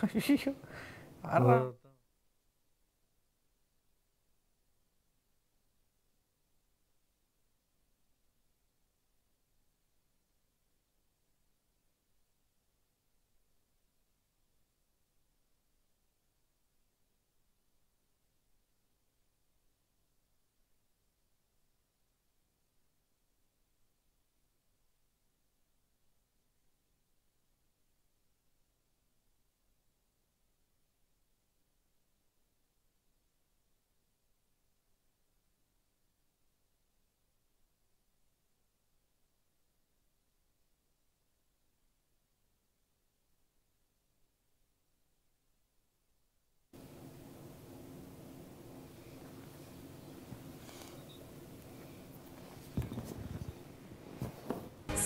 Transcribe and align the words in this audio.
ஐயோ. 0.30 0.52
ஆறா. 1.30 1.56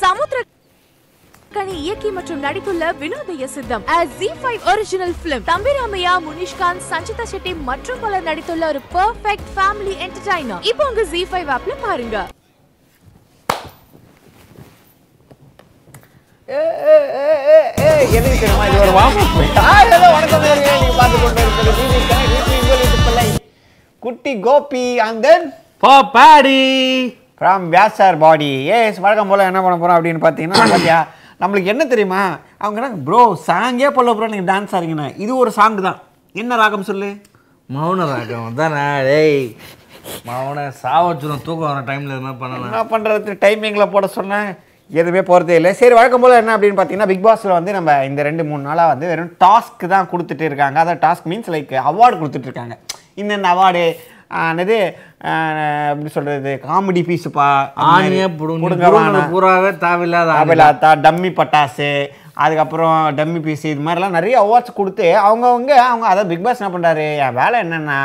சமுத்திர 0.00 0.38
கணி 1.54 1.74
இயக்கி 1.80 2.08
மற்றும் 2.10 2.40
நடித்துள்ள 2.44 2.84
Vinodhaya 3.00 3.46
Sitham 3.48 3.84
Zee 4.14 4.28
five 4.38 4.62
original 4.70 5.16
film 5.20 5.44
Thambi Ramaiah 5.46 6.14
Munishkanth 6.24 6.86
Sanchita 6.88 7.24
Shetty 7.26 7.52
மற்றும் 7.68 8.00
பலர் 8.00 8.26
நடித்துள்ள 8.26 8.64
ஒரு 8.68 8.80
பெர்ஃபெக்ட் 8.94 9.50
ஃபேமிலி 9.54 9.94
என்டர்டைனர் 10.04 10.64
இப்போ 10.70 10.86
உங்க 10.90 11.04
ஜி 11.12 11.22
ஃபைவ் 11.30 11.50
ஆப்ல 11.56 11.76
பாருங்க 11.84 12.18
எதுக்கு 18.14 18.36
தெரியுமா 18.36 18.64
இது 18.68 18.80
ஒரு 18.80 18.94
வணக்கம் 20.14 20.42
நீங்க 20.44 20.94
பார்த்து 20.98 21.18
கொண்டு 21.18 21.40
இருப்பது 21.42 21.70
Kutty 24.02 24.32
Gopi 24.40 24.86
and 25.00 25.22
then 25.26 25.46
buddy 26.08 26.62
from 27.44 27.64
Vyasarpadi 28.22 28.48
as 28.74 28.98
வழக்கம் 29.04 29.30
போல் 29.30 29.40
என்ன 29.48 29.60
பண்ண 29.64 29.74
போகிறோம் 29.80 29.96
அப்படின்னு 29.96 30.20
பார்த்தீங்கன்னா 30.22 30.60
பார்த்தியா 30.70 30.98
நம்மளுக்கு 31.42 31.72
என்ன 31.72 31.82
தெரியுமா? 31.90 32.20
அவங்க 32.62 32.78
என்ன 32.80 33.00
ப்ரோ 33.06 33.18
சாங்கே 33.48 33.88
போல 33.96 34.14
ப்ரோ 34.16 34.28
நீங்கள் 34.34 34.48
டான்ஸ் 34.50 34.72
ஆடுறீங்கண்ணா 34.76 35.08
இது 35.24 35.32
ஒரு 35.42 35.50
சாங் 35.56 35.76
தான். 35.86 35.98
என்ன 36.34 36.56
ராகம் 36.60 36.86
சொல்லு? 36.90 37.10
மௌன 37.68 38.06
ராகம். 38.12 38.46
தானே 38.60 38.84
டேய் 39.08 39.44
மௌன 40.28 40.64
சாவச்சுரும் 40.80 41.44
தூக்கம் 41.48 41.68
வர 41.70 41.82
டைம்ல 41.90 42.16
என்ன 42.20 42.32
பண்ணலாம்? 42.40 42.70
என்ன 42.70 42.82
பண்ணுறது 42.94 43.36
டைமிங்கில் 43.44 43.92
போட 43.96 44.08
சொன்னேன். 44.16 44.48
எதுவுமே 44.90 45.24
போகிறதே 45.32 45.58
இல்லை. 45.60 45.74
சரி 45.82 45.94
வழக்கம் 46.00 46.24
போல் 46.24 46.40
என்ன 46.40 46.56
அப்படின்னு 46.56 46.78
பார்த்தீங்கன்னா 46.80 47.10
பிக் 47.12 47.26
பாஸில் 47.28 47.56
வந்து 47.58 47.76
நம்ம 47.78 47.98
இந்த 48.10 48.22
ரெண்டு 48.30 48.48
மூணு 48.52 48.68
நாளாக 48.70 48.94
வந்து 48.94 49.12
வெறும் 49.12 49.32
டாஸ்க் 49.44 49.86
தான் 49.94 50.10
கொடுத்துட்டு 50.14 50.46
இருக்காங்க. 50.50 50.78
அதான் 50.84 51.04
டாஸ்க் 51.06 51.30
மீன்ஸ் 51.32 51.52
லைக் 51.56 51.76
அவார்டு 51.90 52.18
கொடுத்துட்டு 52.22 52.50
இருக்காங்க. 52.50 52.76
இந்தந்த 53.22 53.48
அவார்டு 53.54 53.84
என்னது 54.42 54.76
எப்படி 55.90 56.10
சொல்கிறது 56.10 56.52
காமெடி 56.64 57.02
பீஸுப்பா 57.08 57.48
ஆணியே 57.90 58.26
பூராவே 59.32 59.70
தேவையில்லாத. 59.78 60.30
அபிலாத்தா 60.40 60.90
டம்மி 61.04 61.30
பட்டாசு 61.32 61.90
அதுக்கப்புறம் 62.36 63.00
டம்மி 63.16 63.40
பீஸ் 63.40 63.64
இது 63.64 63.80
மாதிரிலாம் 63.80 64.10
நிறைய 64.10 64.36
அவார்ட்ஸ் 64.40 64.78
கொடுத்து 64.80 65.08
அவங்கவுங்க 65.24 65.72
அவங்க 65.82 66.06
அதை 66.06 66.24
பிக் 66.24 66.44
பாஸ் 66.44 66.62
என்ன 66.62 66.72
பண்ணுறாரு 66.74 67.06
என் 67.18 67.34
வேலை 67.34 67.58
என்னென்னா 67.60 67.98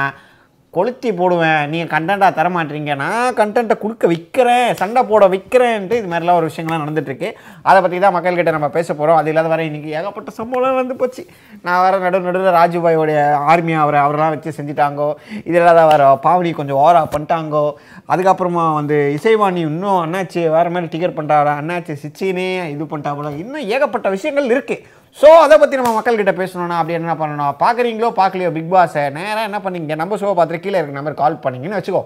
கொளுத்தி 0.76 1.10
போடுவேன். 1.20 1.62
நீங்கள் 1.72 1.92
கண்டென்ட்டாக 1.94 2.32
தரமாட்டீங்க. 2.40 2.94
நான் 3.02 3.38
கண்டென்ட்டை 3.40 3.76
கொடுக்க 3.84 4.08
விற்கிறேன் 4.12 4.68
சண்டை 4.82 5.02
போட 5.12 5.24
விற்கிறேன்ட்டு 5.34 6.00
இது 6.00 6.10
மாதிரிலாம் 6.12 6.40
ஒரு 6.40 6.48
விஷயங்கள்லாம் 6.50 6.84
நடந்துகிட்ருக்கு 6.84 7.30
அதை 7.70 7.78
பற்றி 7.84 8.00
தான் 8.04 8.16
மக்கள்கிட்ட 8.16 8.52
நம்ம 8.58 8.70
பேச 8.76 8.88
போகிறோம் 9.00 9.20
அது 9.20 9.32
இல்லாத 9.32 9.50
வர 9.54 9.64
இன்றைக்கி 9.70 9.90
ஏகப்பட்ட 10.00 10.32
சம்பளம் 10.40 10.78
வந்து 10.82 10.98
போச்சு. 11.02 11.24
நான் 11.66 11.82
வேறு 11.84 12.04
நடு 12.06 12.20
நடுவில் 12.28 12.58
ராஜுபாயோடைய 12.60 13.24
ஆர்மி 13.54 13.76
அவரை 13.86 14.00
அவரெல்லாம் 14.06 14.34
வச்சு 14.36 14.56
செஞ்சுட்டாங்கோ. 14.60 15.10
இது 15.48 15.58
இல்லாத 15.62 15.88
வர 15.94 16.12
பாவனி 16.28 16.52
கொஞ்சம் 16.60 16.82
ஓரா 16.86 17.04
பண்ணிட்டாங்கோ. 17.16 17.66
அதுக்கப்புறமா 18.14 18.68
வந்து 18.80 19.00
இசைவாணி 19.18 19.64
இன்னும் 19.72 20.00
அண்ணாச்சி 20.06 20.44
வேறு 20.58 20.74
மாதிரி 20.76 20.94
டிக்கெட் 20.94 21.18
பண்ணிட்டாரா 21.18 21.56
அண்ணாச்சி 21.64 21.96
சிச்சினே 22.06 22.48
இது 22.76 22.92
பண்ணிட்டாங்களோ 22.94 23.34
இன்னும் 23.44 23.68
ஏகப்பட்ட 23.76 24.08
விஷயங்கள் 24.18 24.54
இருக்குது 24.56 24.98
ஸோ 25.18 25.30
அதை 25.44 25.56
பற்றி 25.62 25.76
நம்ம 25.80 25.92
மக்கள்கிட்ட 25.96 26.34
பேசணும்னா 26.40 26.78
அப்படி 26.80 26.98
என்ன 27.00 27.14
பண்ணணும் 27.22 27.56
பார்க்குறீங்களோ 27.64 28.10
பார்க்கலையோ 28.20 28.50
பிக் 28.58 28.72
பாஸை 28.74 29.04
நேராக 29.18 29.48
என்ன 29.50 29.60
பண்ணீங்க? 29.66 29.96
நம்ம 30.02 30.18
ஷோ 30.22 30.32
பார்த்துட்டு 30.38 30.64
கீழே 30.66 30.78
இருக்க 30.80 31.00
நம்பர் 31.00 31.22
கால் 31.22 31.44
பண்ணீங்கன்னு 31.46 31.80
வச்சுக்கோ. 31.80 32.04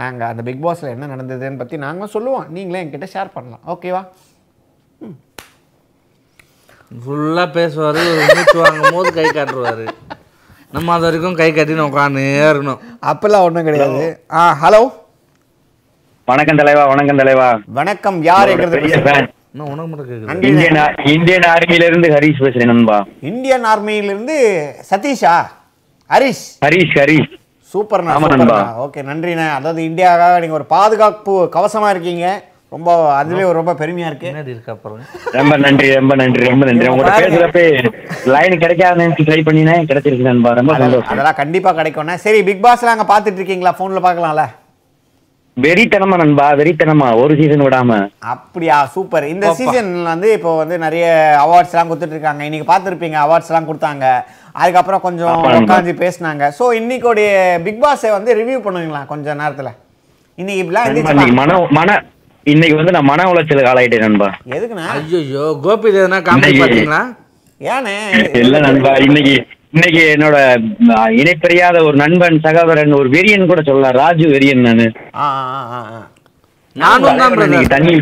நாங்கள் 0.00 0.30
அந்த 0.32 0.42
பிக் 0.48 0.64
பாஸில் 0.64 0.92
என்ன 0.94 1.08
நடந்ததுன்னு 1.12 1.60
பற்றி 1.62 1.76
நாங்களும் 1.84 2.14
சொல்லுவோம். 2.16 2.46
நீங்களே 2.56 2.82
என்கிட்ட 2.82 3.08
ஷேர் 3.14 3.34
பண்ணலாம். 3.36 3.62
ஓகேவா 3.74 4.02
ஃபுல்லா 7.04 7.44
பேசுவாரு 7.56 8.02
மூச்சு 8.34 8.58
வாங்கும் 8.62 8.94
போது 8.96 9.10
கை 9.16 9.26
காட்டுவாரு. 9.38 9.86
நம்ம 10.76 10.92
அது 10.94 11.06
வரைக்கும் 11.06 11.38
கை 11.40 11.50
கட்டின்னு 11.56 11.88
உட்காந்து 11.90 12.22
இருக்கணும். 12.50 12.80
அப்பெல்லாம் 13.12 13.46
ஒன்றும் 13.48 13.68
கிடையாது. 13.70 14.04
ஆ 14.38 14.42
ஹலோ 14.62 14.82
வணக்கம் 16.28 16.60
தலைவா 16.60 16.84
வணக்கம் 16.92 17.20
தலைவா. 17.22 17.48
வணக்கம் 17.80 18.20
யார் 18.30 18.52
எங்கிறது 18.54 19.36
உனக்கு 19.72 19.90
மட்டும் 19.92 20.28
நன்றி 20.30 20.48
இந்தியன் 20.50 20.78
இந்தியன் 21.14 21.46
ஆர்மில 21.54 21.88
இருந்து 21.90 22.08
ஹரிஷ் 22.14 22.42
பேசுறேன் 22.44 22.70
நண்பா. 22.72 22.98
இந்தியன் 23.30 23.66
ஆர்மியிலிருந்து 23.72 24.36
சதீஷா? 24.90 25.34
ஹரிஷ்? 26.10 26.44
ஹரிஷ் 26.66 26.94
ஹரிஷ். 27.00 27.32
சூப்பர்ண்ணா 27.72 28.12
நண்பா. 28.34 28.60
ஓகே 28.84 29.00
நன்றிண்ணா 29.08 29.46
அதாவது 29.56 29.80
இந்தியாவுக்காக 29.88 30.38
நீங்கள் 30.42 30.58
ஒரு 30.60 30.68
பாதுகாப்பு 30.76 31.34
கவசமாக 31.56 31.94
இருக்கீங்க. 31.94 32.26
ரொம்ப 32.74 32.90
அதுவே 33.18 33.42
ஒரு 33.48 33.56
ரொம்ப 33.58 33.72
பெருமையாக 33.80 34.10
இருக்கு. 34.10 34.30
பின்னாடி 34.30 34.52
இருக்கா 34.54 34.72
பாருங்க 34.82 35.34
ரொம்ப 35.38 35.54
நன்றி 35.64 35.88
ரொம்ப 35.98 36.14
நன்றி 36.20 36.48
ரொம்ப 36.50 36.64
நன்றி. 36.68 36.88
உங்கள்ட்ட. 36.92 37.20
பேசுறப்ப 37.24 37.60
லைன் 38.34 38.56
கிடைக்காத 38.62 38.98
நினைச்சு 39.02 39.26
ட்ரை 39.28 39.40
பண்ணினேன். 39.48 39.86
கிடைச்சிருக்கு 39.90 40.28
நண்பா. 40.30 40.50
ரொம்ப 40.58 40.72
அதெல்லாம் 40.72 40.92
சந்தோஷம். 40.92 41.12
அதெல்லாம் 41.14 41.38
கண்டிப்பாக 41.42 41.76
கிடைக்கும்ண்ணா. 41.80 42.16
சரி 42.24 42.40
பிக் 42.48 42.64
பாஸ்லாம் 42.66 42.94
அங்கே 42.96 43.08
பார்த்துட்டு 43.12 43.40
இருக்கீங்களா? 43.40 43.72
ஃபோனில் 43.78 44.06
பார்க்கலாம்ல? 44.06 44.44
வெறித்தனமா 45.64 46.16
நண்பா 46.20 46.46
வெறித்தனமா? 46.58 47.06
ஒரு 47.20 47.32
சீசன் 47.38 47.62
விடாம. 47.66 47.92
அப்படியா 48.32 48.76
சூப்பர் 48.94 49.24
இந்த 49.32 49.46
சீசன் 49.58 49.90
வந்து 50.10 50.28
இப்போ 50.36 50.50
வந்து 50.60 50.76
நிறைய 50.84 51.06
அவார்ட்ஸ்லாம் 51.44 51.88
கொடுத்துட்டு 51.90 52.16
இருக்காங்க 52.16 52.42
இன்னைக்கு 52.48 52.68
பார்த்துருப்பீங்க 52.70 53.18
அவார்ட்ஸ்லாம் 53.24 53.68
கொடுத்தாங்க. 53.70 54.04
அதுக்கப்புறம் 54.60 55.02
கொஞ்சம். 55.06 55.40
உட்காந்து 55.62 55.94
பேசினாங்க. 56.04 56.44
ஸோ 56.58 56.64
இன்னைக்கோடைய 56.80 57.28
பிக் 57.66 57.82
பாஸை 57.84 58.12
வந்து 58.18 58.36
ரிவ்யூ 58.40 58.60
பண்ணுவீங்களா 58.66 59.02
கொஞ்சம் 59.12 59.40
நேரத்தில்? 59.42 59.72
இன்னைக்கு 60.38 60.62
இப்படிலாம் 60.64 61.36
மன 61.42 61.58
மன 61.78 61.90
இன்னைக்கு 62.46 62.76
வந்து 62.80 62.94
நான் 62.96 63.10
மன 63.12 63.24
உளைச்சலுக்கு 63.30 63.70
ஆளாயிட்டேன் 63.72 64.06
நண்பா. 64.06 64.28
எதுக்குண்ணா? 64.56 64.88
ஐயோ 64.98 65.46
கோபி 65.64 65.88
எதுனா 66.00 66.20
காமெடி 66.28 66.60
பாத்தீங்களா? 66.64 67.02
ஏண்ணே 67.60 67.96
இல்ல 68.42 68.56
நண்பா. 68.68 68.92
இன்னைக்கு 69.06 69.34
இன்னைக்கு 69.72 70.14
என்னோட 70.16 70.36
ஆ, 70.96 71.06
இணைப்பறியாத 71.08 71.84
ஒரு 71.84 71.96
நண்பன் 71.96 72.40
சகோதரன் 72.40 72.92
ஒரு 72.92 73.08
வெறியன் 73.08 73.46
கூட 73.46 73.62
சொல்லலாம். 73.62 73.92
ராஜு 73.92 74.28
வெறியன் 74.28 74.60
நானு. 74.60 74.86
நானும். 76.76 77.66
தண்ணி. 77.66 78.00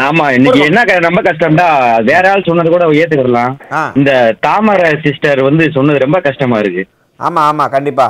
ஆமா 0.00 0.32
இன்னைக்கு 0.32 0.60
என்ன 0.60 0.82
ரொம்ப 0.98 1.22
கஷ்டம்டா. 1.22 1.66
வேற 2.02 2.30
ஆள் 2.30 2.42
சொன்னது 2.46 2.70
கூட 2.70 2.90
ஏத்துக்கிடலாம். 2.92 3.54
ஆ. 3.72 3.92
இந்த 3.96 4.36
தாமரை 4.40 5.00
சிஸ்டர் 5.02 5.42
வந்து 5.42 5.70
சொன்னது 5.70 5.98
ரொம்ப 5.98 6.20
கஷ்டமா 6.20 6.58
இருக்கு. 6.58 6.84
ஆமா 7.20 7.50
ஆமா 7.50 7.70
கண்டிப்பா. 7.70 8.08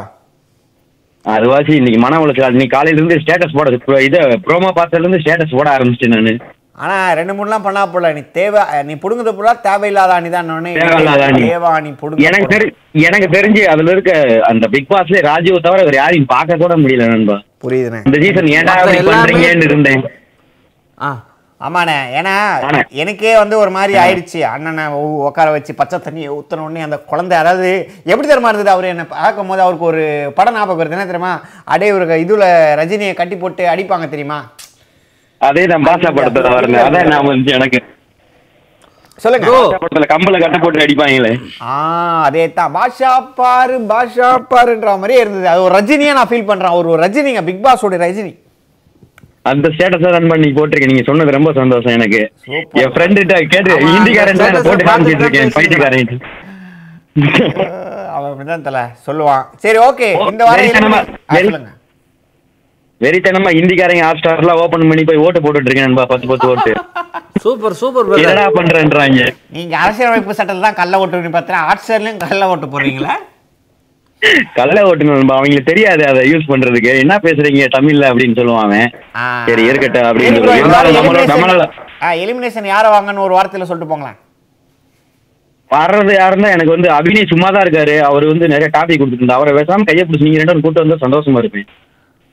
அதுவாச்சு 1.25 1.71
இன்னைக்கு 1.71 2.01
மன 2.01 2.19
உளைச்சல். 2.25 2.51
இன்னைக்கு 2.51 2.77
காலையில 2.77 3.05
இருந்து 3.05 3.23
ஸ்டேட்டஸ் 3.25 3.79
போட 3.85 4.03
இத 4.03 4.19
ப்ரோமோ 4.47 4.69
பார்த்ததுல 4.77 4.99
இருந்து 4.99 5.19
ஸ்டேட்டஸ் 5.19 5.57
போட 5.57 5.77
ஆரம்பிச்சிட்டேன் 5.77 6.15
நானு. 6.15 6.37
ஆனா 6.77 6.97
ரெண்டு 7.19 7.35
மூணுலாம் 7.37 7.65
பண்ணா 7.67 7.83
போல. 7.87 8.07
நீ 8.17 8.23
தேவை 8.35 8.63
நீ 8.89 8.95
புடுங்குறது 9.03 9.33
புறா 9.37 9.53
தேவையில்லாத 9.67 10.13
அணி 10.19 10.31
தான் 10.31 10.51
தேவையில்லாத 10.79 11.23
அணி. 11.29 11.43
தேவா 11.47 11.69
அணி 11.77 11.91
புடுங்க 12.01 12.27
எனக்கு 12.29 12.49
தெரி 12.53 12.67
எனக்கு 13.07 13.29
தெரிஞ்சு 13.37 13.63
அதுல 13.73 13.95
இருக்க 13.95 14.13
அந்த 14.51 14.67
பிக் 14.75 14.91
பாஸ்ல 14.91 15.23
ராஜீவ் 15.29 15.65
தவிர 15.67 15.87
வேற 15.89 15.97
யாரையும் 16.01 16.29
பார்க்க 16.35 16.63
கூட 16.63 16.75
முடியல 16.83 17.07
நண்பா. 17.13 17.37
புரியுதுண்ணே. 17.65 18.01
இந்த 18.09 18.19
சீசன் 18.25 18.53
ஏன்டா 18.57 18.75
பண்றீங்கன்னு 19.09 19.69
இருந்தேன். 19.71 20.05
ஆ 20.99 21.09
ஆமாண்ணே. 21.61 21.97
ஏன்னா. 22.19 22.33
எனக்கே 23.03 23.31
வந்து 23.39 23.57
ஒரு 23.61 23.71
மாதிரி 23.77 23.95
ஆயிடுச்சு. 24.01 24.41
அண்ணனை 24.51 24.85
உட்கார 25.29 25.49
வச்சு 25.55 25.73
பச்சை 25.79 25.99
தண்ணியை 25.99 26.29
ஊற்றின 26.35 26.65
உடனே 26.65 26.87
அந்த 26.87 26.97
குழந்தை 27.11 27.37
அதாவது 27.43 27.69
எப்படி 28.11 28.27
தெரியுமா 28.27 28.51
இருந்தது? 28.53 28.75
அவர் 28.75 28.91
என்னை 28.91 29.07
பார்க்கும் 29.15 29.51
போது 29.51 29.65
அவருக்கு 29.65 29.89
ஒரு 29.91 30.03
படம் 30.39 30.57
ஞாபகம் 30.57 30.81
வருது. 30.81 30.97
என்ன 30.97 31.07
தெரியுமா? 31.07 31.33
அடே 31.75 31.89
ஒரு 31.97 32.07
இதுல 32.25 32.47
ரஜினியை 32.81 33.15
கட்டி 33.15 33.37
போட்டு 33.37 33.65
அடிப்பாங்க 33.73 34.09
தெரியுமா? 34.09 34.39
அதே 35.41 35.65
தான் 35.73 35.85
பாஷா 35.89 36.11
படத்துல 36.17 36.53
வரல 36.57 36.81
அதான் 36.87 37.11
நான் 37.13 37.29
வந்து 37.33 37.51
எனக்கு. 37.59 37.79
சொல்லுங்க. 39.25 39.47
பாஷா 39.53 39.79
படத்துல 39.83 40.07
கம்பல 40.13 40.39
கட்ட 40.43 40.57
போட்டு 40.63 40.83
அடிப்பாங்களே. 40.85 41.31
ஆ 41.73 41.77
அதே 42.29 42.43
தான் 42.59 42.73
பாஷா 42.77 43.13
பாரு 43.39 43.77
பாஷா 43.93 44.29
பாருன்ற 44.53 44.97
மாதிரியே 45.03 45.21
இருந்தது. 45.25 45.47
அது 45.53 45.63
ஒரு 45.67 45.75
ரஜினியா 45.79 46.17
நான் 46.19 46.31
ஃபீல் 46.33 46.51
பண்றேன். 46.51 46.77
ஒரு 46.81 46.91
ரஜினிங்க 47.05 47.43
பிக் 47.49 47.63
பாஸோட 47.67 47.99
ரஜினி. 48.07 48.33
அந்த 49.51 49.67
ஸ்டேட்டஸ் 49.75 50.15
ரன் 50.17 50.31
பண்ணி 50.33 50.49
போட்டிருக்கேன். 50.55 50.93
நீங்க 50.93 51.05
சொன்னது 51.11 51.37
ரொம்ப 51.37 51.51
சந்தோஷம் 51.61 51.97
எனக்கு. 51.99 52.21
என் 52.83 52.93
ஃப்ரெண்டு 52.95 53.21
கேட்டு 53.55 53.73
ஆமா, 53.77 53.91
ஹிந்திக்காரன் 53.95 54.43
போட்டு 54.69 54.89
காமிச்சிட்டு 54.91 55.25
இருக்கேன். 55.27 55.55
பைத்தியக்காரன். 55.59 56.11
அவன் 58.17 58.31
அப்படிதான் 58.31 58.67
தல. 58.69 58.79
சொல்லுவான். 59.07 59.45
சரி 59.65 59.79
ஓகே 59.89 60.09
இந்த 60.33 60.45
வாரம் 60.49 61.67
வெறித்தனமா, 63.01 63.49
eliminate- 63.49 63.55
ஆ, 63.55 63.61
வெறி- 63.61 63.61
சொல்லுங்க 63.61 63.61
வெறித்தனமா 63.61 63.61
இந்திக்காரங்க 63.61 64.03
ஹாட் 64.03 64.21
ஸ்டார்லாம் 64.21 64.61
ஓபன் 64.63 64.89
பண்ணி 64.89 65.05
போய் 65.05 65.23
ஓட்டு 65.25 65.41
போட்டுட்டு 65.41 65.69
இருக்கேன் 65.69 65.87
நண்பா 65.87 66.05
பத்து 66.05 66.27
பத்து 66.27 66.47
ஓட்டு. 66.49 66.73
சூப்பர் 67.41 67.75
சூப்பர் 67.75 68.07
என்னடா 68.19 68.45
பண்றேன்றாங்க? 68.51 69.25
நீங்க 69.51 69.75
அரசியலமைப்பு 69.77 70.35
சட்டத்தில் 70.35 70.67
தான் 70.67 70.75
கள்ள 70.75 70.99
ஓட்டு 70.99 71.33
பார்த்தா 71.35 71.63
ஆட்சியர்லயும் 71.71 72.23
கள்ள 72.25 72.49
ஓட்டு 72.49 72.67
போடுறீங்களா? 72.67 73.15
கள்ள 74.55 74.77
ஓட்டு 74.83 75.05
நண்பா 75.05 75.35
அவங்களுக்கு 75.35 75.71
தெரியாது 75.71 76.05
அதை 76.09 76.33
யூஸ் 76.33 76.51
பண்றதுக்கு. 76.53 76.91
என்ன 76.99 77.15
பேசுறீங்க 77.23 77.67
தமிழ்ல 77.75 78.11
அப்படின்னு. 78.11 78.81
ஆ. 79.17 79.25
சரி 79.49 79.65
இருக்கட்டும் 79.65 80.09
அப்படின்னு 80.11 80.41
elimination 82.17 82.65
யாரை 82.67 82.91
வாங்கன்னு 82.91 83.19
ஒரு 83.19 83.35
வாரத்துல 83.37 83.65
சொல்லிட்டு 83.65 83.93
போங்களேன். 83.93 84.19
வர்றது 85.71 86.13
யாருன்னா 86.15 86.49
எனக்கு 86.51 86.75
வந்து 86.75 86.89
அபினய் 86.91 87.31
சும்மா 87.31 87.49
தான் 87.51 87.65
இருக்காரு. 87.65 87.99
அவர் 88.01 88.25
வந்து 88.25 88.49
நிறைய 88.49 88.71
டாபிக் 88.75 89.01
கொடுத்துருந்தா 89.01 89.39
அவரை 89.39 89.53
பேசாம 89.55 89.85
கையை 89.85 90.05
பிடிச்சி 90.05 90.23
நீங்க 90.23 90.39
ரெண்டு 90.39 90.53
பேரும் 90.53 90.63
கூட்டு 90.63 90.83
வந்தா 90.83 91.05
சந்தோஷமா 91.07 91.39
இருப்பேன் 91.39 91.69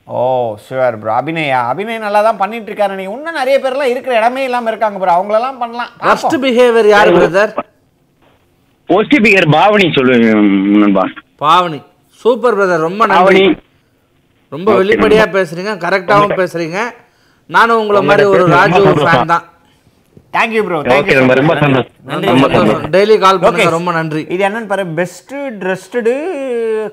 ஓ 0.06 0.22
ஷுவர் 0.64 0.96
ப்ரோ 1.02 1.12
அபிநயா 1.18 1.60
அபிநய் 1.72 2.02
நல்லா 2.06 2.20
தான் 2.26 2.40
பண்ணிட்டு 2.40 2.68
இருக்காரு 2.70 2.96
நீங்க 2.98 3.12
இன்னும் 3.16 3.38
நிறைய 3.40 3.56
பேர்லாம் 3.64 3.92
இருக்கிற 3.92 4.14
இடமே 4.20 4.42
இல்லாம 4.48 4.68
இருக்காங்க 4.72 4.98
ப்ரோ 5.02 5.14
அவங்களெல்லாம் 5.18 5.60
பண்ணலாம். 5.62 5.90
ஃபர்ஸ்ட். 6.02 6.36
பிஹேவியர் 6.42 6.88
யார் 6.94 7.10
பிரதர் 7.16 7.52
போஸ்ட் 8.88 9.16
பிகர் 9.26 9.48
பாவனி 9.56 9.86
நண்பா. 10.82 11.04
பாவனி. 11.44 11.80
சூப்பர் 12.22 12.56
பிரதர் 12.58 12.86
ரொம்ப 12.88 13.02
நன்றி. 13.12 13.44
ரொம்ப 14.52 14.68
வெளிப்படையா 14.80 15.24
பேசுறீங்க 15.38 15.72
கரெக்டாவும் 15.84 16.38
பேசுறீங்க. 16.42 16.78
நானும் 17.50 17.80
உங்களை 17.82 18.00
மாதிரி 18.10 18.24
ஒரு 18.34 18.44
ராஜு 18.58 18.80
ஃபேன் 19.06 19.32
தான். 19.34 19.44
Thank 20.36 20.52
you 20.56 20.62
ப்ரோ 20.66 20.78
Okay, 20.98 21.14
ரொம்ப 21.20 21.34
ரொம்ப 21.40 21.54
சந்தோஷம். 21.62 22.84
Daily 22.94 23.16
call. 23.24 23.40
பண்ணுங்க. 23.42 23.66
ரொம்ப 23.76 23.90
நன்றி. 23.98 24.22
இது 24.34 24.42
என்னன்னு 24.48 24.70
பாரு. 24.72 24.84
Best 25.00 25.34
dressed 25.62 26.14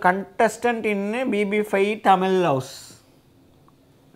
contestant 0.08 0.86
in 0.94 1.06
BB 1.34 1.62
five 1.72 1.92
Tamil 2.10 2.38
house 2.50 2.72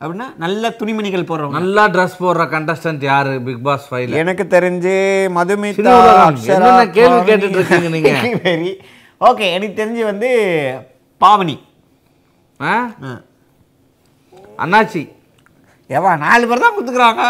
அப்படின்னா 0.01 0.25
நல்ல 0.37 0.69
துணிமணிகள் 0.69 1.27
போடுறவங்க. 1.29 1.57
நல்லா 1.59 1.83
ட்ரெஸ் 1.87 2.17
போடுற 2.19 2.43
கண்டஸ்டன்ட் 2.53 3.03
யாரு? 3.03 3.41
பிக் 3.41 3.63
பாஸ் 3.63 3.85
ஃபைவ்ல 3.91 4.17
எனக்கு 4.21 4.43
தெரிஞ்சு 4.47 4.93
மதுமிதா 5.37 5.95
கேள்வி. 6.97 7.19
கேட்டுட்டு 7.29 7.59
இருக்கீங்க 7.59 7.89
நீங்க? 7.89 8.11
வெரி 8.47 8.71
ஓகே 9.21 9.45
எனக்கு 9.51 9.81
தெரிஞ்சு 9.81 10.03
வந்து 10.03 10.29
பாவனி. 11.21 11.55
ஆ? 12.59 12.73
ஆ. 13.03 13.11
அண்ணாச்சி. 14.59 15.03
ஏவா 15.89 16.17
நாலு 16.17 16.47
பேர் 16.47 16.65
தான் 16.65 16.75
குத்துக்குறாங்க. 16.77 17.23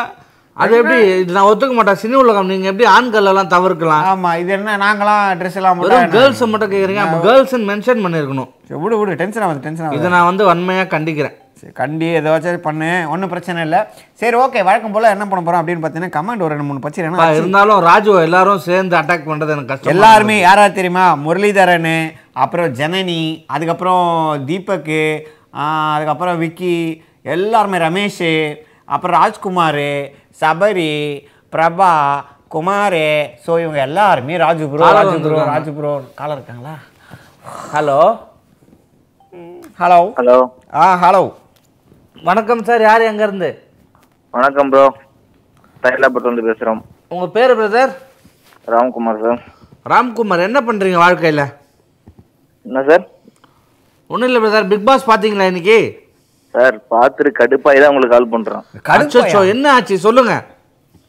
அது 0.57 0.75
எப்படி? 0.77 0.97
இது 1.21 1.33
நான் 1.33 1.47
ஒத்துக்க 1.51 1.73
மாட்டேன். 1.73 1.99
சினி 2.01 2.13
உலகம். 2.15 2.47
நீங்க 2.47 2.67
எப்படி 2.67 2.85
ஆண்கள் 2.87 3.25
எல்லாம் 3.25 3.47
தவிர்க்கலாம்? 3.47 4.03
ஆமா 4.11 4.37
இது 4.41 4.51
என்ன? 4.51 4.75
நாங்களாம் 4.77 5.25
ட்ரெஸ் 5.39 5.55
எல்லாம் 5.55 5.79
வெறும்? 5.79 6.11
கேர்ள்ஸ் 6.11 6.43
மட்டும் 6.45 6.71
கேக்குறீங்க. 6.71 7.01
அப்ப 7.05 7.17
கேர்ள்ஸ் 7.27 7.55
மென்ஷன் 7.71 8.03
பண்ணிருக்கணும். 8.05 8.49
சரி, 8.69 8.79
விடு 8.83 8.97
விடு. 8.99 9.15
டென்ஷன் 9.15 9.43
ஆகுது 9.43 9.59
டென்ஷன் 9.59 9.87
ஆகுது. 9.87 9.99
இதை 9.99 10.11
நான் 10.11 10.29
வந்து 10.31 10.45
வன்மையா 10.51 10.85
கண்டிக்கிறேன். 10.95 11.35
சரி 11.65 11.73
கண்டி 11.77 12.07
ஏதாச்சும் 12.17 12.65
பண்ணு 12.65 12.89
ஒன்றும் 13.11 13.31
பிரச்சனை 13.31 13.59
இல்லை. 13.65 13.79
சரி 14.21 14.35
ஓகே 14.41 14.59
வழக்கம் 14.67 14.93
போல் 14.95 15.11
என்ன 15.11 15.25
பண்ண 15.25 15.41
போகிறோம் 15.41 15.61
அப்படின்னு 15.61 15.81
பார்த்தீங்கன்னா 15.83 16.15
கமெண்ட் 16.15 16.43
ஒரு 16.45 16.53
ரெண்டு 16.53 16.65
மூணு 16.67 16.83
பச்சு 16.83 17.05
அப்பா, 17.05 17.27
இருந்தாலும் 17.37 17.79
ராஜு 17.87 18.11
எல்லாரும் 18.25 18.59
சேர்ந்து 18.65 18.95
அட்டாக் 18.99 19.25
பண்றது 19.29 19.53
எனக்கு 19.55 19.71
கஷ்டம் 19.71 19.93
எல்லாருமே 19.93 20.35
யார் 20.39 20.61
யார் 20.61 20.75
தெரியுமா? 20.77 21.05
முரளிதரன் 21.23 21.87
அப்புறம் 22.43 22.69
ஜனனி 22.79 23.21
அதுக்கப்புறம் 23.55 24.03
தீபக்கு 24.49 24.99
அதுக்கப்புறம் 25.93 26.37
விக்கி 26.43 26.75
எல்லாருமே 27.35 27.79
ரமேஷ் 27.85 28.23
அப்புறம் 28.89 29.17
ராஜ்குமார் 29.19 29.85
சபரி 30.41 30.91
பிரபா 31.53 31.91
குமார் 32.55 33.01
ஸோ 33.45 33.53
இவங்க 33.63 33.79
எல்லாருமே 33.87 34.37
Raju 34.43 34.67
bro 34.73 34.91
Raju 34.97 35.15
bro. 35.23 35.39
Raju 35.53 35.73
bro 35.77 35.93
caller 36.19 36.37
இருக்காங்களா? 36.39 36.75
ஹலோ 37.73 37.97
ஹலோ 39.79 39.99
ஹலோ 40.19 40.37
ஆ 40.75 40.85
ஹலோ 41.03 41.23
வணக்கம் 42.25 42.63
சார் 42.67 42.83
யார் 42.85 43.07
எங்க 43.09 43.23
இருந்து 43.27 43.49
வணக்கம் 44.33 44.69
ப்ரோ 44.71 44.85
தைலாபுரத்துலேருந்து 45.83 46.47
பேசுகிறோம் 46.49 46.81
உங்க 47.11 47.25
பேரு 47.35 47.53
பிரதர் 47.59 47.91
ராம்குமார் 48.67 49.19
சார் 49.25 49.41
ராம்குமார் 49.85 50.45
என்ன 50.47 50.59
பண்றீங்க 50.67 50.99
வாழ்க்கையில? 51.03 51.41
என்ன 52.65 52.79
சார் 52.89 53.03
ஒன்றும் 54.09 54.27
இல்லை 54.29 54.41
பிரதர் 54.43 54.69
பிக் 54.71 54.87
பாஸ் 54.89 55.07
பார்த்தீங்களா 55.09 55.49
இன்னைக்கு? 55.51 55.77
சார் 56.53 56.75
பார்த்துட்டு 56.93 57.31
கடுப்பாகி 57.39 57.79
தான் 57.81 57.91
உங்களுக்கு 57.93 58.15
கால் 58.15 58.31
பண்ணுறேன் 58.33 58.63
அச்சோ 58.95 59.41
என்ன 59.53 59.65
ஆச்சு? 59.75 59.95
சொல்லுங்க. 60.07 60.33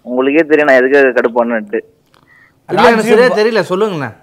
உங்களுக்கே 0.06 0.44
தெரியும் 0.50 0.68
நான் 0.70 0.80
எதுக்கு 0.80 1.16
கடுப்பானுட்டு 1.18 1.80
இல்ல 2.68 2.86
எனக்கு 2.92 3.38
தெரியல 3.40 3.62
சொல்லுங்களேன். 3.70 4.14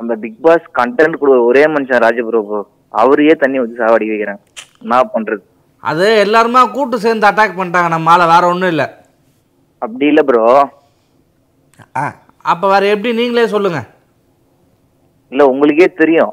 அந்த 0.00 0.12
பிக் 0.22 0.40
பாஸ் 0.46 0.66
கண்டென்ட் 0.78 1.18
கொடு 1.20 1.34
ஒரே 1.48 1.62
மனுஷன் 1.74 2.02
ராஜபுரோ 2.04 2.40
ப்ரோ 2.48 2.60
அவரையே 2.94 3.34
தண்ணி 3.42 3.60
ஊற்றி 3.62 3.76
சாவடி 3.80 4.06
வைக்கிறேன். 4.10 4.40
என்ன 4.86 5.02
பண்ணுறது 5.14 5.42
அது 5.90 6.06
எல்லாருமா 6.24 6.60
கூட்டு 6.76 6.96
சேர்ந்து 7.02 7.28
அட்டாக் 7.28 7.58
பண்ணிட்டாங்க. 7.58 7.90
நம்ம 7.92 8.06
மேல 8.10 8.26
வேற 8.32 8.44
ஒன்றும் 8.52 8.72
இல்லை. 8.74 8.86
அப்படி 9.82 10.04
இல்லை 10.12 10.22
ப்ரோ 10.28 10.42
ஆ 12.00 12.04
அப்போ 12.52 12.66
வேற 12.72 12.84
எப்படி 12.94 13.10
நீங்களே 13.20 13.46
சொல்லுங்க. 13.54 13.80
இல்லை 15.32 15.44
உங்களுக்கே 15.52 15.88
தெரியும். 16.00 16.32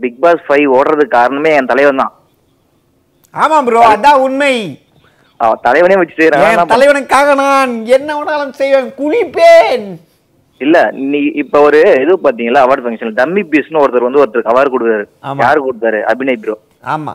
பிக் 0.00 0.18
பாஸ் 0.24 0.42
ஃபைவ் 0.46 0.74
ஓடுறதுக்கு 0.78 1.16
காரணமே 1.18 1.50
என் 1.58 1.70
தலைவன் 1.70 2.02
தான். 2.02 2.14
ஆமாம் 3.34 3.66
ப்ரோ 3.68 3.82
அதான் 3.92 4.22
உண்மை. 4.26 4.54
தலைவனே 5.66 5.96
வச்சுட்டு 5.98 6.24
என் 6.24 6.30
இருக்கிறான். 6.30 6.72
தலைவனுக்காக 6.74 7.34
நான் 7.42 7.72
என்ன 7.96 8.08
வேணாலும் 8.18 8.54
செய்வேன் 8.60 8.90
குளிப்பேன். 9.00 9.86
இல்ல 10.60 10.76
நீ 11.12 11.20
இப்ப 11.42 11.60
ஒரு 11.68 11.80
இது 12.04 12.14
பாத்தீங்களா 12.26 12.64
அவார்ட் 12.66 12.84
ஃபங்க்ஷன் 12.84 13.16
டம்மி 13.20 13.44
பீஸ்னு 13.52 13.82
ஒருத்தர் 13.82 14.06
வந்து 14.08 14.22
ஒருத்தருக்கு 14.22 14.52
அவார்டு 14.54 14.74
கொடுத்தாரு. 14.74 15.06
யாரு 15.44 15.60
கொடுத்தாரு? 15.66 16.00
அபிநய் 16.12 16.42
ப்ரோ 16.44 16.56
ஆமா. 16.96 17.14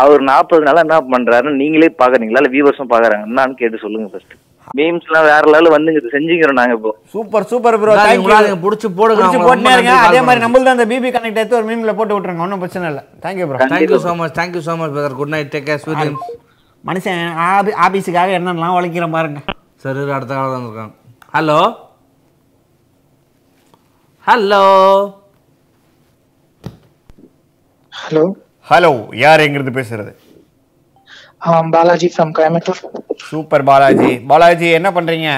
அவர் 0.00 0.22
நாற்பது 0.30 0.66
நாளா 0.66 0.82
என்ன 0.84 0.96
பண்றாருன்னு 1.14 1.60
நீங்களே 1.62 1.88
பாக்குறீங்களா? 2.00 2.40
இல்ல 2.42 2.50
வியூவர்ஸும் 2.54 2.90
பாக்குறாங்க. 2.92 3.26
என்னன்னு 3.28 3.58
கேட்டு 3.60 3.82
சொல்லுங்க 3.84 4.08
ஃபர்ஸ்ட் 4.12 4.34
மீம்ஸ் 4.78 5.06
எல்லாம் 5.08 5.26
வேற 5.30 5.42
லெவல் 5.54 5.74
வந்து 5.74 6.10
செஞ்சுக்கிறோம் 6.14 6.58
நாங்க 6.60 6.74
இப்போ. 6.78 6.92
சூப்பர் 7.14 7.46
சூப்பர் 7.50 7.76
ப்ரோ 7.80 7.92
இந்தாங்க, 7.94 8.08
தேங்க் 8.08 8.22
உங்களால 8.22 8.46
நீங்க 8.48 8.60
புடிச்சு 8.64 8.88
போடுங்க, 8.98 9.26
போட்டுனே 9.48 9.74
இருங்க. 9.76 9.94
அதே 10.06 10.20
மாதிரி 10.28 10.40
பண்ணுங்க. 10.40 10.44
நம்மள 10.46 10.74
அந்த 10.76 10.86
பிபி 10.92 11.08
கனெக்ட் 11.16 11.40
எடுத்து 11.40 11.58
ஒரு 11.60 11.68
மீம்ல 11.70 11.94
போட்டு 11.98 12.14
விட்டுருங்க. 12.16 12.44
ஒன்றும் 12.46 12.62
பிரச்சனை 12.62 12.88
இல்லை. 12.92 13.02
Thank you 13.24 13.46
bro 13.50 13.60
thank you 13.74 13.98
so 14.06 14.14
much 14.20 14.36
thank you 14.40 14.62
so 14.68 14.74
much 14.80 14.94
brother 14.94 15.18
good 15.20 15.32
night 15.34 15.52
take 15.54 15.68
care 15.70 15.82
sweet 15.84 16.14
மனுஷன் 16.84 17.20
ஆபி 17.48 17.74
ஆபீஸுக்காக 17.86 18.38
என்னென்னலாம் 18.38 18.76
உழைக்கிறேன் 18.78 19.16
பாருங்க. 19.18 19.40
சரி 19.84 20.00
அடுத்த 20.16 20.32
காலம் 20.34 20.56
வந்திருக்காங்க 20.56 20.94
ஹலோ 21.36 21.60
ஹலோ 24.26 24.64
ஹலோ 27.92 28.24
ஹலோ 28.66 28.90
யார் 29.22 29.42
எங்கிருந்து 29.44 29.74
பேசுறது? 29.78 30.12
um, 31.48 31.64
Balaji 31.74 32.08
from 32.14 32.32
Coimbatore 32.36 32.80
super 33.24 33.64
Balaji. 33.70 34.12
Balaji 34.30 34.68
என்ன 34.78 34.88
பண்றீங்க? 34.96 35.30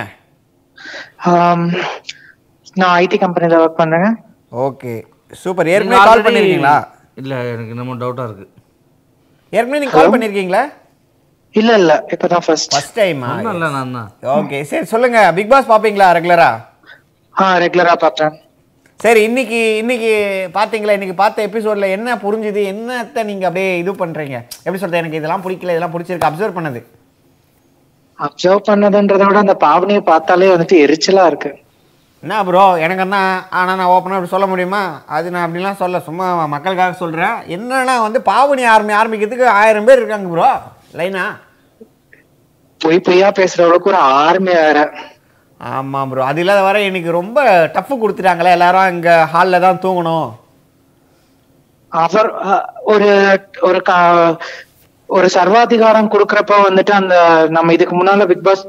um, 1.31 1.61
நான் 2.77 2.95
ஐடி 3.03 3.17
கம்பெனியில் 3.23 3.61
ஒர்க் 3.61 3.81
பண்ணுறேங்க 3.81 4.09
ஓகே 4.67 4.93
சூப்பர் 5.33 5.71
ஏற்கனவே 5.75 6.01
கால் 6.09 6.25
பண்ணிருக்கீங்களா? 6.27 6.77
இல்ல 7.21 7.35
எனக்கு 7.53 7.73
இன்னமும் 7.75 8.01
டவுட்டா 8.03 8.25
இருக்கு. 8.29 8.47
ஏற்கனவே 9.53 9.81
நீங்க 9.83 9.97
கால் 9.97 10.13
பண்ணிருக்கீங்களா? 10.15 10.63
இல்லை 11.55 11.75
இல்லை 11.81 11.97
இப்போ 12.15 12.27
தான் 12.31 12.45
ஃபர்ஸ்ட் 12.47 12.73
ஃபர்ஸ்ட் 12.73 12.97
டைமா 12.99 13.29
இல்லை 13.47 13.69
நான் 13.77 13.95
தான் 13.99 14.09
ஓகே 14.39 14.59
சரி 14.71 14.89
சொல்லுங்க. 14.93 15.21
பிக் 15.37 15.53
பாஸ் 15.53 15.71
பாப்பீங்களா 15.73 16.09
ரெகுலரா 16.19 16.51
ஆ 17.35 17.47
ரெகுலராக 17.63 17.99
பார்த்தேன் 18.03 18.35
சரி 19.01 19.21
இன்னைக்கு 19.29 19.59
இன்னைக்கு 19.81 20.11
பாத்தீங்களா 20.55 20.95
இன்னைக்கு 20.97 21.17
பார்த்த 21.23 21.47
எபிசோட்ல 21.49 21.89
என்ன 21.97 22.15
புரிஞ்சுது? 22.23 22.61
என்னத்த 22.73 23.25
நீங்க 23.31 23.45
அப்படியே 23.49 23.71
இது 23.83 23.93
பண்றீங்க? 24.03 24.37
எப்படி 24.65 24.81
சொல்றது? 24.83 25.01
எனக்கு 25.03 25.19
இதெல்லாம் 25.21 25.45
பிடிக்கல 25.47 25.75
இதெல்லாம் 25.75 25.95
பிடிச்சிருக்கு. 25.95 26.29
அப்சர்வ் 26.29 26.57
பண்ணது. 26.59 26.81
அப்சர்வ் 28.19 28.67
பண்ணதுன்றதை 28.69 29.25
விட 29.29 29.39
அந்த 29.45 29.57
பாவனையை 29.67 30.03
பார்த்தாலே 30.11 30.53
வந்துட்டு 30.55 30.77
எரிச்சலா 30.85 31.25
இருக்கு. 31.31 31.51
என்ன 32.23 32.37
ப்ரோ 32.49 32.65
எனக்கு 32.85 33.05
என்ன? 33.07 33.19
ஆனால் 33.59 33.79
நான் 33.81 33.93
ஓப்பனாக 33.95 34.19
அப்படி 34.19 34.35
சொல்ல 34.35 34.47
முடியுமா? 34.53 34.83
அது 35.17 35.27
நான் 35.35 35.45
அப்படிலாம் 35.47 35.83
சொல்ல 35.83 35.99
சும்மா 36.07 36.29
மக்களுக்காக 36.55 36.97
சொல்கிறேன் 37.03 37.37
என்னன்னா 37.57 37.97
வந்து 38.07 38.23
பாவனி 38.31 38.65
ஆரம்பி 38.75 38.95
ஆரம்பிக்கிறதுக்கு 39.01 39.47
ஆயிரம் 39.61 39.89
பேர் 39.89 40.01
இருக்காங்க 40.03 40.31
ப்ரோ 40.35 40.49
லைனா 41.01 41.25
பொய் 42.81 43.05
பொய்யா 43.07 43.29
பேசுற 43.41 43.61
அளவுக்கு 43.67 43.93
ஒரு 43.93 44.01
ஆர்மி 44.23 44.53
வேற. 44.63 44.79
ஆமாம் 45.61 46.09
ப்ரோ 46.11 46.25
அது 46.31 46.41
இல்லாத 46.43 46.63
வர 46.67 46.81
எனக்கு 46.89 47.11
ரொம்ப 47.21 47.39
டஃப் 47.75 47.93
கொடுத்துட்டாங்களே. 48.01 48.51
எல்லாரும் 48.57 48.91
இங்கே 48.95 49.15
ஹாலில் 49.33 49.65
தான் 49.67 49.83
தூங்கணும். 49.85 50.29
அவர் 51.93 52.29
ஒரு 52.93 53.11
ஒரு 53.69 53.79
ஒரு 55.09 55.27
சர்வாதிகாரம் 55.37 56.13
கொடுக்கறப்ப 56.13 56.55
வந்துட்டு 56.69 56.93
அந்த 57.01 57.15
நம்ம 57.57 57.73
இதுக்கு 57.77 57.95
முன்னால 57.99 58.27
பிக் 58.31 58.47
பாஸ் 58.49 58.65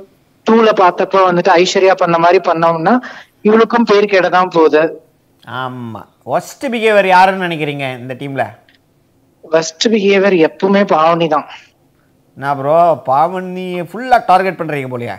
டூல 0.47 0.71
பார்த்தப்ப 0.81 1.23
வந்துட்டு 1.29 1.51
ஐஸ்வர்யா 1.61 1.93
பண்ண 2.01 2.17
மாதிரி 2.25 2.39
பண்ணோம்னா 2.49 2.93
இவளுக்கும் 3.47 3.87
பேர் 3.91 4.11
கேட 4.11 4.27
தான் 4.37 4.53
போகுது. 4.57 4.83
ஆமாம் 5.61 6.07
ஒஸ்ட் 6.35 6.65
பிஹேவியர் 6.73 7.09
யாருன்னு 7.15 7.47
நினைக்கிறீங்க 7.47 7.85
இந்த 8.01 8.13
டீமில் 8.21 8.45
பெஸ்ட் 9.43 9.85
பிஹேவியர் 9.93 10.35
எப்பவுமே 10.47 10.81
பாவனி 10.95 11.27
தான். 11.35 11.47
நான் 12.37 12.57
ப்ரோ 12.59 12.77
பாவனி 13.09 13.67
ஃபுல்லாக 13.89 14.27
டார்கெட் 14.31 14.59
பண்ணுறீங்க 14.59 14.89
போலியா. 14.93 15.15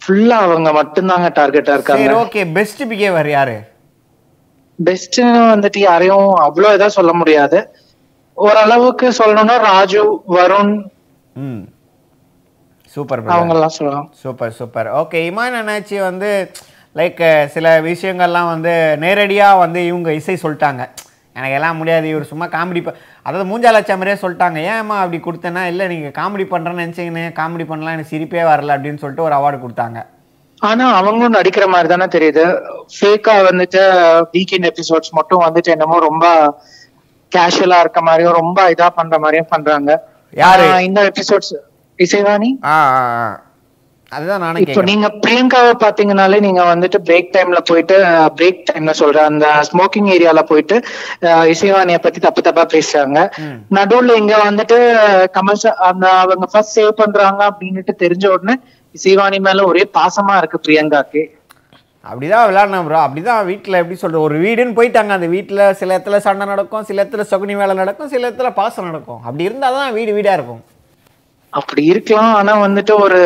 ஃபுல்லா 0.00 0.36
அவங்க 0.46 0.68
மட்டும்தாங்க 0.78 1.28
டார்கெட்டா 1.38 1.72
சரி 1.72 1.78
இருக்காங்க 1.78 2.14
ஓகே 2.22 2.42
பெஸ்ட் 2.56 2.82
பிஹேவியர் 2.90 3.30
யாரு? 3.36 3.56
பெஸ்ட்னு 4.78 5.40
வந்துட்டு 5.54 5.80
யாரையும் 5.88 6.28
அவ்வளோ 6.46 6.68
இதா 6.76 6.88
சொல்ல 6.98 7.12
முடியாது. 7.20 7.58
ஓரளவுக்கு 8.36 9.06
சொல்லணும்னா 9.18 9.56
ராஜு 9.70 10.02
வருண் 10.36 10.74
சூப்பர் 12.94 13.20
அவங்க 13.34 13.54
எல்லாம் 13.56 13.76
சொல்லலாம். 13.78 14.06
Super 14.22 14.56
super 14.60 14.88
okay 15.00 15.18
Imman 15.30 15.58
Annachi 15.58 15.96
வந்து 16.08 16.30
லைக் 16.94 17.20
சில 17.54 17.66
விஷயங்கள்லாம் 17.90 18.50
வந்து 18.54 18.72
நேரடியாக 19.04 19.60
வந்து 19.64 19.80
இவங்க 19.90 20.10
இசை 20.20 20.36
சொல்லிட்டாங்க. 20.44 20.82
எனக்கு 21.36 21.56
எல்லாம் 21.58 21.78
முடியாது 21.80 22.06
இவர் 22.12 22.30
சும்மா 22.30 22.46
காமெடி 22.54 22.80
அதாவது 23.22 23.48
மூஞ்சாலச்சா 23.50 23.94
மாதிரியே 23.96 24.18
சொல்லிட்டாங்க 24.22 24.58
ஏம்மா 24.74 24.96
அப்படி 25.02 25.18
கொடுத்தேன்னா? 25.24 25.62
இல்லை 25.72 25.86
நீங்கள் 25.92 26.14
காமெடி 26.18 26.44
பண்ணுறேன்னு 26.52 26.82
நினச்சிங்கன்னு 26.84 27.24
காமெடி 27.38 27.66
பண்ணலாம் 27.70 27.94
எனக்கு 27.96 28.12
சிரிப்பே 28.14 28.42
வரல 28.52 28.76
அப்படின்னு 28.76 29.02
சொல்லிட்டு 29.02 29.26
ஒரு 29.28 29.36
அவார்டு 29.38 29.58
கொடுத்தாங்க. 29.64 30.00
ஆனா 30.68 30.86
அவங்களும் 31.00 31.36
நடிக்கிற 31.38 31.66
மாதிரி 31.66 31.88
தானே 31.92 32.06
தெரியுது. 32.16 32.44
ஃபேக்கா 32.94 33.34
வந்துட்டு 33.48 33.82
வீக்கெண்ட் 34.34 34.68
எபிசோட்ஸ் 34.70 35.12
மட்டும் 35.18 35.44
வந்துட்டு 35.46 35.74
என்னமோ 35.76 35.98
ரொம்ப 35.98 36.26
கேஷுவலா 37.36 37.78
இருக்க 37.80 38.00
மாதிரியும் 38.00 38.38
ரொம்ப 38.40 38.70
இதா 38.70 38.88
பண்ற 38.98 39.18
மாதிரியும் 39.18 39.50
பண்றாங்க. 39.50 39.90
யாரு? 40.42 40.66
இந்த 40.88 41.10
எபிசோட்ஸ் 41.10 41.54
இசைவாணி. 41.98 42.50
அதுதான் 44.12 44.40
நானும் 44.40 44.62
இப்போ 44.62 44.82
நீங்க 44.82 45.08
பிரியங்காவை 45.26 45.72
பாத்தீங்கனாலே 45.82 46.40
நீங்க 46.40 46.74
வந்துட்டு 46.74 46.98
பிரேக் 47.04 47.28
டைம்ல 47.34 47.58
போயிட்டு 47.60 47.96
பிரேக் 48.38 48.62
டைம்ல 48.70 48.90
சொல்றேன் 48.90 49.24
அந்த 49.24 49.62
ஸ்மோக்கிங் 49.68 50.08
ஏரியால 50.14 50.42
போயிட்டு 50.42 50.82
இசைவாணிய 51.52 51.98
பத்தி 51.98 52.20
தப்பு 52.20 52.42
தப்பா 52.42 52.66
பேசுறாங்க. 52.72 53.18
நடுவுல 53.70 54.16
இங்க 54.16 54.36
வந்துட்டு 54.48 54.78
sir- 55.62 55.76
அந்த 55.90 56.10
அவங்க 56.10 56.46
ஃபர்ஸ்ட் 56.52 56.80
சேவ் 56.80 56.88
பண்றாங்க 56.88 57.50
அப்படின்னுட்டு 57.50 57.94
தெரிஞ்ச 57.98 58.26
உடனே 58.26 58.56
இசைவாணி 58.94 59.40
மேல 59.40 59.64
ஒரே 59.64 59.90
பாசமா 59.94 60.36
இருக்கு 60.36 60.60
பிரியங்காக்கு. 60.66 61.22
அப்படிதான் 62.04 62.46
விளையாடணும் 62.48 62.84
ப்ரோ 62.84 63.00
அப்படிதான் 63.06 63.44
வீட்டில் 63.44 63.74
எப்படி 63.74 63.96
சொல்கிறது 63.96 64.24
ஒரு 64.24 64.38
வீடுன்னு 64.38 64.76
போயிட்டாங்க. 64.78 65.08
அந்த 65.08 65.26
வீட்டில் 65.26 65.74
சில 65.74 65.98
இடத்துல 65.98 66.16
சண்டை 66.16 66.46
நடக்கும் 66.46 66.84
சில 66.84 67.04
இடத்துல 67.04 67.24
சகுனி 67.30 67.56
வேலை 67.56 67.74
நடக்கும் 67.74 68.08
சில 68.08 68.30
இடத்துல 68.30 68.50
பாசம் 68.54 68.84
நடக்கும். 68.84 69.20
அப்படி 69.22 69.44
இருந்தால் 69.44 69.74
தான் 69.74 69.92
வீடு 69.92 70.12
வீடாக 70.12 70.34
இருக்கும். 70.34 70.62
அப்படி 71.52 71.84
இருக்கலாம். 71.84 72.34
ஆனா 72.34 72.56
வந்துட்டு 72.62 72.92
ஒரு 73.00 73.20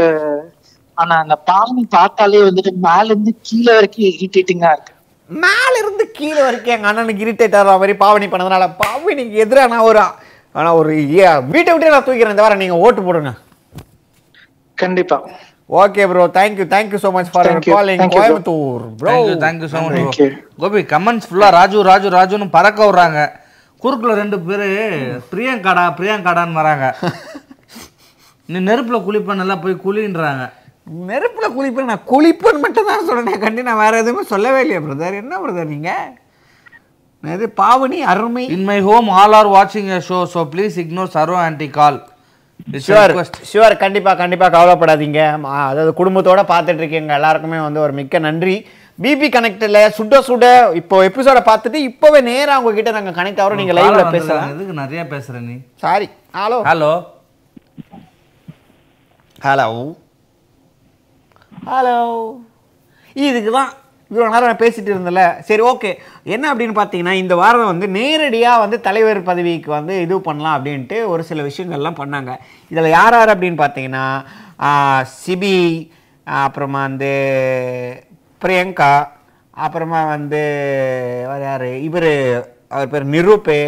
ஆனா 0.96 1.14
அந்த 1.22 1.36
பாவனி 1.48 1.82
பார்த்தாலே 1.94 2.42
வந்துட்டு 2.48 2.72
மேல 2.86 3.06
இருந்து 3.12 3.32
கீழே 3.48 3.72
வரைக்கும் 3.76 4.10
இரிட்டேட்டிங்கா 4.12 4.70
இருக்கு. 4.74 4.92
மேல 5.30 5.72
இருந்து 5.82 6.04
கீழே 6.18 6.40
வரைக்கும் 6.46 6.74
எங்கள் 6.76 6.90
அண்ணனுக்கு 6.90 7.24
இரிட்டேட் 7.26 7.56
ஆகிற 7.60 7.76
மாதிரி 7.76 7.94
பாவனி 8.02 8.26
பண்ணதுனால 8.32 8.66
பாவனிக்கு 8.82 9.42
எதிராக 9.44 9.72
நான் 9.72 9.88
ஒரு 9.90 10.02
ஆனால் 10.54 10.76
ஒரு 10.80 10.90
வீட்டை 11.52 11.70
விட்டே 11.72 11.94
நான் 11.94 12.06
தூக்கிறேன். 12.08 12.34
இந்த 12.34 12.44
வாரம் 12.44 12.62
நீங்கள் 12.62 12.82
ஓட்டு 12.84 13.00
போடுங்க. 13.06 13.30
கண்டிப்பா. 14.78 15.16
Okay 15.70 16.02
bro 16.10 16.24
thank you 16.36 16.64
thank you 16.72 16.98
so 17.04 17.10
much 17.16 17.30
for 17.32 17.46
Thank 17.48 17.66
you, 17.68 17.74
calling 17.74 18.00
thank 18.00 18.12
you, 18.12 18.16
bro. 18.16 18.22
Coimbatore 18.22 18.82
bro 19.00 19.10
thank you 19.12 19.36
thank you 19.44 19.68
so 19.72 19.78
Thank 19.86 20.00
much 20.00 20.18
you. 20.22 20.28
Gopi 20.62 20.80
comments 20.92 21.28
ஃபுல்லாக 21.28 21.54
ராஜு 21.58 21.78
ராஜு 21.90 22.08
ராஜுன்னு 22.16 22.48
பறக்க 22.56 22.80
விட்றாங்க. 22.88 23.20
குறுக்குல 23.82 24.12
ரெண்டு 24.20 24.36
பேர் 24.46 24.66
பிரியங்காடா 25.30 25.84
பிரியங்காடான்னு 25.98 26.60
வராங்க. 26.60 26.84
நீ 28.48 28.58
நெருப்பில் 28.68 29.04
குளிப்பனெல்லாம் 29.06 29.62
போய் 29.62 29.82
குளின்றாங்க. 29.84 30.42
நெருப்பில் 30.86 31.54
குளிப்பேன். 31.56 31.90
நான் 31.90 32.08
குளிப்பேன் 32.12 32.62
மட்டும் 32.64 32.88
தான் 32.90 33.06
சொன்னேன் 33.10 33.42
கண்டி 33.44 33.62
நான் 33.68 33.82
வேற 33.84 34.00
எதுவுமே 34.02 34.22
சொல்லவே 34.32 34.58
இல்லையா 34.64 34.80
பிரதர் 34.86 35.20
என்ன 35.22 35.38
பிரதர் 35.44 35.72
நீங்கள் 35.74 36.12
இது 37.34 37.46
பாவனி 37.60 37.98
அருமை. 38.12 38.42
In 38.54 38.66
my 38.70 38.76
home 38.88 39.08
all 39.20 39.36
are 39.38 39.48
வாட்சிங் 39.54 39.92
a 39.98 40.00
show 40.08 40.18
so 40.34 40.40
please 40.54 40.74
ignore 40.82 41.14
சர்வ 41.16 41.38
ஆன்டி 41.44 41.68
கால் 41.78 41.98
ஷுவர் 42.86 43.12
ஷுவர் 43.50 43.74
கண்டிப்பாக 43.84 44.16
கண்டிப்பாக 44.22 44.52
கவலைப்படாதீங்க. 44.56 45.20
அதாவது 45.70 45.92
குடும்பத்தோட 46.00 46.42
பார்த்துட்டு 46.52 46.82
இருக்கீங்க. 46.82 47.12
எல்லாருக்குமே 47.20 47.58
வந்து 47.66 47.80
ஒரு 47.86 47.94
மிக்க 48.00 48.18
நன்றி. 48.26 48.56
பிபி 49.04 49.28
கனெக்டில் 49.36 49.80
சுட 49.96 50.20
சுட 50.28 50.44
இப்போ 50.80 50.96
எபிசோட 51.08 51.38
பார்த்துட்டு 51.48 51.78
இப்போவே 51.88 52.20
நேராக 52.30 52.60
உங்ககிட்ட 52.60 52.90
நாங்கள் 52.98 53.18
கனெக்ட் 53.18 53.42
ஆகிறோம். 53.42 53.60
நீங்கள் 53.62 53.78
லைவ்ல 53.80 54.04
பேசலாம். 54.16 54.54
எதுக்கு 54.54 54.80
நிறைய 54.84 55.02
பேசுற 55.14 55.40
நீ? 55.48 55.56
Sorry 55.84 56.08
hello 56.40 56.60
hello 56.70 56.94
hello 59.48 59.68
hello 61.68 61.99
இதுக்கு 63.16 63.50
தான் 63.56 63.71
இவ்வளோ 64.11 64.25
நேரம் 64.33 64.50
நான் 64.50 64.61
பேசிட்டு 64.62 64.90
இருந்தேன்ல. 64.92 65.23
சரி 65.49 65.62
ஓகே 65.71 65.90
என்ன 66.35 66.44
அப்படின்னு 66.52 66.75
பார்த்தீங்கன்னா 66.78 67.14
இந்த 67.21 67.35
வாரம் 67.40 67.71
வந்து 67.71 67.87
நேரடியாக 67.97 68.62
வந்து 68.62 68.76
தலைவர் 68.87 69.21
பதவிக்கு 69.28 69.71
வந்து 69.76 69.94
இது 70.04 70.16
பண்ணலாம் 70.26 70.56
அப்படின்ட்டு 70.56 70.97
ஒரு 71.12 71.23
சில 71.28 71.42
விஷயங்கள்லாம் 71.47 72.00
பண்ணாங்க. 72.00 72.33
இதில் 72.73 72.94
யார் 72.97 73.16
யார் 73.18 73.33
அப்படின்னு 73.35 73.59
பார்த்தீங்கன்னா 73.62 74.04
சிபி 75.21 75.56
அப்புறமா 76.26 76.83
வந்து 76.88 77.12
பிரியங்கா 78.42 78.92
அப்புறமா 79.66 80.02
வந்து 80.14 80.42
வேறு 81.30 81.47
யார்? 81.50 81.68
இவர் 81.88 82.11
அவர் 82.75 82.92
பேர் 82.94 83.12
நிரூப்பு 83.16 83.59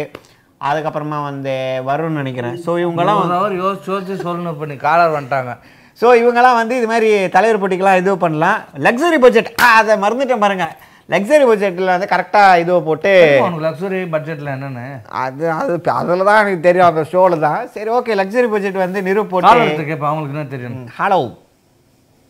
அதுக்கப்புறமா 0.69 1.17
வந்து 1.29 1.55
வருண் 1.89 2.19
நினைக்கிறேன். 2.21 2.55
ஸோ 2.67 2.71
இவங்கெல்லாம் 2.83 3.23
யோசிச்சு 3.63 3.91
யோசிச்சு 3.93 4.15
சொல்லணும் 4.27 4.53
இப்போ 4.55 4.67
நீ 4.73 4.77
காலர் 4.87 5.17
வந்துட்டாங்க. 5.17 5.55
ஸோ 5.99 6.07
இவங்கெல்லாம் 6.21 6.59
வந்து 6.59 6.73
இது 6.79 6.87
மாதிரி 6.91 7.09
தலைவர் 7.35 7.59
போட்டிக்கெல்லாம் 7.61 7.99
இது 8.01 8.11
பண்ணலாம். 8.25 8.59
லக்ஸரி 8.85 9.17
பட்ஜெட் 9.23 9.49
அதை 9.77 9.93
மறந்துட்டேன் 10.03 10.43
பாருங்க. 10.43 10.65
லக்ஸரி 11.13 11.45
பட்ஜெட்டில் 11.49 11.91
வந்து 11.93 12.09
கரெக்டாக 12.11 12.59
இதுவை 12.61 12.79
போட்டு 12.87 13.11
உனக்கு 13.43 13.63
லக்ஸுரி 13.67 13.99
பட்ஜெட்டில் 14.13 14.51
என்னன்னு. 14.55 14.85
அது 15.23 15.45
அது 15.59 15.75
அதில் 15.99 16.27
தான் 16.29 16.39
எனக்கு 16.41 16.65
தெரியும் 16.67 16.87
அந்த 16.89 17.03
ஷோவில் 17.11 17.43
தான் 17.45 17.61
சரி 17.75 17.89
ஓகே 17.97 18.17
லக்ஸரி 18.21 18.49
பட்ஜெட் 18.53 18.83
வந்து 18.85 19.01
நிறு 19.07 19.23
போட்டு 19.31 19.49
காலர் 19.49 19.89
கேட்பேன் 19.89 20.09
அவங்களுக்கு 20.11 20.35
என்ன 20.35 20.51
தெரியும்? 20.55 20.75
ஹலோ 20.99 21.21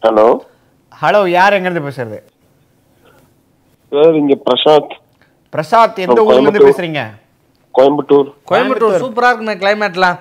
ஹலோ 0.03 0.27
ஹலோ 1.01 1.21
யார் 1.37 1.57
எங்கேருந்து 1.57 1.87
பேசுறது? 1.87 2.19
சார் 3.91 4.15
இங்க 4.21 4.35
பிரசாந்த் 4.47 4.93
பிரசாத் 5.53 5.99
எந்த 6.05 6.19
ஊர்லேருந்து. 6.27 6.67
பேசுகிறீங்க 6.69 7.03
கோயம்புத்தூர். 7.75 8.29
கோயம்புத்தூர். 8.49 9.01
சூப்பராக 9.03 9.31
இருக்குமே 9.33 9.55
கிளைமேட்லாம் 9.63 10.17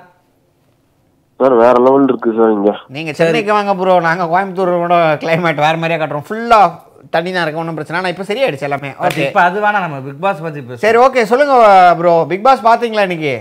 சார் 1.41 1.55
வேற 1.63 1.75
லெவல் 1.87 2.07
இருக்கு 2.11 2.31
சார் 2.37 2.53
இங்க. 2.57 2.71
நீங்கள் 2.97 3.17
சென்னைக்கு 3.19 3.53
வாங்க 3.57 3.73
ப்ரோ 3.81 3.95
நாங்கள் 4.07 4.31
கோயம்புத்தூர் 4.33 4.71
கூட 4.85 4.97
கிளைமேட் 5.23 5.65
வேறு 5.65 5.81
மாதிரியே 5.81 5.99
காட்டுறோம். 6.01 6.27
ஃபுல்லாக 6.29 6.69
தண்ணி 7.15 7.31
தான் 7.33 7.45
இருக்கு 7.45 7.61
ஒன்றும் 7.63 7.77
பிரச்சனை 7.79 7.99
ஆனால் 7.99 8.13
இப்போ 8.13 8.25
சரியாயிடுச்சு 8.31 8.67
எல்லாமே. 8.69 8.91
ஓகே 9.07 9.25
இப்போ 9.27 9.43
அது 9.49 9.59
வேணாம் 9.65 9.85
நம்ம 9.87 9.99
பிக் 10.07 10.23
பாஸ் 10.25 10.41
பற்றி 10.45 10.79
சரி 10.85 10.99
ஓகே 11.07 11.23
சொல்லுங்க 11.33 11.55
ப்ரோ 11.99 12.15
பிக் 12.31 12.47
பாஸ் 12.47 12.67
பார்த்தீங்களா 12.69 13.05
இன்னைக்கு? 13.09 13.35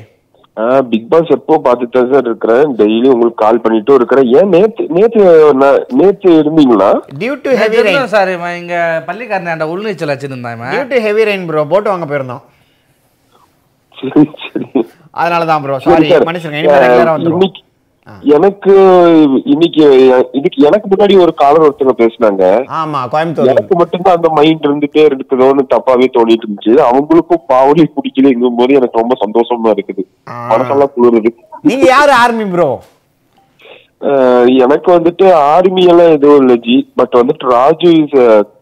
பிக் 0.92 1.08
பாஸ் 1.12 1.32
எப்போ 1.36 1.56
பார்த்துட்டு 1.64 2.02
சார் 2.12 2.28
இருக்கிறேன். 2.30 2.68
டெய்லி 2.82 3.08
உங்களுக்கு 3.14 3.42
கால் 3.44 3.62
பண்ணிட்டும் 3.64 3.98
இருக்கிறேன். 4.00 4.28
ஏன் 4.40 4.52
நேத்து 4.56 4.84
நேத்து 4.98 5.22
நேத்து 6.02 6.30
இருந்தீங்களா? 6.42 6.90
Due 7.22 7.34
to 7.46 7.54
heavy 7.62 7.82
rain 7.88 8.14
sir 8.16 8.32
இங்க 8.62 8.76
பள்ளிக்காரன் 9.10 9.66
உள்நீச்சல் 9.74 10.14
வச்சிருந்தான் 10.14 10.56
இவன். 10.58 10.72
Due 10.76 10.86
to 10.94 11.00
heavy 11.08 11.26
rain 11.32 11.48
bro 11.50 11.66
போட்டு 11.74 11.92
வாங்க 11.94 12.08
போயிருந்தோம். 12.12 12.44
சரி 13.96 14.24
சரி. 14.46 14.68
அதனால 15.22 15.44
தான் 15.52 15.64
ப்ரோ 15.66 15.78
சரி 15.88 16.10
மன்னிச்சுங்க 16.30 16.60
இனிமே 16.62 16.82
ரெகுலரா 16.86 17.16
வந்துரும். 17.18 17.62
எனக்கு 18.36 18.74
இன்னைக்கு 19.54 19.84
இதுக்கு 20.40 20.60
எனக்கு 20.68 20.88
முன்னாடி 20.92 21.14
ஒரு 21.24 21.32
காலர் 21.42 21.64
ஒருத்தங்க 21.66 21.94
பேசினாங்க. 22.02 22.44
ஆமா 22.80 23.00
கோயம்புத்தூர் 23.14 23.52
எனக்கு 23.54 23.76
மட்டும்தான் 23.82 24.18
அந்த 24.18 24.30
மைண்ட் 24.38 24.68
இருந்துட்டே 24.68 25.04
இருக்குதோன்னு 25.10 25.64
தப்பாவே 25.74 26.08
தோணிட்டு 26.18 26.46
இருந்துச்சு. 26.46 26.74
அவங்களுக்கும் 26.90 27.46
பாவலி 27.54 27.86
பிடிக்கலங்கும் 27.96 28.60
போது 28.60 28.78
எனக்கு 28.80 29.02
ரொம்ப 29.02 29.16
சந்தோஷமா 29.24 29.72
இருக்குது. 29.76 30.04
மனசெல்லாம் 30.52 30.94
குளிருது. 30.98 31.32
நீங்க 31.70 31.88
யாரு 31.96 32.14
ஆர்மி 32.24 32.48
ப்ரோ 32.54 32.70
எனக்கு 34.64 34.90
வந்துட்டு 34.96 35.26
ஆர்மி 35.56 35.84
எல்லாம் 35.92 36.14
எதுவும் 36.16 36.42
இல்லை 36.42 36.56
ஜி. 36.66 36.76
பட் 37.00 37.16
வந்துட்டு 37.20 37.46
ராஜு 37.58 37.92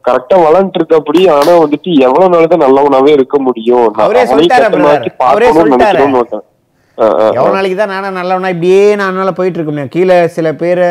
கரெக்டா 0.08 0.38
வளர்ந்துட்டு 0.46 0.80
இருக்கப்படி 0.80 1.22
ஆனா 1.36 1.54
வந்துட்டு 1.64 1.90
எவ்வளவு 2.08 2.32
நாள் 2.34 2.52
தான் 2.54 2.66
நல்லவனாவே 2.66 3.12
இருக்க 3.18 3.38
முடியும்? 3.48 3.88
எவ்வளவு 7.02 7.56
நாளைக்கு 7.58 7.78
தான் 7.78 7.94
நானும் 7.96 8.18
நல்லவனா? 8.20 8.50
இப்படியே 8.56 8.82
நான் 9.02 9.38
போயிட்டு 9.38 9.58
இருக்க 9.60 9.72
முடியும் 9.74 9.94
கீழே 9.96 10.18
சில 10.38 10.48
பேரை 10.64 10.90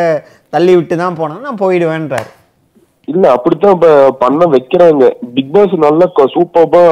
தள்ளி 0.55 0.73
விட்டு 0.77 0.95
தான் 1.03 1.19
போனோம் 1.21 1.45
நான் 1.49 1.61
போயிடுவேன்றார். 1.65 2.31
இல்ல 3.13 3.25
அப்படித்தான் 3.37 3.75
இப்ப 3.77 3.89
பண்ண 4.23 4.47
வைக்கிறாங்க. 4.55 5.05
பிக் 5.37 5.53
பாஸ் 5.55 5.73
நல்லா 5.85 6.07
சூப்பர்பா 6.35 6.83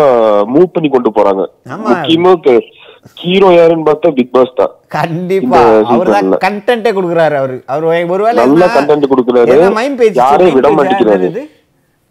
மூவ் 0.55 0.75
பண்ணி 0.75 0.89
கொண்டு 0.95 1.11
போறாங்க. 1.19 1.43
முக்கியமா 1.87 2.33
ஹீரோ 3.21 3.49
யாருன்னு 3.57 3.87
பார்த்தா 3.89 4.09
பிக் 4.17 4.33
பாஸ் 4.37 4.59
தான். 4.61 4.73
கண்டிப்பா. 4.97 5.61
இந்த 5.61 5.93
அவர் 5.93 6.11
தான் 6.15 6.25
seasonல. 6.25 6.39
கண்டென்ட்டே 6.47 6.91
கொடுக்குறாரு 6.97 7.37
அவரு. 7.41 7.57
அவர் 7.73 7.87
ஒருவேளை 8.15 8.39
நல்ல 8.43 8.67
content 8.77 9.07
கொடுக்குறாரு. 9.13 9.49
யாரையும் 10.23 10.57
விட 10.59 10.71
மாட்டேங்கிறாரு. 10.79 11.47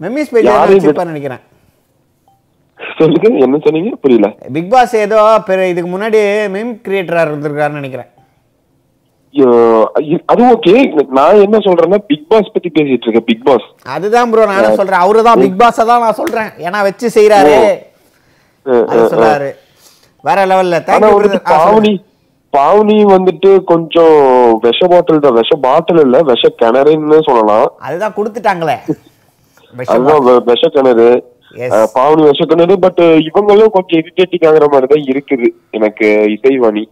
மெம்மிஸ் 0.04 0.34
பேஜ் 0.34 0.50
நினைக்கிறேன். 1.14 1.44
சொல்லுங்க 3.00 3.28
என்ன 3.46 3.58
சொன்னீங்க? 3.66 3.92
புரியல. 4.04 4.28
பிக் 4.56 4.72
பாஸ் 4.74 4.96
ஏதோ 5.06 5.18
இதுக்கு 5.74 5.90
முன்னாடி 5.96 6.20
மெம் 6.56 6.74
கிரியேட்டரா 6.86 7.22
இருந்திருக்காருன்னு 7.28 7.82
நினைக்கிறேன். 7.82 8.10
அது 10.32 10.42
ஓகே 10.54 10.74
நான் 11.18 11.42
என்ன 11.46 11.58
சொல்றேன்னா 11.66 12.00
பிக் 12.12 12.28
பாஸ் 12.32 12.54
பத்தி 12.54 12.70
பேசிட்டு 12.78 13.06
இருக்கேன் 13.08 13.28
பிக் 13.30 13.44
பாஸ் 13.48 13.66
அதுதான் 13.96 14.30
ப்ரோ 14.32 14.46
நானும் 14.52 14.78
சொல்றேன்? 14.80 15.04
அவரு 15.06 15.26
தான் 15.28 15.42
பிக் 15.44 15.60
பாஸ் 15.62 15.82
தான் 15.92 16.04
நான் 16.06 16.20
சொல்றேன். 16.22 16.50
ஏன்னா 16.68 16.80
வச்சு 16.88 17.10
செய்யறாரு 17.18 17.56
சொல்றாரு. 19.14 19.50
வேற 20.28 20.40
லெவல்ல 20.52 20.80
பாவனி 21.54 21.94
பாவனி 22.54 22.98
வந்துட்டு 23.16 23.50
கொஞ்சம் 23.72 24.16
விஷ 24.66 24.80
பாட்டில் 24.94 25.24
தான். 25.26 25.38
விஷ 25.42 25.52
பாட்டில் 25.66 26.02
இல்ல 26.06 26.18
விஷ 26.32 26.50
கிணறுன்னு 26.62 27.20
சொல்லலாம். 27.30 27.68
அதுதான் 27.88 28.16
கொடுத்துட்டாங்களே. 28.18 28.78
அதுதான் 29.94 30.24
விஷ 30.52 30.64
கிணறு. 30.78 31.10
பாவனி 31.98 32.24
வசக்கனது 32.30 32.74
பட் 32.86 33.02
இவங்களும் 33.28 33.72
கொஞ்சம் 33.76 34.00
இரிட்டேட்டிங் 34.02 34.46
ஆகுற 34.50 34.66
மாதிரி 34.74 34.88
தான் 34.92 35.06
இருக்குது. 35.12 35.48
எனக்கு 35.78 36.08
இசைவாணி. 36.36 36.84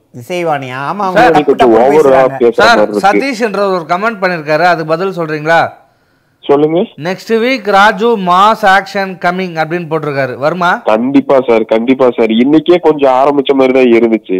ஆமா 0.90 1.08
இசைவாணி 1.16 1.40
டப்பு 1.40 1.50
கொஞ்சம் 1.50 1.74
ஓவரா 1.74 1.90
பேசுறாங்க. 1.96 2.38
பேசுற 2.44 2.62
சார் 2.62 2.78
மாதிரி 2.78 2.88
இருக்கு. 2.88 3.04
சதீஷ் 3.08 3.44
என்ற 3.48 3.62
ஒரு 3.76 3.86
கமெண்ட் 3.92 4.22
பண்ணிருக்காரு. 4.24 4.66
அதுக்கு 4.72 4.94
பதில் 4.94 5.18
சொல்றீங்களா? 5.20 5.60
சொல்லுங்க. 6.50 6.82
Next 7.08 7.34
week 7.44 7.66
Raju 7.78 8.10
mass 8.30 8.64
action 8.76 9.12
coming 9.26 9.56
அப்படின்னு 9.62 9.90
போட்டிருக்காரு. 9.92 10.36
வருமா? 10.46 10.72
கண்டிப்பா 10.94 11.38
சார் 11.50 11.66
கண்டிப்பா 11.74 12.08
சார். 12.18 12.34
இன்னைக்கே 12.44 12.80
கொஞ்சம் 12.88 13.16
ஆரம்பிச்ச 13.22 13.54
மாதிரி 13.60 13.76
தான் 13.80 13.94
இருந்துச்சு. 13.98 14.40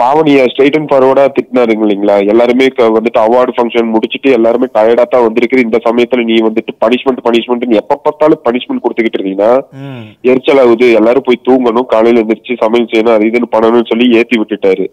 பாவனிய 0.00 0.44
ஸ்ட்ரைட் 0.50 0.76
அண்ட் 0.78 0.88
ஃபார்வர்டா 0.90 1.24
திட்டினாருங்க 1.36 1.84
இல்லைங்களா? 1.86 2.14
எல்லாருமே 2.32 2.66
வந்துட்டு 2.96 3.18
அவார்டு 3.24 3.52
ஃபங்க்ஷன் 3.56 3.90
முடிச்சிட்டு 3.94 4.28
எல்லாருமே 4.36 4.66
டயர்டா 4.76 5.04
தான் 5.04 5.24
வந்திருக்குது. 5.26 5.64
இந்த 5.66 5.78
சமயத்துல 5.86 6.24
நீ 6.30 6.36
வந்துட்டு 6.46 6.72
பனிஷ்மெண்ட் 6.84 7.20
பனிஷ்மெண்ட் 7.26 7.74
எப்ப 7.80 7.98
பார்த்தாலும் 8.04 8.42
பனிஷ்மெண்ட் 8.46 8.82
கொடுத்துக்கிட்டு 8.84 9.18
இருந்தீங்கன்னா 9.18 9.50
ம். 9.82 10.00
எரிச்சல் 10.30 10.62
ஆகுது 10.62 10.86
எல்லாரும் 11.00 11.26
போய் 11.28 11.44
தூங்கணும். 11.48 11.88
காலையில 11.92 12.22
எந்திரிச்சு 12.24 12.56
சமையல் 12.62 12.88
செய்யணும். 12.92 13.14
அது 13.16 13.28
இதுன்னு 13.30 13.52
பண்ணணும்னு 13.54 13.90
சொல்லி 13.92 14.08
ஏத்தி 14.20 14.40
விட்டுட்டாரு. 14.42 14.86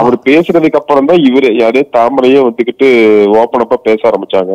அவர் 0.00 0.18
பேசுனதுக்கு 0.28 0.80
அப்புறம் 0.82 1.08
தான் 1.12 1.24
இவரு 1.30 1.50
யாரு 1.62 1.82
தாமரையே 1.96 2.42
வந்துகிட்டு 2.48 2.90
ஓப்பன் 3.40 3.64
அப்பா 3.66 3.80
பேச 3.88 4.00
ஆரம்பிச்சாங்க. 4.10 4.52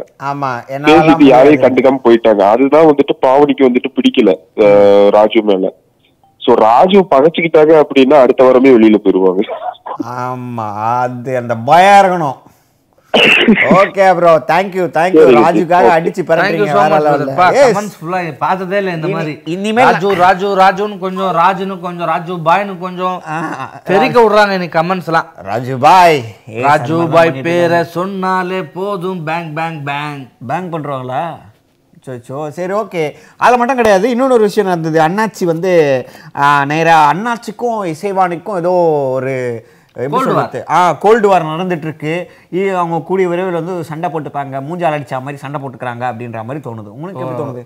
பேசிட்டு 0.91 1.27
யாரையும் 1.33 1.65
கண்டுக்காம 1.65 2.03
போயிட்டாங்க. 2.07 2.43
அதுதான் 2.53 2.89
வந்துட்டு 2.91 3.15
பாவனிக்கு 3.27 3.67
வந்துட்டு 3.69 3.95
பிடிக்கல 3.97 4.31
ராஜு 5.17 5.41
மேல. 5.51 5.65
சோ 6.47 6.53
ராஜு 6.67 6.99
பகைச்சுக்கிட்டாங்க 7.13 7.73
அப்படின்னா 7.83 8.17
அடுத்த 8.25 8.43
வாரமே 8.47 8.75
வெளியில 8.75 8.99
போயிருவாங்க. 9.05 9.41
ஆமா 10.25 10.67
அது 10.97 11.31
அந்த 11.43 11.55
பயம் 11.69 11.99
இருக்கணும். 12.01 12.37
ஓகே 13.79 14.05
ப்ரோ 14.17 14.31
தேங்க்யூ 14.49 14.83
தேங்க்யூ 14.95 15.21
சரி, 15.27 15.35
ராஜுக்காக 15.37 15.85
okay. 15.87 15.93
அடிச்சு 15.97 16.21
பரப்புறீங்க 16.29 16.67
வேற 16.79 16.89
மச் 16.93 17.05
level. 17.05 17.29
பா 17.39 17.45
Yes. 17.57 17.69
கமெண்ட்ஸ் 17.69 17.95
ஃபுல்லா 17.99 18.19
பார்த்ததே 18.43 18.77
இல்லை 18.81 18.93
இந்த 18.97 19.07
மாதிரி. 19.13 19.33
இனிமேல் 19.53 19.87
ராஜு 19.89 20.09
ராஜு 20.23 20.47
ராஜுன்னு 20.61 20.97
கொஞ்சம் 21.05 21.31
ராஜுன்னு 21.39 21.77
கொஞ்சம் 21.85 22.09
ராஜு 22.11 22.35
பாய்னு 22.47 22.75
கொஞ்சம் 22.85 23.17
தெரிக்க 23.89 24.17
விடுறாங்க 24.23 24.57
இன்னைக்கு 24.57 24.77
கமெண்ட்ஸ் 24.79 25.09
எல்லாம் 25.11 25.29
ராஜு 25.49 25.77
பாய் 25.87 26.19
ராஜு 26.67 26.99
பாய் 27.15 27.33
பேரை 27.47 27.81
சொன்னாலே 27.97 28.61
போதும். 28.77 29.21
பேங்க் 29.29 29.53
பேங்க் 29.59 29.81
பேங்க் 29.89 30.23
பேங்க் 30.51 30.71
பண்றாங்களா? 30.75 31.23
சோ 32.27 32.35
சரி 32.57 32.73
ஓகே. 32.81 33.03
அதில் 33.43 33.59
மட்டும் 33.59 33.79
கிடையாது. 33.79 34.05
இன்னொன்று 34.13 34.37
ஒரு 34.37 34.47
விஷயம் 34.49 34.69
நடந்தது. 34.71 34.99
அண்ணாச்சி 35.07 35.45
வந்து 35.53 35.71
நேராக 36.71 37.09
அண்ணாச்சிக்கும் 37.13 37.79
இசைவாணிக்கும் 37.93 38.59
ஏதோ 38.63 38.73
ஒரு? 39.17 39.35
ஆ 40.77 40.79
கோல்டு 41.03 41.27
வார் 41.29 41.49
நடந்துட்டு 41.51 41.87
இருக்கு 41.89 42.13
அவங்க 42.81 42.97
கூடிய 43.09 43.27
விரைவில் 43.31 43.59
வந்து 43.59 43.75
சண்டை 43.89 44.07
போட்டுப்பாங்க. 44.13 44.61
மூஞ்சால் 44.67 44.95
அடிச்ச 44.97 45.21
மாதிரி 45.25 45.41
சண்டை 45.43 45.59
போட்டுக்கிறாங்க 45.61 46.03
அப்படின்ற 46.11 46.41
மாதிரி 46.47 46.63
தோணுது. 46.67 46.93
உங்களுக்கு 46.97 47.23
எப்படி 47.23 47.39
தோணுது? 47.41 47.63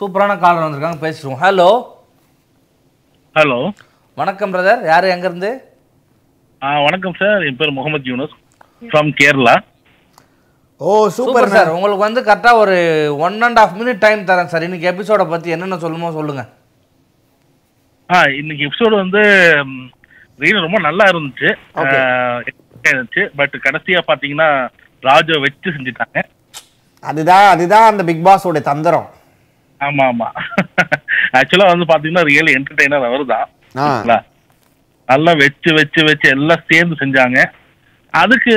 சூப்பரான 0.00 0.38
காலர் 0.44 0.64
வந்திருக்காங்க. 0.66 1.00
பேசிடுவோம். 1.06 1.42
ஹலோ 1.44 1.70
ஹலோ 3.38 3.60
வணக்கம் 4.20 4.54
பிரதர் 4.54 4.80
யாரு 4.92 5.06
எங்க 5.16 5.26
இருந்து 5.30 5.50
வணக்கம் 6.86 7.16
சார் 7.20 7.44
என் 7.48 7.60
பேர் 7.60 7.76
Mohammed 7.76 8.10
Yunus. 8.10 8.34
From 8.90 9.12
Kerala 9.20 9.54
oh 10.88 10.92
super 11.16 11.52
sir 11.54 11.74
உங்களுக்கு 11.76 12.04
வந்து 12.06 12.20
கரெக்டா 12.26 12.50
ஒரு 12.62 12.76
one 13.26 13.36
and 13.46 13.58
half 13.60 13.76
minute 13.80 14.02
time 14.04 14.20
தரேன் 14.30 14.50
சார் 14.52 14.66
இன்னைக்கு 14.66 14.88
எபிசோட 14.92 15.22
பத்தி 15.32 15.54
என்னென்ன 15.54 15.78
சொல்லுமோ 15.84 16.08
சொல்லுங்க. 16.18 16.42
ஆ 18.10 18.18
இன்னைக்கு 18.40 18.66
எபிசோடு 18.68 18.94
வந்து 19.02 19.22
ரீல் 20.42 20.64
ரொம்ப 20.66 20.78
நல்லா 20.86 21.04
இருந்துச்சு. 21.12 21.48
இருந்துச்சு. 22.88 23.22
பட் 23.38 23.54
கடைசியா 23.66 24.00
பாத்தீங்கன்னா 24.10 24.48
ராஜு 25.02 25.34
வச்சு 25.44 25.74
செஞ்சுட்டாங்க. 25.76 26.18
அதுதான் 27.10 27.46
அதுதான் 27.54 27.88
அந்த 27.90 28.02
பிக் 28.08 28.26
பாஸோட 28.28 28.60
தந்திரம். 28.70 29.08
ஆமா 29.80 30.04
ஆமா. 30.12 30.28
ஆக்சுவலா 31.38 31.70
வந்து 31.72 31.90
பாத்தீங்கன்னா 31.92 32.28
ரியல் 32.32 32.54
என்டர்டைனர் 32.58 33.08
அவர் 33.10 33.24
தான் 33.34 33.48
நல்லா 35.08 35.32
வச்சு 35.44 35.70
வச்சு 35.80 36.00
வச்சு 36.08 36.26
எல்லாம் 36.36 36.68
சேர்ந்து 36.70 36.94
செஞ்சாங்க. 37.02 37.38
அதுக்கு 38.14 38.54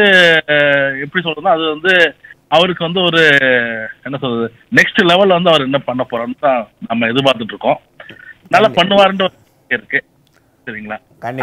எப்படி 1.04 1.22
சொல்றதுன்னா 1.24 1.56
அது 1.58 1.66
வந்து 1.74 1.94
அவருக்கு 2.56 2.84
வந்து 2.88 3.02
ஒரு 3.08 3.22
என்ன 4.08 4.18
சொல்றது 4.24 4.48
நெக்ஸ்ட் 4.78 5.00
லெவல்ல 5.12 5.38
வந்து 5.38 5.52
அவர் 5.52 5.68
என்ன 5.68 5.80
பண்ண 5.88 6.04
போறான்னு 6.12 6.38
தான் 6.46 6.60
நம்ம 6.90 7.08
எதிர்பார்த்துட்டு 7.12 7.56
இருக்கோம் 7.56 7.80
நல்லா 8.54 8.70
பண்ணுவாருன்ற 8.78 9.28
இருக்கு. 9.70 10.00
சரிங்களா. 10.68 10.98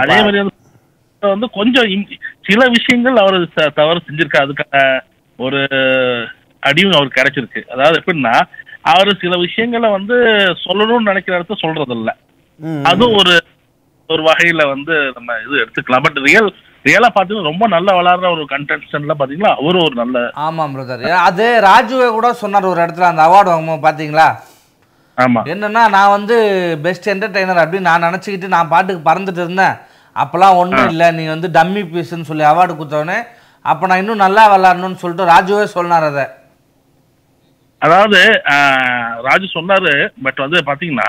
அதே 0.04 0.18
மாதிரி 0.24 0.40
வந்து 1.22 1.48
கொஞ்சம் 1.56 1.88
சில 2.48 2.60
விஷயங்கள் 2.76 3.22
அவர் 3.22 3.36
தவறு 3.80 4.04
செஞ்சிருக்க 4.06 4.44
அதுக்கான 4.44 4.80
ஒரு 5.38 5.60
அடியும் 6.62 6.96
அவருக்கு 6.98 7.20
கிடைச்சிருக்கு. 7.20 7.60
அதாவது 7.74 7.98
எப்படின்னா 8.00 8.34
அவர் 8.92 9.20
சில 9.22 9.34
விஷயங்களை 9.46 9.88
வந்து 9.96 10.16
சொல்லணும்னு 10.64 11.10
நினைக்கிற 11.10 11.36
இடத்த 11.38 11.56
சொல்றது 11.64 11.94
இல்ல. 11.98 12.10
அதுவும் 12.90 13.16
ஒரு 13.20 13.34
ஒரு 14.10 14.22
வகையில 14.28 14.62
வந்து 14.74 14.94
நம்ம 15.16 15.36
இது 15.44 15.62
எடுத்துக்கலாம். 15.62 16.04
பட் 16.06 16.20
ரியல் 16.28 16.50
ரியலா 16.84 17.08
பாத்தீங்கன்னா 17.10 17.50
ரொம்ப 17.50 17.64
நல்லா 17.74 17.92
விளையாடுற 17.96 18.28
ஒரு 18.36 18.44
கண்டென்ட்ல 18.52 19.14
பாத்தீங்கன்னா 19.18 19.52
அவரும் 19.58 19.84
ஒரு 19.84 19.96
நல்ல 20.00 20.22
ஆமாம் 20.44 20.72
பிரதர் 20.76 21.04
அது 21.26 21.44
ராஜுவே 21.66 22.08
கூட 22.16 22.28
சொன்னார் 22.40 22.72
ஒரு 22.72 22.80
இடத்துல 22.84 23.10
அந்த 23.10 23.22
அவார்டு 23.26 23.52
வாங்கும்போது 23.52 23.86
பாத்தீங்களா 23.86 24.26
ஆமா. 25.18 25.40
என்னன்னா 25.52 25.82
நான் 25.94 26.14
வந்து 26.14 26.36
பெஸ்ட் 26.84 27.08
என்டர்டைனர் 27.12 27.62
அப்படின்னு 27.62 27.88
நான் 27.90 28.06
நினச்சிக்கிட்டு 28.06 28.54
நான் 28.54 28.70
பாட்டுக்கு 28.70 29.02
பறந்துட்டு 29.08 29.42
இருந்தேன். 29.44 29.74
அப்போலாம் 30.16 30.58
ஒன்றும் 30.60 30.88
இல்லை 30.92 31.08
நீ 31.16 31.24
வந்து 31.32 31.48
டம்மி 31.56 31.82
பீஸ்ன்னு 31.90 32.28
சொல்லி 32.30 32.44
அவார்டு 32.48 32.72
கொடுத்தவொடனே 32.74 33.18
அப்போ 33.64 33.84
நான் 33.88 34.00
இன்னும் 34.02 34.22
நல்லா 34.24 34.44
விளாடணும்னு 34.52 35.00
சொல்லிட்டு 35.02 35.28
ராஜுவே 35.32 35.66
சொன்னார் 35.74 36.06
அதை. 36.08 36.24
அதாவது 37.82 38.18
ராஜு 39.28 39.46
சொன்னாரு 39.54 39.92
பட் 40.24 40.42
வந்து 40.44 40.58
பாத்தீங்கன்னா 40.68 41.08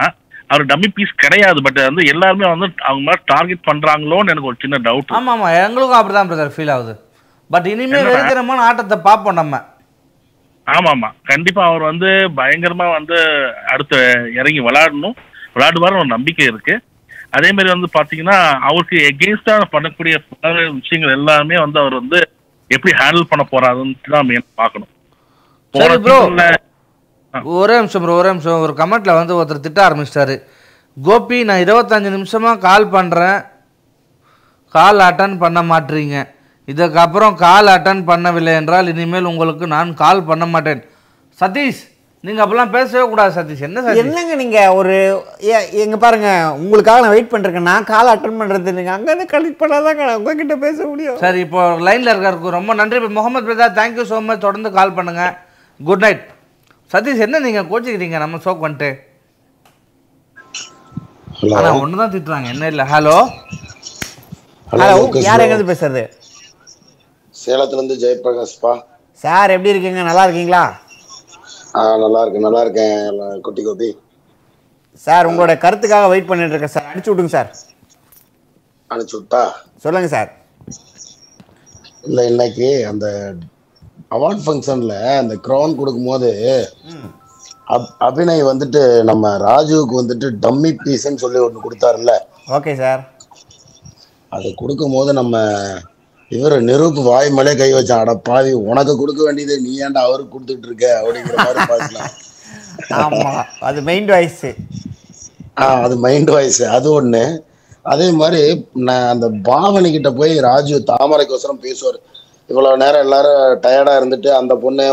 அவர் 0.53 0.69
டம்மி 0.69 0.89
பீஸ் 0.95 1.21
கிடையாது 1.23 1.59
பட் 1.65 1.79
வந்து 1.87 2.03
எல்லாருமே 2.13 2.47
வந்து 2.51 2.67
அவங்க 2.87 3.03
மாதிரி 3.07 3.23
டார்கெட் 3.31 3.67
பண்றாங்களோன்னு 3.69 4.33
எனக்கு 4.33 4.51
ஒரு 4.51 4.61
சின்ன 4.63 4.79
டவுட் 4.87 5.13
ஆமாம் 5.17 5.33
ஆமாம் 5.35 5.57
எங்களுக்கும் 5.61 5.99
அப்படி 5.99 6.15
தான் 6.15 6.29
பிரதர் 6.31 6.55
ஃபீல் 6.55 6.73
ஆகுது 6.75 6.93
பட் 7.49 7.67
இனிமேல்? 7.71 8.07
வெறித்தனமான 8.09 8.63
ஆட்டத்தை 8.67 8.97
பார்ப்போம் 9.07 9.39
நம்ம. 9.39 9.55
ஆமா 10.67 10.89
ஆமா 10.91 11.09
கண்டிப்பா 11.29 11.61
அவர் 11.69 11.83
வந்து 11.89 12.09
பயங்கரமா 12.37 12.85
வந்து 12.91 13.17
அடுத்து 13.73 13.97
இறங்கி 14.39 14.61
விளையாடணும். 14.67 15.15
விளையாடுவாரு 15.53 15.99
ஒரு 16.01 16.09
நம்பிக்கை 16.13 16.45
இருக்கு. 16.51 16.75
அதே 17.37 17.49
மாதிரி 17.51 17.69
வந்து 17.73 17.87
பாத்தீங்கன்னா 17.95 18.37
அவருக்கு 18.67 18.97
எகெயின்ஸ்டா 19.09 19.55
பண்ணக்கூடிய 19.73 20.15
விஷயங்கள் 20.77 21.15
எல்லாமே 21.17 21.57
வந்து 21.65 21.79
அவர் 21.83 21.95
வந்து 22.01 22.19
எப்படி 22.71 22.91
ஹேண்டில் 22.99 23.29
பண்ண 23.31 23.43
போறாருன்னு 23.45 24.13
தான் 24.15 24.31
பார்க்கணும் 24.61 24.91
போன 25.73 25.87
சரி 25.87 26.01
ப்ரோ 26.05 26.17
seasonல 26.17 26.45
ஒரே 27.41 27.75
நிமிஷம் 27.75 28.01
ப்ரோ 28.01 28.13
ஒரே 28.13 28.27
நிமிஷம். 28.27 28.59
ஒரு 28.59 28.73
கமெண்ட்ல 28.77 29.13
வந்து 29.13 29.35
ஒருத்தர் 29.35 29.59
திட்ட 29.59 29.87
ஆரம்பிச்சிட்டாரு. 29.87 30.41
கோபி 31.03 31.43
நான் 31.43 31.59
இருபத்தஞ்சு 31.59 32.25
நிமிஷமா 32.25 32.57
கால் 32.57 32.87
பண்றேன். 32.87 33.41
கால் 34.69 34.99
அட்டன் 34.99 35.37
பண்ண 35.37 35.61
மாட்டீங்க. 35.61 36.27
இதுக்கப்புறம் 36.67 37.33
கால் 37.35 37.67
அட்டன் 37.67 38.03
பண்ணவில்லை 38.07 38.55
என்றால் 38.55 38.87
இனிமேல் 38.87 39.23
உங்களுக்கு 39.23 39.67
நான் 39.67 39.93
கால் 39.93 40.23
பண்ண 40.23 40.45
மாட்டேன். 40.45 40.83
சதீஷ் 41.39 41.91
நீங்க 42.19 42.45
அப்பெல்லாம் 42.45 42.69
பேசவே 42.69 43.09
கூடாது 43.09 43.41
சதீஷ். 43.41 43.61
என்ன 43.61 43.81
சதீஷ்? 43.81 43.95
என்னங்க 43.95 44.35
நீங்க 44.35 44.73
ஒரு 44.73 45.23
ஏ- 45.43 45.71
எங்க 45.71 45.97
பாருங்க 45.97 46.53
உங்களுக்காக 46.55 46.99
நான் 46.99 47.09
வெயிட் 47.09 47.31
பண்ணிருக்கேன். 47.31 47.61
நான் 47.61 47.83
கால் 47.83 48.17
அட்டன் 48.17 48.41
பண்றது 48.41 48.71
நீங்க 48.71 48.91
அங்க 48.91 49.15
கனெக்ட் 49.15 49.59
பண்ணாதான் 49.59 50.13
உங்ககிட்ட 50.13 50.55
பேச 50.55 50.85
முடியும். 50.85 51.17
சரி 51.17 51.39
இப்போ 51.39 51.69
லைன்ல 51.69 52.11
இருக்காருக்கு 52.13 52.49
ரொம்ப 52.49 52.73
நன்றி. 52.73 52.99
முகமது 52.99 53.53
பிரதா 53.53 53.67
தேங்க்யூ 53.71 54.03
ஸோ 54.09 54.21
மச் 54.21 54.39
தொடர்ந்து 54.39 54.71
கால் 54.71 54.93
பண்ணுங்க. 54.93 55.37
குட் 55.83 55.99
நைட் 55.99 56.32
சதீஷ் 56.93 57.23
என்ன 57.25 57.39
நீங்க 57.45 57.61
கோச்சிக்கிறீங்க? 57.69 58.17
நம்ம 58.23 58.39
சோக் 58.45 58.65
வந்துட்டு 58.65 58.89
ஹலோ 61.39 61.55
ஆனா 61.59 61.69
ஒன்று 61.81 61.99
தான் 62.01 62.11
திட்டுறாங்க. 62.13 62.47
என்ன 62.53 62.65
இல்லை. 62.73 62.83
ஹலோ 62.93 63.15
ஹலோ 64.67 64.85
யார் 65.27 65.39
bro. 65.39 65.45
எங்க 65.45 65.53
இருந்து 65.55 65.71
பேசுறது? 65.71 66.03
சேலத்துல 67.35 67.79
இருந்து 67.79 67.95
ஜெயபிரகாஷ்பா 68.03 68.73
சார் 69.23 69.53
எப்படி 69.55 69.71
இருக்கீங்க? 69.73 70.03
நல்லா 70.09 70.23
இருக்கீங்களா? 70.27 70.63
ஆ 71.77 71.83
நல்லா 72.03 72.21
இருக்கேன். 72.23 72.45
நல்லா 72.47 72.61
இருக்கேன் 72.65 72.95
குட்டி 73.47 73.61
கோபி 73.67 73.89
சார் 75.05 75.27
உங்களோட 75.29 75.53
கருத்துக்காக 75.65 76.09
வெயிட் 76.13 76.29
பண்ணிட்டு 76.29 76.55
இருக்கேன் 76.55 76.75
சார் 76.75 76.89
அடிச்சு 76.91 77.11
விடுங்க 77.11 77.31
சார் 77.37 77.49
அனுப்பிச்சு 78.89 79.17
விட்டா? 79.19 79.43
சொல்லுங்க 79.85 80.09
சார் 80.15 80.31
இல்ல 82.09 82.21
இன்னைக்கு 82.31 82.69
அந்த 82.91 83.05
அவார்ட் 84.13 84.43
ஃபங்க்ஷன்ல 84.45 84.93
அந்த 85.17 85.35
க்ரௌன் 85.45 85.75
கொடுக்கும்போது 85.75 86.29
அப்- 87.67 87.91
அபிநய் 87.99 88.47
வந்துட்டு 88.47 88.81
நம்ம 89.03 89.25
ராஜுவுக்கு 89.43 89.95
வந்துட்டு 89.99 90.27
டம்மி 90.41 90.71
பீஸ்ன்னு 90.79 91.21
சொல்லி 91.21 91.39
ஒன்று 91.39 91.59
கொடுத்தாருல்ல. 91.61 92.13
ஓகே 92.49 92.73
சார் 92.77 93.01
அது 94.31 94.49
கொடுக்கும்போது 94.55 95.13
நம்ம 95.13 95.35
இவர் 96.31 96.55
நிரூப் 96.61 96.99
வாய் 97.03 97.29
மேலே 97.29 97.55
கை 97.55 97.71
வச்சான். 97.73 98.01
அட 98.01 98.13
பாவி 98.23 98.51
உனக்கு 98.65 98.93
கொடுக்க 98.97 99.21
வேண்டியது 99.23 99.55
நீ 99.61 99.71
ஏன்டா 99.81 100.01
அவருக்கு 100.03 100.33
கொடுத்துட்டு 100.35 100.67
இருக்க? 100.67 100.85
அப்படிங்கிற 100.99 101.35
மாதிரி 101.39 101.65
பேசலாம் 101.71 102.11
ஆமா 103.01 103.31
அது 103.61 103.79
மெயின் 103.81 104.07
வாய்ஸ் 104.07 104.45
ஆ 105.59 105.65
அது 105.83 105.95
மைண்ட் 105.97 106.29
வாய்ஸ் 106.29 106.61
அது 106.75 106.87
ஒண்ணு. 106.93 107.23
அதே 107.85 108.07
மாதிரி 108.13 108.41
நான் 108.83 109.07
அந்த 109.07 109.27
பாவனி 109.43 109.89
கிட்ட 109.91 110.09
போய் 110.13 110.33
ராஜு 110.39 110.75
தாமரைக்கோசரம் 110.87 111.63
பேசுவார். 111.63 111.99
இவ்வளவு 112.49 112.81
நேரம் 112.81 113.03
எல்லாரும் 113.05 113.37
டயர்டா 113.63 113.93
இருந்துட்டு 113.99 114.29
அந்த 114.39 114.53
பொண்ணை 114.63 114.85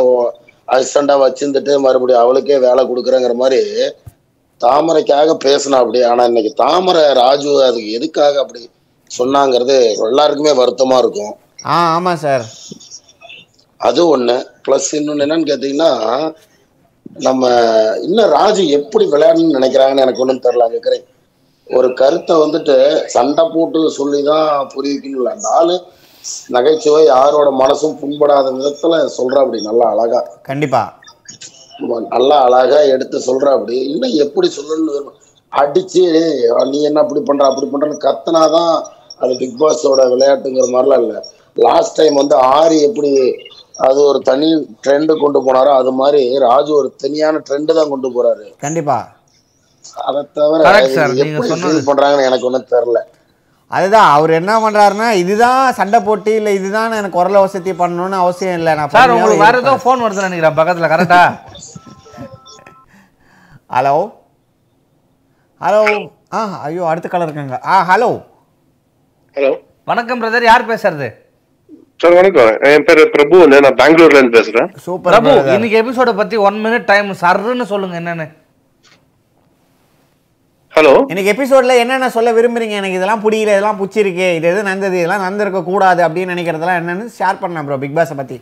அசிஸ்டண்டா 0.68 1.14
வச்சிருந்துட்டு 1.22 1.72
மறுபடியும் 1.84 2.22
அவளுக்கே 2.22 2.56
வேலை 2.66 2.82
கொடுக்குறேங்கிற 2.84 3.34
மாதிரி 3.42 3.60
தாமரைக்காக 4.60 5.34
பேசினா 5.44 5.76
அப்படி. 5.82 6.00
ஆனா 6.08 6.22
இன்னைக்கு 6.30 6.50
தாமரை 6.62 7.04
ராஜு 7.20 7.50
அதுக்கு 7.68 7.90
எதுக்காக 7.98 8.34
அப்படி 8.42 8.60
சொன்னாங்கிறது 9.10 9.76
எல்லாருக்குமே 10.08 10.52
வருத்தமா 10.60 10.96
இருக்கும். 11.02 11.32
ஆ 11.66 11.76
ஆமாம் 11.94 12.20
சார். 12.24 12.44
அது 13.80 14.00
ஒண்ணு. 14.14 14.36
ப்ளஸ் 14.66 14.90
இன்னொன்னு 14.98 15.24
என்னன்னு 15.26 15.50
கேட்டீங்கன்னா 15.50 15.90
நம்ம 17.20 17.44
இன்னும் 18.06 18.32
ராஜு 18.36 18.62
எப்படி 18.78 19.04
விளையாடணும்னு 19.12 19.56
நினைக்கிறாங்கன்னு 19.58 20.04
எனக்கு 20.06 20.22
ஒன்றும் 20.24 20.44
தெரியல 20.46 20.66
கேட்குறேன் 20.74 21.06
ஒரு 21.66 21.88
கருத்தை 22.00 22.34
வந்துட்டு 22.44 22.76
சண்டை 23.14 23.44
போட்டு 23.54 23.80
சொல்லி 23.98 24.20
தான் 24.28 24.46
புரிய 24.72 24.94
வைக்கணும்ல 24.94 25.34
அந்த 25.36 25.48
ஆளு 25.58 25.74
நகைச்சுவை 26.48 27.04
யாரோட 27.04 27.48
மனசும் 27.62 27.98
புண்படாத 28.00 28.46
விதத்துல 28.56 28.98
சொல்றா 29.18 29.40
அப்படி 29.44 29.60
நல்லா 29.62 29.86
அழகா. 29.94 30.20
கண்டிப்பா. 30.42 30.82
நல்லா 32.14 32.36
அழகா 32.46 32.80
எடுத்து 32.94 33.18
சொல்றா 33.28 33.50
அப்படி. 33.58 33.76
இன்னும் 33.92 34.16
எப்படி 34.24 34.48
சொல்லணும்னு 34.56 35.12
அடிச்சு 35.52 36.02
நீ 36.72 36.78
என்ன 36.82 37.00
அப்படி 37.00 37.20
பண்ற 37.20 37.44
அப்படி 37.46 37.66
பண்றன்னு 37.66 38.04
கத்துனாதான் 38.06 38.72
அது 39.20 39.32
பிக் 39.36 39.60
பாஸோட 39.60 40.02
விளையாட்டுங்கிற 40.12 40.66
மாதிரிலாம் 40.74 41.02
இல்லை. 41.04 41.20
லாஸ்ட் 41.56 41.96
டைம் 41.98 42.14
வந்து 42.14 42.36
ஆரி 42.58 42.80
எப்படி 42.88 43.10
அது 43.86 43.98
ஒரு 44.02 44.18
தனி 44.20 44.48
ட்ரெண்டு 44.84 45.12
கொண்டு 45.22 45.38
போனாரோ 45.46 45.70
அது 45.80 45.90
மாதிரி 45.90 46.38
ராஜு 46.38 46.70
ஒரு 46.72 46.92
தனியான 47.02 47.40
ட்ரெண்டு 47.48 47.76
தான் 47.78 47.88
கொண்டு 47.88 48.08
போறாரு. 48.16 48.46
கண்டிப்பா. 48.64 48.98
அதை 50.08 50.22
தவிர 50.38 50.62
எப்படி 51.24 51.82
பண்றாங்கன்னு 51.90 52.28
எனக்கு 52.30 52.48
ஒன்றும் 52.48 52.70
தெரியல. 52.74 53.00
அதுதான் 53.70 54.08
அவர் 54.14 54.30
என்ன 54.38 54.52
பண்றாருன்னா 54.62 55.08
இதுதான் 55.22 55.74
சண்டை 55.78 55.98
போட்டு 56.06 56.30
இல்லை 56.38 56.52
இதுதான் 56.58 56.96
எனக்கு 57.00 57.18
குரல 57.18 57.40
வசதி 57.44 57.72
பண்ணணும்னு 57.82 58.16
அவசியம் 58.22 58.56
இல்லை. 58.60 58.72
நான் 58.78 58.92
சார் 58.94 59.14
உங்களுக்கு 59.16 59.44
வேற 59.46 59.58
ஏதோ. 59.64 59.74
ஃபோன் 59.84 60.02
வருதுன்னு 60.04 60.28
நினைக்கிறேன் 60.28 60.58
பக்கத்துல 60.60 60.88
கரெக்டா 60.92 61.20
ஹலோ 63.76 63.94
ஹலோ 65.60 65.82
ஆ 66.38 66.40
ஐயோ 66.66 66.82
அடுத்த 66.92 67.08
காலர் 67.12 67.28
இருக்காங்க. 67.28 67.56
ஆ 67.72 67.76
ஹலோ 67.90 68.10
ஹலோ 69.36 69.52
வணக்கம் 69.90 70.20
பிரதர் 70.22 70.50
யார் 70.50 70.70
பேசுறது? 70.72 71.08
சார் 72.02 72.14
வணக்கம். 72.18 72.50
என் 72.72 72.84
பேர் 72.88 73.00
பிரபு 73.14 73.36
நான் 73.52 73.78
பெங்களூர்ல 73.80 74.18
இருந்து 74.20 74.36
பேசுறேன். 74.38 74.68
சூப்பர் 74.84 75.14
பிரபு 75.14 75.32
இன்னைக்கு 75.56 75.80
எபிசோட 75.82 76.12
பத்தி 76.20 76.36
ஒன் 76.48 76.60
மினிட் 76.66 76.86
டைம் 76.92 77.10
சர்ன்னு 77.24 77.66
சொல்லுங்க 77.72 77.96
என்னன்னு. 78.02 78.26
ஹலோ? 80.76 80.92
இன்னைக்கு 81.10 81.32
எபிசோட்ல 81.32 81.74
என்னென்ன 81.82 82.08
சொல்ல 82.16 82.30
விரும்புறீங்க? 82.36 82.74
எனக்கு 82.80 82.98
இதெல்லாம் 82.98 83.22
பிடிக்கல 83.24 83.54
இதெல்லாம் 83.54 83.78
பிடிச்சிருக்கு 83.80 84.26
இது 84.36 84.46
எது 84.52 84.60
நடந்தது? 84.68 84.96
இதெல்லாம் 85.00 85.24
நடந்திருக்க 85.24 85.60
கூடாது 85.70 86.00
அப்படின்னு 86.06 86.34
நினைக்கிறதெல்லாம் 86.34 86.80
என்னன்னு 86.80 87.06
ஷேர் 87.18 87.40
பண்ணலாம் 87.40 87.66
ப்ரோ 87.68 87.78
பிக் 87.84 87.96
பாஸை 87.98 88.16
பத்தி. 88.20 88.38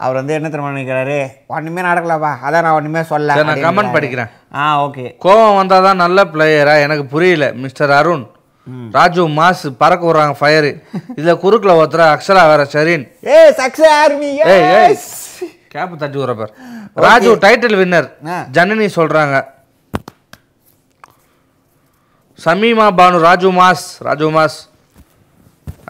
அவர் 0.00 0.18
வந்து 0.18 0.34
என்ன 0.38 0.48
தெரியுமா 0.50 0.74
நினைக்கிறாரு? 0.74 1.16
ஒன்றுமே 1.54 1.80
நடக்கலப்பா 1.88 2.32
அதான் 2.46 2.64
நான் 2.66 2.76
ஒன்றுமே 2.80 3.02
சொல்ல 3.12 3.34
நான் 3.34 3.48
அப்படிங்கிறாரு. 3.48 3.96
படிக்கிறேன். 3.96 4.30
ஆ 4.60 4.66
ஓகே 4.84 5.06
கோவம் 5.24 5.58
வந்தாதான் 5.60 6.02
நல்ல 6.04 6.24
பிளேயரா 6.34 6.74
எனக்கு 6.86 7.06
புரியல. 7.14 7.48
மிஸ்டர் 7.64 7.94
அருண் 8.00 8.26
ராஜு 8.96 9.22
மாஸ் 9.38 9.64
பறக்க 9.82 10.02
விடுறாங்க 10.06 10.34
ஃபயரு 10.40 10.70
இதுல 11.18 11.32
குறுக்குல 11.44 11.72
ஒருத்தர 11.80 12.02
அக்ஷரா 12.14 12.42
வேற 12.52 12.62
ஷரீன். 12.74 13.04
ஏ 13.34 13.38
சக்ஸஸ் 13.60 13.94
ஆர்மி 14.02 14.30
ஏய். 14.54 14.96
கேப் 15.72 15.92
தட்டி 15.98 16.18
விடுற 16.20 16.32
பார். 16.38 16.52
ராஜு 17.04 17.32
டைட்டில் 17.42 17.76
வின்னர் 17.80 18.06
ஜனனி 18.56 18.86
சொல்றாங்க. 18.96 19.36
சமீமா 22.44 22.86
பானு 22.98 23.18
ராஜு 23.28 23.50
மாஸ். 23.58 23.84
ராஜு 24.08 24.28
மாஸ். 24.36 24.58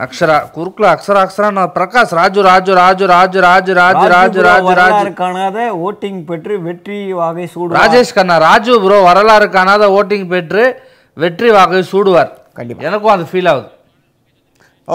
அக்ஷரா 0.04 0.36
குறுக்குல 0.56 0.86
அக்ஷரா 0.94 1.20
அக்ஷரா 1.26 1.48
நான் 1.58 1.72
பிரகாஷ். 1.78 2.12
ராஜு 2.20 2.40
ராஜு 2.50 2.72
ராஜு 2.80 3.06
ராஜு 3.14 3.40
ராஜு 3.48 3.72
ராஜு 3.80 4.10
ராஜு 4.14 4.40
ராஜு 4.48 4.74
ராஜு 4.82 5.10
காணாத 5.22 5.58
ஓட்டிங் 5.88 6.20
பெற்று 6.30 6.54
வெற்றி 6.68 7.00
வாகை 7.20 7.46
சூடு 7.54 7.76
ராஜேஷ் 7.80 8.14
கண்ணா 8.18 8.36
ராஜு 8.48 8.74
ப்ரோ 8.84 9.00
வரலாறு 9.08 9.48
காணாத 9.56 9.88
ஓட்டிங் 9.98 10.28
பெற்று 10.34 10.64
வெற்றி 11.24 11.50
வாகை 11.58 11.82
சூடுவார். 11.92 12.30
கண்டிப்பா. 12.58 12.86
எனக்கும் 12.88 13.14
அது 13.16 13.26
ஃபீல் 13.32 13.50
ஆகுது. 13.52 13.68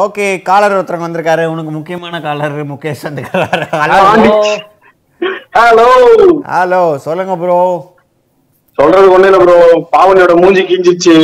ஓகே 0.03 0.25
காலர் 0.47 0.77
ஒருத்தவங்க 0.77 1.07
வந்திருக்காரு. 1.07 1.43
உனக்கு 1.55 1.71
முக்கியமான 1.75 2.15
காலர் 2.29 2.55
முகேஷ் 2.71 3.05
வந்துருக்காரு. 3.07 3.67
ஹலோ 5.55 5.87
ஹலோ 6.53 6.81
சொல்லுங்க 7.05 7.33
ப்ரோ 7.41 7.57
சொல்றது 8.77 9.07
ஒண்ணு 9.15 9.27
இல்ல 9.29 9.39
ப்ரோ 9.43 9.55
பாவனியோட 9.93 10.33
மூஞ்சி 10.41 10.61
கிஞ்சிச்சு 10.71 11.15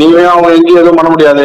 நீங்க 0.00 0.18
அவங்க 0.30 0.48
எங்கேயும் 0.56 0.80
எதுவும் 0.82 0.98
பண்ண 0.98 1.10
முடியாது. 1.10 1.44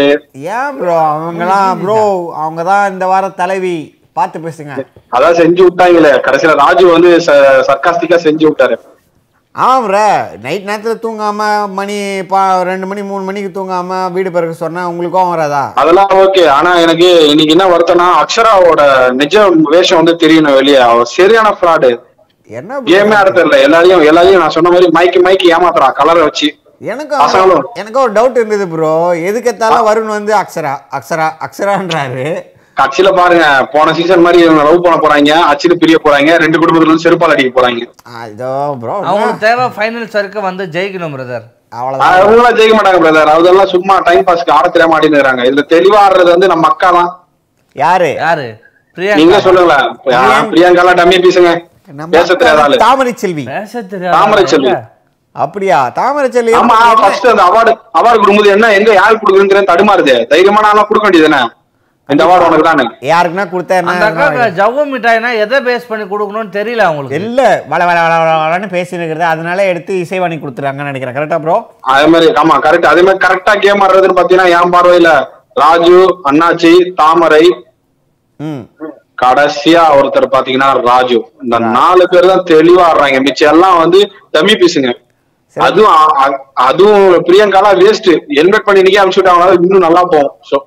ஏன் 0.58 0.76
ப்ரோ 0.78 0.94
அவங்கலாம் 1.14 1.80
ப்ரோ 1.82 1.98
அவங்க 2.44 2.62
தான் 2.64 2.86
இந்த 2.92 3.06
வார 3.12 3.30
தலைவி. 3.42 3.78
பார்த்து 4.18 4.38
பேசுங்க. 4.46 4.74
அதான் 5.16 5.38
செஞ்சு 5.40 5.62
விட்டாங்களே. 5.66 6.12
கடைசியில 6.26 6.54
ராஜு 6.62 6.86
வந்து 6.94 7.10
சர்க்காஸ்டிக்கா 7.70 8.18
செஞ்சு 8.28 8.46
விட்டாரு. 8.48 8.78
ஆமாம் 9.58 9.86
ப்ரோ 9.86 10.08
நைட் 10.44 10.68
நேரத்தில் 10.70 11.02
தூங்காம 11.04 11.46
மணி 11.78 11.96
பா 12.32 12.42
ரெண்டு 12.70 12.88
மணி 12.90 13.02
மூணு 13.12 13.24
மணிக்கு 13.28 13.50
தூங்காம 13.56 14.00
வீடு 14.16 14.30
பிறகு 14.36 14.54
சொன்னா 14.64 14.82
உங்களுக்கும் 14.90 15.32
வராதா? 15.34 15.62
அதெல்லாம் 15.82 16.12
ஓகே 16.24 16.44
ஆனா 16.58 16.72
எனக்கு 16.84 17.08
இன்னைக்கு 17.32 17.56
என்ன 17.56 17.66
வருத்தம்னா 17.72 18.08
அக்ஷராவோட 18.24 18.82
நிஜ 19.22 19.36
வேஷம் 19.74 20.00
வந்து 20.02 20.14
தெரியணும் 20.24 20.58
வெளியே. 20.60 20.82
அவ 20.90 21.06
சரியான 21.16 21.52
ஃப்ராடு 21.60 21.90
என்ன? 22.50 22.78
கேமே 22.92 23.18
தெரியல. 23.38 23.58
எல்லாரையும் 23.68 24.04
எல்லாரையும் 24.10 24.44
நான் 24.44 24.56
சொன்ன 24.58 24.74
மாதிரி 24.74 24.90
மைக்கு 24.98 25.22
மைக்கு 25.28 25.48
ஏமாத்துறான் 25.56 25.98
கலரை 26.02 26.22
வச்சு. 26.28 26.50
எனக்கு 26.92 27.16
பசங்களும். 27.24 27.66
எனக்கு 27.82 28.00
ஒரு 28.04 28.14
டவுட் 28.18 28.40
இருந்தது 28.42 28.68
ப்ரோ 28.74 28.94
எதுக்கெத்தாலும் 29.30 29.88
வருண் 29.90 30.16
வந்து 30.18 30.34
அக்ஷரா 30.42 30.76
அக்ஷரா 31.00 31.28
அக்ஷரான்றாரு. 31.48 32.28
கட்சியில 32.78 33.10
பாருங்க 33.18 33.46
போன 33.74 33.94
சீசன் 33.98 34.24
மாதிரி 34.26 34.40
இவங்க 34.44 34.64
லவ் 34.68 34.84
பண்ண 34.86 34.98
போறாங்க 35.04 35.32
அச்சிட்டு 35.50 35.78
பிரிய 35.82 35.98
போறாங்க 36.04 36.32
ரெண்டு 36.44 36.58
குடும்பத்துல 36.60 36.88
இருந்து 36.88 37.06
செருப்பால் 37.06 37.34
அடிக்க 37.36 37.52
போறாங்க. 37.54 37.80
இதோ 38.34 38.50
ப்ரோ 38.82 38.96
அவங்களுக்கு 39.04 39.46
தேவை 39.46 39.66
ஃபைனல்ஸ் 39.78 40.18
வரைக்கும் 40.18 40.48
வந்து 40.50 40.66
ஜெயிக்கணும் 40.76 41.16
பிரதர் 41.16 41.46
அவங்களாம் 41.78 42.58
ஜெயிக்க 42.60 42.76
மாட்டாங்க 42.78 43.00
பிரதர் 43.04 43.32
அதெல்லாம் 43.34 43.72
சும்மா 43.74 43.96
டைம் 44.08 44.28
பாஸ்க்கு 44.28 44.56
ஆட 44.58 44.68
தெரியாம 44.76 44.96
ஆடினுறாங்க 44.98 45.48
இதுல 45.50 45.64
தெளிவா 45.74 46.00
ஆடுறது 46.04 46.30
வந்து 46.36 46.52
நம்ம 46.54 46.68
அக்கா 46.72 46.90
தான். 46.98 47.10
யாரு? 47.76 48.12
யாரு? 48.26 48.46
நீங்க 49.20 49.40
சொல்லுங்களேன். 49.46 49.88
பிரியங்காலாம் 50.52 51.00
டம்மி 51.00 51.18
பீசுங்க. 51.26 51.52
பேச 52.16 52.30
தெரியாத 52.36 52.78
தாமரை 52.86 53.12
செல்வி. 53.24 53.44
தாமரை 54.16 54.46
செல்வி. 54.54 54.72
அப்படியா? 55.36 55.80
தாமரை 56.00 56.30
செல்வி 56.36 56.54
ஆமா 56.60 56.78
ஃபர்ஸ்ட் 57.02 57.28
அந்த 57.32 57.44
அவார்டு 57.50 57.72
அவார்டு 58.00 58.20
கொடுக்கும்போது 58.20 58.54
என்ன 58.56 58.72
எங்க 58.78 58.90
யாருக்கு 59.02 59.24
கொடுக்குறேன்னு 59.26 59.72
தடுமாறுது. 59.72 60.16
தைரியமான 60.32 60.70
ஆளா 60.72 60.84
கொடுக்க 60.90 61.06
வேண்டியதுதானே 61.08 61.42
இந்த 62.10 62.22
அவார்டு 62.26 62.46
உனக்கு 62.48 62.66
தானே? 62.68 62.84
யாருக்குன்னா 63.12 63.46
கொடுத்தா 63.54 63.78
ஜவ்வு 64.60 64.84
மிட்டாய்னா 64.92 65.30
எதை 65.44 65.58
பேஸ் 65.66 65.88
பண்ணி 65.90 66.04
கொடுக்கணும்னு 66.12 66.52
தெரியல 66.58 66.84
அவங்களுக்கு. 66.90 67.18
இல்ல 67.22 67.40
வள 67.72 67.82
வள 67.90 67.98
வள 68.06 68.14
வள 68.22 68.34
வளன்னு 68.44 68.68
பேசிட்டு 68.76 69.00
இருக்கிறது. 69.02 69.26
அதனால 69.32 69.66
எடுத்து 69.72 69.94
இசைவாணி 70.04 70.36
கொடுத்துறாங்கன்னு 70.44 70.92
நினைக்கிறேன். 70.92 71.18
கரெக்டா 71.18 71.40
ப்ரோ 71.46 71.56
அதே 71.94 72.06
மாதிரி 72.14 72.28
ஆமா 72.44 72.56
கரெக்ட் 72.66 72.92
அதே 72.92 73.02
மாதிரி 73.08 73.22
கரெக்டா 73.26 73.56
கேம் 73.66 73.84
ஆடுறதுன்னு 73.88 74.20
பாத்தீங்கன்னா 74.20 74.54
என் 74.60 74.74
பார்வையில? 74.76 75.10
ராஜு 75.64 75.98
அண்ணாச்சி 76.30 76.72
தாமரை. 77.02 77.44
ம். 78.40 78.64
கடைசியா 79.24 79.84
ஒருத்தர் 79.98 80.34
பாத்தீங்கன்னா 80.36 80.70
ராஜு. 80.90 81.20
இந்த 81.44 81.60
நாலு 81.78 82.04
பேர் 82.14 82.32
தான் 82.32 82.48
தெளிவா 82.54 82.86
ஆடுறாங்க. 82.90 83.20
மிச்சம் 83.28 83.52
எல்லாம் 83.54 83.78
வந்து 83.84 84.00
டம்மி 84.36 84.56
பீஸுங்க 84.62 84.92
அதுவும் 85.58 85.94
அதுவும் 86.70 87.06
பிரியங்காலா 87.28 87.70
வேஸ்ட் 87.84 88.10
இன்வைட் 88.40 88.66
பண்ணி 88.66 88.82
இன்னைக்கே 88.82 89.02
அனுப்பிச்சு 89.02 89.22
விட்டாங்க. 89.22 89.54
இன்னும் 89.60 89.86
நல்லா 89.88 90.04
போகும். 90.12 90.34
So, 90.50 90.58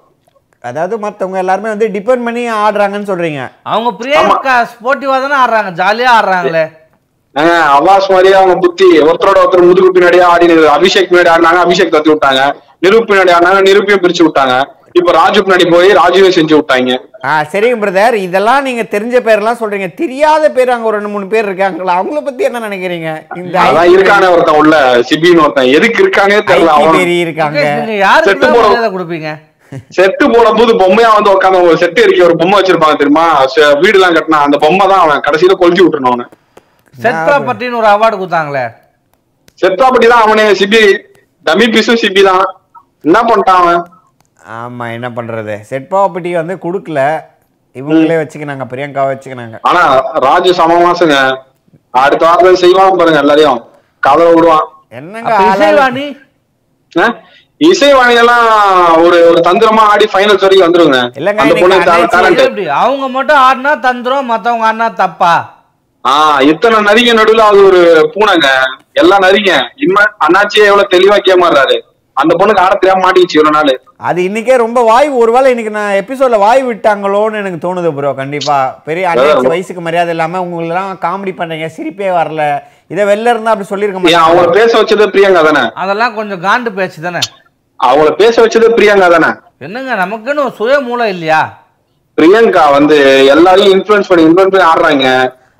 அதாவது 0.69 0.95
மத்தவங்க 1.05 1.39
எல்லாருமே 1.43 1.69
வந்து 1.73 1.87
டிபெண்ட் 1.95 2.27
பண்ணி 2.27 2.43
ஆடுறாங்கன்னு 2.65 3.11
சொல்றீங்க. 3.11 3.43
அவங்க 3.73 3.91
பிரியங்கா 4.01 4.57
ஸ்போர்ட்டிவா 4.73 5.17
தானே 5.23 5.37
ஆடுறாங்க. 5.43 5.71
ஜாலியா 5.81 6.11
ஆடுறாங்களே. 6.19 6.65
அவாஸ் 7.77 8.11
மாதிரியே 8.13 8.37
அவங்க 8.41 8.55
புத்தி. 8.65 8.89
ஒருத்தரோட 9.07 9.39
ஒருத்தர் 9.43 9.69
முதுகு 9.71 9.95
பின்னாடியே 9.97 10.25
ஆடி 10.33 10.47
அபிஷேக் 10.77 11.09
பின்னாடி 11.11 11.33
ஆடினாங்க 11.35 11.63
அபிஷேக் 11.65 11.95
தத்தி 11.95 12.11
விட்டாங்க. 12.13 12.43
நிரூப் 12.85 13.09
பின்னாடி 13.11 13.33
ஆடினாங்க 13.37 13.63
நிரூப்பியும் 13.69 14.05
பிரிச்சு 14.05 14.25
விட்டாங்க. 14.27 14.55
இப்ப 14.99 15.11
ராஜு 15.19 15.41
பின்னாடி 15.41 15.67
போய் 15.73 15.89
ராஜுவே 15.99 16.31
செஞ்சு 16.37 16.55
விட்டாங்க. 16.59 16.93
ஆ 17.29 17.33
சரிங்க 17.53 17.77
பிரதர் 17.83 18.15
இதெல்லாம் 18.27 18.65
நீங்க 18.69 18.83
தெரிஞ்ச 18.95 19.17
பேர்லாம் 19.27 19.61
சொல்றீங்க. 19.61 19.89
தெரியாத 20.01 20.45
பேர் 20.57 20.73
அங்க 20.75 20.89
ஒரு 20.91 20.99
ரெண்டு 20.99 21.13
மூணு 21.13 21.27
பேர் 21.35 21.49
இருக்காங்களா? 21.49 21.95
அவங்கள 22.01 22.21
பத்தி 22.29 22.49
என்ன 22.49 22.63
நினைக்கிறீங்க? 22.69 23.11
இந்த 23.43 23.57
அதான் 23.67 23.93
இருக்கானே 23.97 24.31
ஒருத்தன் 24.35 24.59
உள்ள. 24.63 24.77
சிபின்னு 25.11 25.45
ஒருத்தன். 25.45 25.75
எதுக்கு 25.79 26.03
இருக்கானே 26.05 26.41
தெரியல 26.51 26.75
அவன். 26.79 26.99
பேரி 26.99 27.17
இருக்காங்க. 27.27 27.63
நீங்க 27.79 27.97
யாருக்கு 28.09 28.97
கொடுப்பீங்க? 28.97 29.31
செட்டு 29.97 30.25
போடும்போது 30.35 30.77
பொம்மையா 30.77 31.15
வந்து 31.15 31.31
உட்காந்து 31.31 31.63
ஒரு 31.63 31.77
செட்டு 31.77 31.99
இருக்க 31.99 32.25
ஒரு 32.25 32.37
பொம்மை 32.37 32.61
வச்சிருப்பாங்க 32.61 32.97
தெரியுமா? 32.97 33.45
செ- 33.45 33.79
வீடு 33.79 33.93
எல்லாம் 33.93 34.15
கட்டினா 34.15 34.39
அந்த 34.41 34.59
பொம்மை 34.59 34.89
தான் 34.89 34.99
அவன் 34.99 35.21
கடைசியில 35.21 35.57
கொளுத்தி 35.57 35.83
விட்டுருணும் 35.83 36.07
அவனை. 36.07 36.27
செட் 36.99 37.21
ப்ராப்பர்ட்டின்னு 37.29 37.77
ஒரு 37.77 37.87
அவார்டு 37.87 38.17
கொடுத்தாங்களே. 38.17 38.65
செத்தாப்பட்டி 39.63 40.09
தான் 40.09 40.23
அவனே 40.23 40.51
சிபி. 40.53 40.83
டமி 41.47 41.67
பீஸும் 41.67 42.01
சிபி 42.03 42.23
தான். 42.25 42.45
என்ன 43.05 43.23
பண்ணிட்டான் 43.23 43.61
அவன்? 43.61 43.83
ஆமா 44.51 44.93
என்ன 44.93 45.11
பண்றது? 45.11 45.61
செட் 45.63 45.93
ப்ராப்பர்ட்டி 45.93 46.33
வந்து 46.35 46.55
கொடுக்கல. 46.57 47.01
இவங்களே 47.77 48.17
வச்சுக்கினாங்க 48.17 48.65
பிரியங்காவை 48.71 49.11
வச்சுக்கினாங்க. 49.11 49.59
ஆனா 49.63 49.83
ராஜு 50.21 50.55
சம 50.55 50.75
மாசங்க 50.85 51.17
அடுத்த 51.91 52.27
வாரத்துல 52.27 52.53
செய்வான் 52.53 52.97
பாருங்க 52.97 53.19
எல்லாரையும். 53.19 53.61
கதவை 54.03 54.35
விடுவான். 54.35 54.67
என்னங்க 54.91 55.31
இசைவாணி 57.61 58.15
எல்லாம் 58.17 58.45
ஒரு 59.05 59.17
ஒரு 59.31 59.41
தந்திரமா 59.49 59.83
ஆடி 59.93 60.07
ஃபைனல்ஸ் 60.13 60.45
வரைக்கும் 60.45 60.67
வந்துருங்க. 60.67 60.99
இல்லங்க, 61.19 61.41
அவங்க 62.81 63.07
மட்டும் 63.17 63.41
ஆடினா 63.47 63.73
தந்துரும் 63.87 64.31
மத்தவங்க 64.33 64.69
ஆடினா 64.69 64.89
தப்பா? 65.03 65.35
ஆஹ் 66.05 66.41
இத்தனை 66.51 66.77
நரிங்க 66.87 67.13
நடுவுல 67.19 67.45
அது 67.51 67.61
ஒரு 67.71 67.81
பூனைங்க. 68.15 68.49
எல்லாம் 68.93 69.25
நரிங்க. 69.27 69.53
இம்ம 69.87 69.97
அண்ணாச்சியே 70.27 70.69
எவ்வளவு 70.71 70.93
தெளிவா 70.95 71.19
கேமாறாரு 71.27 71.77
அந்த 72.17 72.33
பொண்ணுக்கு 72.39 72.63
ஆட 72.63 72.75
தெரியாம 72.75 73.11
இவ்வளவு 73.27 73.55
நாள். 73.57 73.73
அது 74.09 74.21
இன்னைக்கே 74.29 74.57
ரொம்ப 74.63 74.81
வாய் 74.83 75.09
ஒருவேளை 75.21 75.49
இன்னைக்கு 75.53 75.73
நான் 75.77 75.99
எபிசோட்ல 76.01 76.39
வாய் 76.45 76.63
விட்டாங்களோன்னு 76.63 77.41
எனக்கு 77.43 77.61
தோணுது 77.67 77.91
ப்ரோ 77.99 78.11
கண்டிப்பா. 78.15 78.59
பெரிய 78.89 79.05
அண்ணாச்சி 79.11 79.53
வயசுக்கு 79.53 79.83
மரியாதை 79.87 80.13
இல்லாம 80.17 80.43
உங்களெல்லாம் 80.47 80.91
காமெடி 81.05 81.35
பண்றீங்க. 81.35 81.69
சிரிப்பே 81.77 82.11
வரல. 82.19 82.43
இதை 82.95 83.05
வெளில 83.11 83.33
இருந்தா 83.35 83.53
அப்படி 83.53 83.69
அவங்கள 83.69 84.39
மாட்டேன் 84.39 84.59
பேச 84.61 84.73
வச்சது 84.81 85.13
பிரியங்கா 85.15 85.43
தானே? 85.49 85.65
அதெல்லாம் 85.83 86.17
கொஞ்சம் 86.19 86.43
காண்டு 86.47 86.73
பேச்சு 86.79 87.07
தானே? 87.07 87.23
அவங்கள 87.81 88.09
பேச 88.23 88.35
வச்சது 88.43 88.67
பிரியங்கா 88.77 89.09
தானே? 89.15 89.31
என்னங்க 89.67 89.93
நமக்குன்னு 90.03 90.43
சுய 90.59 90.75
மூளை 90.81 91.07
இல்லையா? 91.15 91.41
பிரியங்கா 92.19 92.65
வந்து 92.79 92.97
எல்லாரையும் 93.35 93.75
இன்ஃபுளுன்ஸ் 93.77 94.11
பண்ணி 94.11 94.25
இன்ஃபுளுன்ஸ் 94.29 94.55
பண்ணி 94.55 94.67
ஆடுறாங்க. 94.71 95.07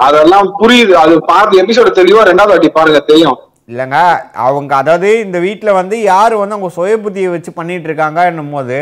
அதெல்லாம் 0.07 0.49
புரியுது. 0.61 0.93
அது 1.03 1.15
பார்த்து 1.31 1.61
எபிசோட 1.63 1.89
தெளிவா 2.01 2.23
ரெண்டாவது 2.29 2.53
வாட்டி 2.55 2.71
பாருங்க 2.77 3.01
தெரியும். 3.11 3.39
இல்லைங்க 3.73 3.99
அவங்க 4.47 4.73
அதாவது 4.77 5.09
இந்த 5.25 5.39
வீட்டில் 5.39 5.79
வந்து 5.79 5.97
யார் 6.03 6.35
வந்து 6.41 6.57
அவங்க 6.57 6.71
சுய 6.77 6.95
புத்தியை 6.97 7.29
வச்சு 7.33 7.51
பண்ணிட்டு 7.59 7.89
இருக்காங்க 7.89 8.21
என்னும் 8.31 8.55
போது 8.55 8.79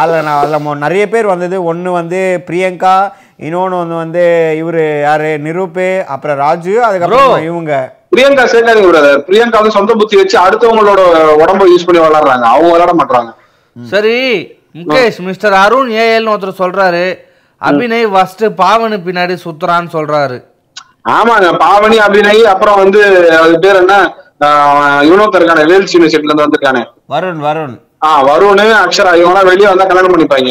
அதில் 0.00 0.24
நான் 0.26 0.40
அதில் 0.40 0.82
நிறைய 0.84 1.04
பேர் 1.08 1.32
வந்தது. 1.34 1.56
ஒன்று 1.64 1.90
வந்து 2.00 2.20
பிரியங்கா 2.48 2.94
இன்னொன்று 3.38 3.76
ஒன்று 3.76 3.94
வந்து 3.94 4.22
இவர் 4.58 4.78
யார்? 5.00 5.24
நிரூபு 5.46 5.86
அப்புறம் 6.06 6.36
ராஜு 6.36 6.74
அதுக்கப்புறம் 6.84 7.32
இவங்க. 7.44 7.72
பிரியங்கா 8.12 8.44
சேர்க்காதீங்க 8.52 8.90
பிரதர் 8.90 9.24
பிரியங்கா 9.28 9.58
வந்து 9.58 9.70
சொந்த 9.70 9.94
புத்தி 9.94 10.16
வச்சு 10.16 10.36
அடுத்தவங்களோட 10.38 11.00
உடம்ப 11.42 11.64
யூஸ் 11.72 11.86
பண்ணி 11.86 12.00
விளையாடுறாங்க 12.00 12.46
அவங்க 12.52 12.70
விளையாட 12.70 12.92
மாட்டாங்க 12.92 13.30
சரி 13.76 14.16
முகேஷ் 14.78 15.18
மிஸ்டர் 15.20 15.52
அருண் 15.52 15.90
ஏஎல்னு 16.02 16.32
ஒருத்தர் 16.34 16.60
சொல்றாரு. 16.62 17.04
அபிநய் 17.62 18.06
ஃபர்ஸ்ட் 18.12 18.44
பாவனு 18.60 18.96
பின்னாடி 19.06 19.34
சுத்துறான்னு 19.44 19.90
சொல்றாரு. 19.92 20.36
ஆமாங்க 21.10 21.48
பாவனி 21.64 21.98
அபிநய் 22.06 22.42
அப்புறம் 22.44 22.76
வந்து 22.76 23.00
அது 23.38 23.58
பேர் 23.58 23.80
என்ன? 23.80 23.94
ஆஹ் 24.44 25.02
இவனொருத்தர் 25.08 25.42
இருக்கானே 25.42 25.66
வேல்ஸ் 25.70 25.94
யூனிவர்சிட்டில 25.94 26.30
இருந்து 26.30 26.46
வந்திருக்கானே. 26.46 26.82
வருண் 27.08 27.40
வருண். 27.46 27.74
ஆஹ் 28.06 28.22
வருண் 28.28 28.62
அக்ஷரா 28.84 29.12
இவங்கலாம் 29.22 29.50
வெளியே 29.50 29.68
வந்தா 29.68 29.84
கல்யாணம் 29.84 30.14
பண்ணிப்பாங்க. 30.14 30.50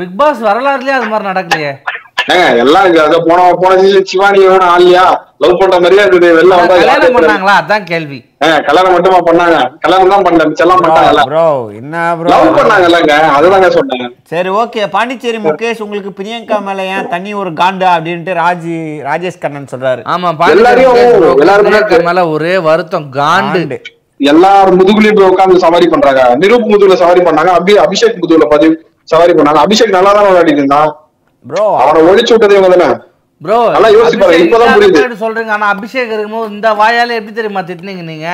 பிக் 0.00 0.16
பாஸ் 0.20 0.42
வரலாறுலயே 0.48 0.96
அது 0.98 1.10
மாதிரி 1.12 1.30
நடக்கலையே. 1.32 1.72
எல்லாம் 2.62 2.86
போன 3.26 3.40
போன 3.62 3.72
சீசன் 3.80 4.06
சிவானி 4.10 4.40
வேணும் 4.50 4.70
ஆலியா 4.74 5.02
லவ் 5.42 5.58
பண்ற 5.60 5.76
மாதிரியே 5.82 6.04
இருக்குது 6.04 6.28
வெளில 6.36 6.56
வந்தா 6.58 6.76
கல்யாணம் 6.80 7.02
யாரும் 7.02 7.16
பண்ணாங்களா? 7.16 7.54
அதான் 7.62 7.84
கேள்வி. 7.90 8.18
கல்யாணம் 8.68 8.94
மட்டுமா 8.96 9.18
பண்ணாங்க? 9.28 9.56
கல்யாணம் 9.84 10.12
தான் 10.14 10.24
பண்ணல 10.26 10.46
மிச்சம் 10.48 10.66
எல்லாம் 10.66 10.82
பண்ணாங்கல்ல? 10.84 11.24
ப்ரோ 11.30 11.44
என்ன 11.80 12.02
ப்ரோ 12.18 12.30
லவ் 12.32 12.56
பண்ணாங்கல்லங்க 12.58 13.14
அதுதாங்க 13.36 13.68
சொன்னேன். 13.76 14.10
சரி 14.32 14.52
ஓகே. 14.62 14.82
பாண்டிச்சேரி 14.96 15.40
முகேஷ் 15.48 15.84
உங்களுக்கு 15.86 16.12
பிரியங்கா 16.20 16.58
மேல 16.68 16.86
ஏன் 16.96 17.10
தனி 17.14 17.32
ஒரு 17.42 17.52
காண்டா 17.62 17.90
அப்படின்ட்டு 17.96 18.34
ராஜி 18.42 18.76
ராஜேஷ் 19.10 19.42
கண்ணன் 19.44 19.72
சொல்றாரு. 19.74 20.02
ஆமா 20.14 20.32
எல்லாரும் 21.42 22.08
மேல 22.10 22.26
ஒரே 22.36 22.56
வருத்தம் 22.70 23.08
காண்டு. 23.20 23.78
காண்டு. 24.16 24.28
எல்லாரும் 24.32 24.78
முதுகுலயும் 24.80 25.16
போய் 25.18 25.30
உட்கார்ந்து 25.32 25.64
சவாரி 25.64 25.86
பண்றாங்க. 25.94 26.22
நிரூப் 26.42 26.70
முதுகுல 26.72 26.94
சவாரி 27.02 27.20
பண்ணாங்க. 27.26 27.50
அபி 27.58 27.72
அபிஷேக் 27.86 28.20
முதுகுல 28.22 28.46
பதிவு 28.54 28.74
சவாரி 29.12 29.32
பண்ணாங்க. 29.38 29.60
அபிஷேக் 29.66 29.96
நல்லா 29.96 30.12
தான் 30.16 30.26
விளையாடிட்டு 30.28 30.62
இருந்தான். 30.62 30.90
அவனை 31.82 32.00
ஒழிச்சு 32.10 32.32
விட்டது 32.34 32.54
இவங்க 32.56 32.70
தானே 32.74 32.88
ப்ரோ 33.44 33.56
நல்லா 33.72 33.88
யோசிச்சு 33.94 34.18
பாருங்க, 34.20 34.44
இப்பதான் 34.44 34.70
புரியுது. 34.76 35.00
சொல்றீங்க. 35.22 35.50
ஆனா 35.56 35.66
அபிஷேக் 35.74 36.12
இருக்கும்போது 36.14 36.52
இந்த 36.54 36.68
வாயால 36.78 37.16
எப்படி 37.18 37.34
தெரியுமா 37.38 37.62
திட்டுனீங்க 37.70 38.04
நீங்க? 38.12 38.28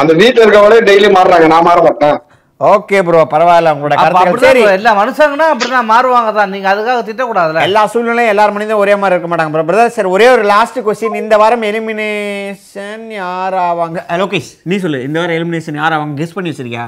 அந்த 0.00 0.12
வீட்டுல 0.20 0.44
இருக்கவங்களே 0.44 0.78
டெய்லி 0.88 1.08
மாறுறாங்க. 1.16 1.46
நான் 1.52 1.66
மாற 1.68 1.80
மாட்டேன். 1.86 2.16
ஓகே 2.60 2.98
ப்ரோ 3.06 3.18
பரவாயில்ல 3.32 3.72
உங்களோட 3.74 3.94
அப்படிதான் 4.02 4.44
சரி. 4.44 4.60
bro, 4.64 4.68
எல்லா 4.76 4.92
மனுஷங்கன்னா 5.00 5.46
அப்படிதான் 5.54 5.88
மாறுவாங்க 5.90 6.30
தான். 6.36 6.52
நீங்க 6.54 6.68
அதுக்காக 6.72 7.00
திட்டக்கூடாதுல 7.08 7.64
எல்லா 7.68 7.82
சூழ்நிலையும் 7.92 8.32
எல்லார் 8.32 8.54
மனிதனும் 8.56 8.82
ஒரே 8.84 8.94
மாதிரி 9.00 9.14
இருக்க 9.16 9.28
மாட்டாங்க 9.32 9.52
ப்ரோ 9.54 9.64
பிரதர் 9.70 9.92
சரி 9.96 10.10
ஒரே 10.14 10.26
ஒரு 10.36 10.44
லாஸ்ட் 10.52 10.78
கொஸ்டின் 10.86 11.20
இந்த 11.22 11.36
வாரம் 11.42 11.66
எலிமினேஷன் 11.70 13.04
யார் 13.20 13.56
ஆவாங்க? 13.66 13.98
லோகேஷ் 14.22 14.50
நீ 14.70 14.76
சொல்லு. 14.84 15.00
இந்த 15.08 15.16
வாரம் 15.22 15.36
எலிமினேஷன் 15.38 15.80
யார் 15.82 15.96
ஆவாங்க? 15.96 16.16
கெஸ் 16.22 16.34
பண்ணி 16.36 16.52
வச்சிருக்கியா? 16.52 16.86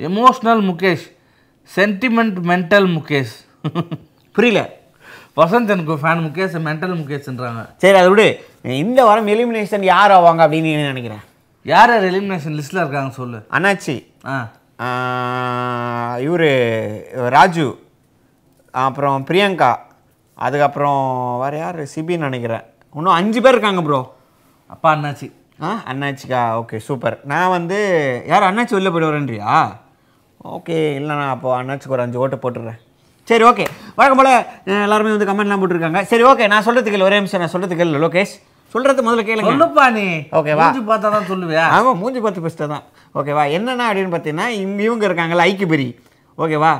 Emotional 0.00 0.62
Mukesh 0.70 1.06
sentiment 1.70 2.38
mental 2.52 2.88
Mukesh. 2.96 3.34
புரியல. 4.34 4.62
வசந்த் 5.40 5.72
எனக்கு 5.74 5.94
ஃபேன் 6.02 6.24
முகேஷ் 6.26 6.56
மென்டல் 6.66 6.96
முகேஷ்ன்றாங்க. 7.00 7.62
சரி 7.84 7.96
அதை 8.00 8.10
விடு. 8.12 8.26
இந்த 8.84 9.00
வாரம் 9.08 9.30
எலிமினேஷன் 9.36 9.86
யார் 9.94 10.14
ஆவாங்க 10.18 10.42
அப்படின்னு 10.46 10.90
நினைக்கிறேன் 10.92 11.24
யார் 11.66 11.90
யார் 11.92 12.06
எலிமினேஷன் 12.10 12.56
லிஸ்ட்ல 12.58 12.82
இருக்காங்க 12.82 13.10
சொல்லு? 13.18 13.38
அண்ணாச்சி. 13.56 13.94
ஆ. 14.32 14.34
இவர் 16.26 16.48
ராஜு 17.36 17.66
அப்புறம் 18.74 19.24
பிரியங்கா 19.28 19.70
அதுக்கப்புறம் 20.38 21.00
வேறு 21.42 21.58
யார்? 21.58 21.80
சிபின்னு 21.94 22.26
நினைக்கிறேன். 22.28 22.64
இன்னும் 22.94 23.16
அஞ்சு 23.18 23.40
பேர் 23.42 23.54
இருக்காங்க 23.56 23.82
ப்ரோ 23.86 24.00
அப்பா 24.74 24.88
அண்ணாச்சி. 24.94 25.26
ஆ 25.66 25.68
அண்ணாச்சிக்கா 25.90 26.40
ஓகே 26.60 26.76
சூப்பர் 26.88 27.16
நான் 27.32 27.54
வந்து 27.56 27.78
யார் 28.32 28.48
அண்ணாச்சி 28.50 28.76
வெளில 28.76 28.92
போய்ட்டு 28.92 29.10
வரேன்றியா 29.10 29.52
ஓகே 30.56 30.78
இல்லைண்ணா 31.00 31.26
அப்போ 31.34 31.50
அண்ணாச்சிக்கு 31.60 31.96
ஒரு 31.96 32.04
அஞ்சு 32.06 32.20
ஓட்டு 32.22 32.42
போட்டுடுறேன். 32.42 32.80
சரி 33.28 33.44
ஓகே 33.50 33.66
வழக்கம் 33.98 34.20
போல் 34.20 34.32
எல்லாருமே 34.86 35.14
வந்து 35.14 35.28
கமெண்ட்லாம் 35.30 35.62
போட்டிருக்காங்க. 35.62 36.02
சரி 36.12 36.24
ஓகே 36.30 36.48
நான் 36.52 36.66
சொல்கிறதுக்கு 36.66 36.98
இல்லை 36.98 37.08
ஒரே 37.10 37.18
நிமிஷம் 37.20 37.42
நான் 37.44 37.54
சொல்கிறதுக்கு 37.54 37.86
இல்லை 37.86 38.00
லோகேஷ். 38.06 38.34
சொல்கிறது 38.74 39.04
முதல்ல 39.06 39.24
கேளுங்க. 39.28 39.50
சொல்லுப்பா 39.50 39.84
நீ. 39.96 40.06
ஓகேவா? 40.38 40.66
மூஞ்சி 40.66 40.82
பார்த்தா 40.90 41.10
தான் 41.16 41.28
சொல்லுவியா? 41.32 41.64
ஆமாம் 41.76 41.98
மூஞ்சி 42.02 42.20
பார்த்து 42.24 42.44
பெஸ்ட்டு 42.46 42.70
தான் 42.74 42.84
ஓகேவா 43.20 43.44
என்னென்ன 43.56 43.86
அப்படின்னு 43.90 44.14
பார்த்தீங்கன்னா 44.14 44.46
இவங்க 44.60 44.82
இவங்க 44.88 45.04
இருக்காங்கல்ல 45.08 45.46
ஐக்கியபெரி. 45.50 45.88
ஓகேவா 46.38 46.72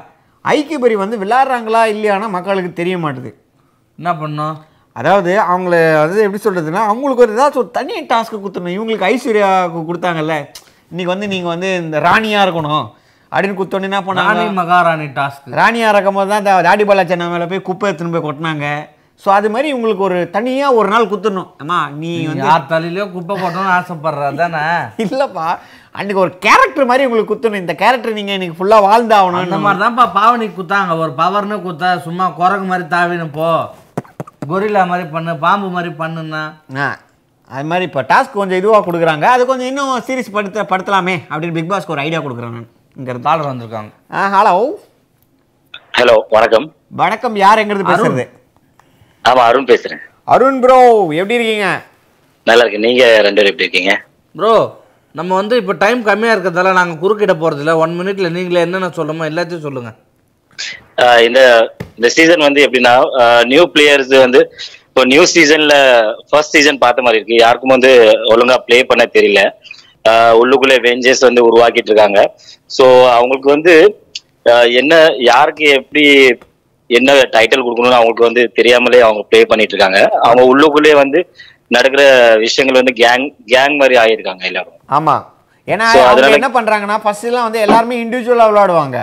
ஐக்கியபெரி 0.45 0.95
வந்து 1.03 1.17
விளையாடுறாங்களா 1.23 1.83
இல்லையானா 1.95 2.29
மக்களுக்கு 2.37 2.71
தெரிய 2.81 2.97
மாட்டுது. 3.05 3.31
என்ன 3.99 4.11
பண்ணோம்? 4.23 4.57
அதாவது 5.01 5.31
அவங்கள 5.53 5.77
வந்து 6.03 6.25
எப்படி 6.25 6.41
சொல்கிறதுனா 6.43 6.83
அவங்களுக்கு 6.91 7.25
ஒரு 7.25 7.33
ஏதாச்சும் 7.37 7.63
ஒரு 7.63 7.71
தனி 7.79 7.95
டாஸ்க்கு 8.11 8.41
கொடுத்துடணும். 8.43 8.77
இவங்களுக்கு 8.77 9.09
ஐஸ்வர்யாவுக்கு 9.13 9.81
கொடுத்தாங்கல்ல. 9.89 10.35
இன்னைக்கு 10.91 11.13
வந்து 11.13 11.29
நீங்கள் 11.33 11.53
வந்து 11.55 11.71
இந்த 11.85 11.99
ராணியாக 12.09 12.45
இருக்கணும். 12.47 12.85
அப்படின்னு 13.33 13.59
கொடுத்தோன்னே 13.61 13.89
என்ன 13.91 14.01
பண்ணாங்க? 14.09 14.43
மகாராணி 14.59 15.07
டாஸ்க் 15.17 15.57
ராணியாக 15.61 15.93
இருக்கும் 15.93 16.19
போது 16.19 16.31
தான் 16.33 16.43
இந்த 16.43 16.53
தாடி 16.69 16.85
பாலாச்சனா 16.91 17.27
மேலே 17.33 17.49
போய் 17.53 17.67
குப்பை 17.69 17.87
எடுத்துன்னு 17.89 18.15
போய் 18.17 18.27
கொட்டினாங்க. 18.27 18.67
ஸோ 19.25 19.31
அது 19.37 19.49
மாதிரி 19.53 19.69
உங்களுக்கு 19.77 20.03
ஒரு 20.09 20.19
தனியாக 20.35 20.77
ஒரு 20.79 20.89
நாள் 20.95 21.11
குத்துடணும் 21.13 21.51
அம்மா 21.63 21.79
நீ 22.01 22.11
வந்து 22.31 22.47
யார் 22.49 22.71
தலையிலயோ 22.73 23.05
குப்பை 23.15 23.35
போட்டோம்னு 23.43 23.75
ஆசைப்படுற 23.77 24.27
தானே 24.41 24.65
இல்லப்பா 25.05 25.47
அன்னைக்கு 25.99 26.23
ஒரு 26.25 26.33
கேரக்டர் 26.45 26.89
மாதிரி 26.91 27.07
உங்களுக்கு 27.07 27.31
குத்தணும். 27.33 27.63
இந்த 27.63 27.75
கேரக்டர் 27.83 28.17
நீங்க 28.19 28.33
இன்னைக்கு 28.37 28.59
ஃபுல்லா 28.59 28.79
அந்த 28.79 28.87
வாழ்ந்தாகணும். 28.89 29.65
மாதிரி 29.67 29.83
தான்ப்பா 29.85 30.07
பாவனி 30.19 30.47
குத்தாங்க. 30.59 30.93
ஒரு 31.03 31.13
பவர்னு 31.23 31.57
குத்தா 31.67 31.91
சும்மா 32.07 32.27
குரங்கு 32.41 32.69
மாதிரி 32.71 32.87
தாவின்னு 32.95 33.27
போ. 33.39 33.49
கொரில்லா 34.51 34.83
மாதிரி 34.93 35.07
பண்ணு 35.15 35.33
பாம்பு 35.45 35.69
மாதிரி 35.77 35.93
பண்ணுன்னா. 36.01 36.43
ஆ 36.85 36.89
அது 37.51 37.67
மாதிரி 37.71 37.85
இப்போ 37.91 38.03
டாஸ்க் 38.13 38.39
கொஞ்சம் 38.41 38.61
இதுவாக 38.63 38.83
கொடுக்குறாங்க. 38.89 39.27
அது 39.35 39.43
கொஞ்சம் 39.51 39.71
இன்னும் 39.73 39.93
சீரிஸ் 40.07 40.35
படுத்த 40.37 40.67
படுத்தலாமே 40.73 41.17
அப்படின்னு 41.31 41.57
பிக் 41.59 41.73
பாஸ்க்கு 41.73 41.95
ஒரு 41.97 42.05
ஐடியா 42.07 42.23
கொடுக்குறேன் 42.27 42.57
நான். 42.59 42.69
இங்க 42.97 43.19
தாளர் 43.29 43.51
வந்திருக்காங்க. 43.53 43.91
ஆ 44.17 44.29
ஹலோ 44.37 44.55
ஹலோ 45.99 46.17
வணக்கம். 46.37 46.67
வணக்கம் 47.03 47.37
யார் 47.45 47.63
எங்கிறது 47.65 47.93
பேசுறது? 47.93 48.25
ஆமா 49.25 49.43
அருண் 49.49 49.69
பேசுறேன். 49.71 50.01
அருண் 50.35 50.61
ப்ரோ 50.63 50.79
எப்படி 51.21 51.37
இருக்கீங்க? 51.39 51.69
நல்லா 52.47 52.63
இருக்கேன். 52.65 52.87
நீங்க 52.87 53.05
ரெண்டு 53.27 53.39
பேரும் 53.39 53.53
எப்படி 53.53 53.67
இருக்கீங்க? 53.67 53.93
ப்ரோ 54.35 54.55
நம்ம 55.15 55.31
வந்து 55.41 55.55
இப்போ 55.61 55.75
டைம் 55.83 56.01
கம்மியாக 56.07 56.35
இருக்கிறதால 56.35 56.73
நாங்கள் 56.79 57.01
குறுக்கிட 57.03 57.33
போகிறதில்ல 57.41 57.73
ஒன் 57.83 57.93
மினிட்ல 57.99 58.29
நீங்களே 58.37 58.65
என்னென்ன 58.67 58.89
சொல்லணுமோ 58.97 59.29
எல்லாத்தையும் 59.31 59.67
சொல்லுங்கள் 59.67 59.97
ஆஹ் 61.05 61.21
இந்த 61.27 61.41
இந்த 61.99 62.09
சீசன் 62.17 62.47
வந்து 62.47 62.61
எப்படின்னா 62.67 62.95
நியூ 63.53 63.65
பிளேயர்ஸ் 63.75 64.15
வந்து 64.25 64.41
இப்போ 64.89 65.03
நியூ 65.13 65.23
சீசன்ல 65.35 65.75
ஃபர்ஸ்ட் 66.29 66.55
சீசன் 66.57 66.83
பார்த்த 66.83 67.05
மாதிரி 67.05 67.19
இருக்கு. 67.21 67.37
யாருக்கும் 67.45 67.75
வந்து 67.77 67.91
ஒழுங்கா 68.33 68.57
ப்ளே 68.67 68.79
பண்ண 68.91 69.05
தெரியல. 69.17 69.41
உள்ளுக்குள்ளே 70.41 70.77
வெஞ்சஸ் 70.87 71.27
வந்து 71.29 71.45
உருவாக்கிட்டு 71.49 71.91
இருக்காங்க. 71.91 72.21
ஸோ 72.71 72.85
அவங்களுக்கு 73.17 73.49
வந்து 73.57 73.75
என்ன 74.81 74.95
யாருக்கு 75.31 75.67
எப்படி 75.81 76.05
என்ன 76.91 77.13
டைட்டில் 77.35 77.63
கொடுக்கணும்னு 77.63 77.99
அவங்களுக்கு 77.99 78.27
வந்து 78.27 78.43
தெரியாமலே 78.55 79.01
அவங்க 79.01 79.23
ப்ளே 79.23 79.41
பண்ணிட்டு 79.45 79.75
இருக்காங்க 79.75 80.01
அவங்க 80.25 80.43
உள்ளுக்குள்ளே 80.45 80.93
வந்து 80.95 81.21
நடக்கிற 81.71 82.03
விஷயங்கள் 82.39 82.81
வந்து 82.81 82.95
கேங் 82.99 83.25
கேங் 83.53 83.77
மாதிரி 83.77 83.95
ஆகியிருக்காங்க 84.01 84.43
எல்லாரும். 84.45 84.77
ஆமா. 84.91 85.15
ஏன்னா 85.69 85.87
அவங்க 85.91 86.11
அதனால- 86.13 86.37
என்ன 86.39 86.49
பண்றாங்கன்னா 86.55 86.97
ஃபர்ஸ்ட் 87.03 87.25
எல்லாம் 87.25 87.47
வந்து 87.47 87.61
எல்லாருமே 87.61 87.97
இண்டிவிஜுவலா 88.03 88.47
விளையாடுவாங்க. 88.51 88.99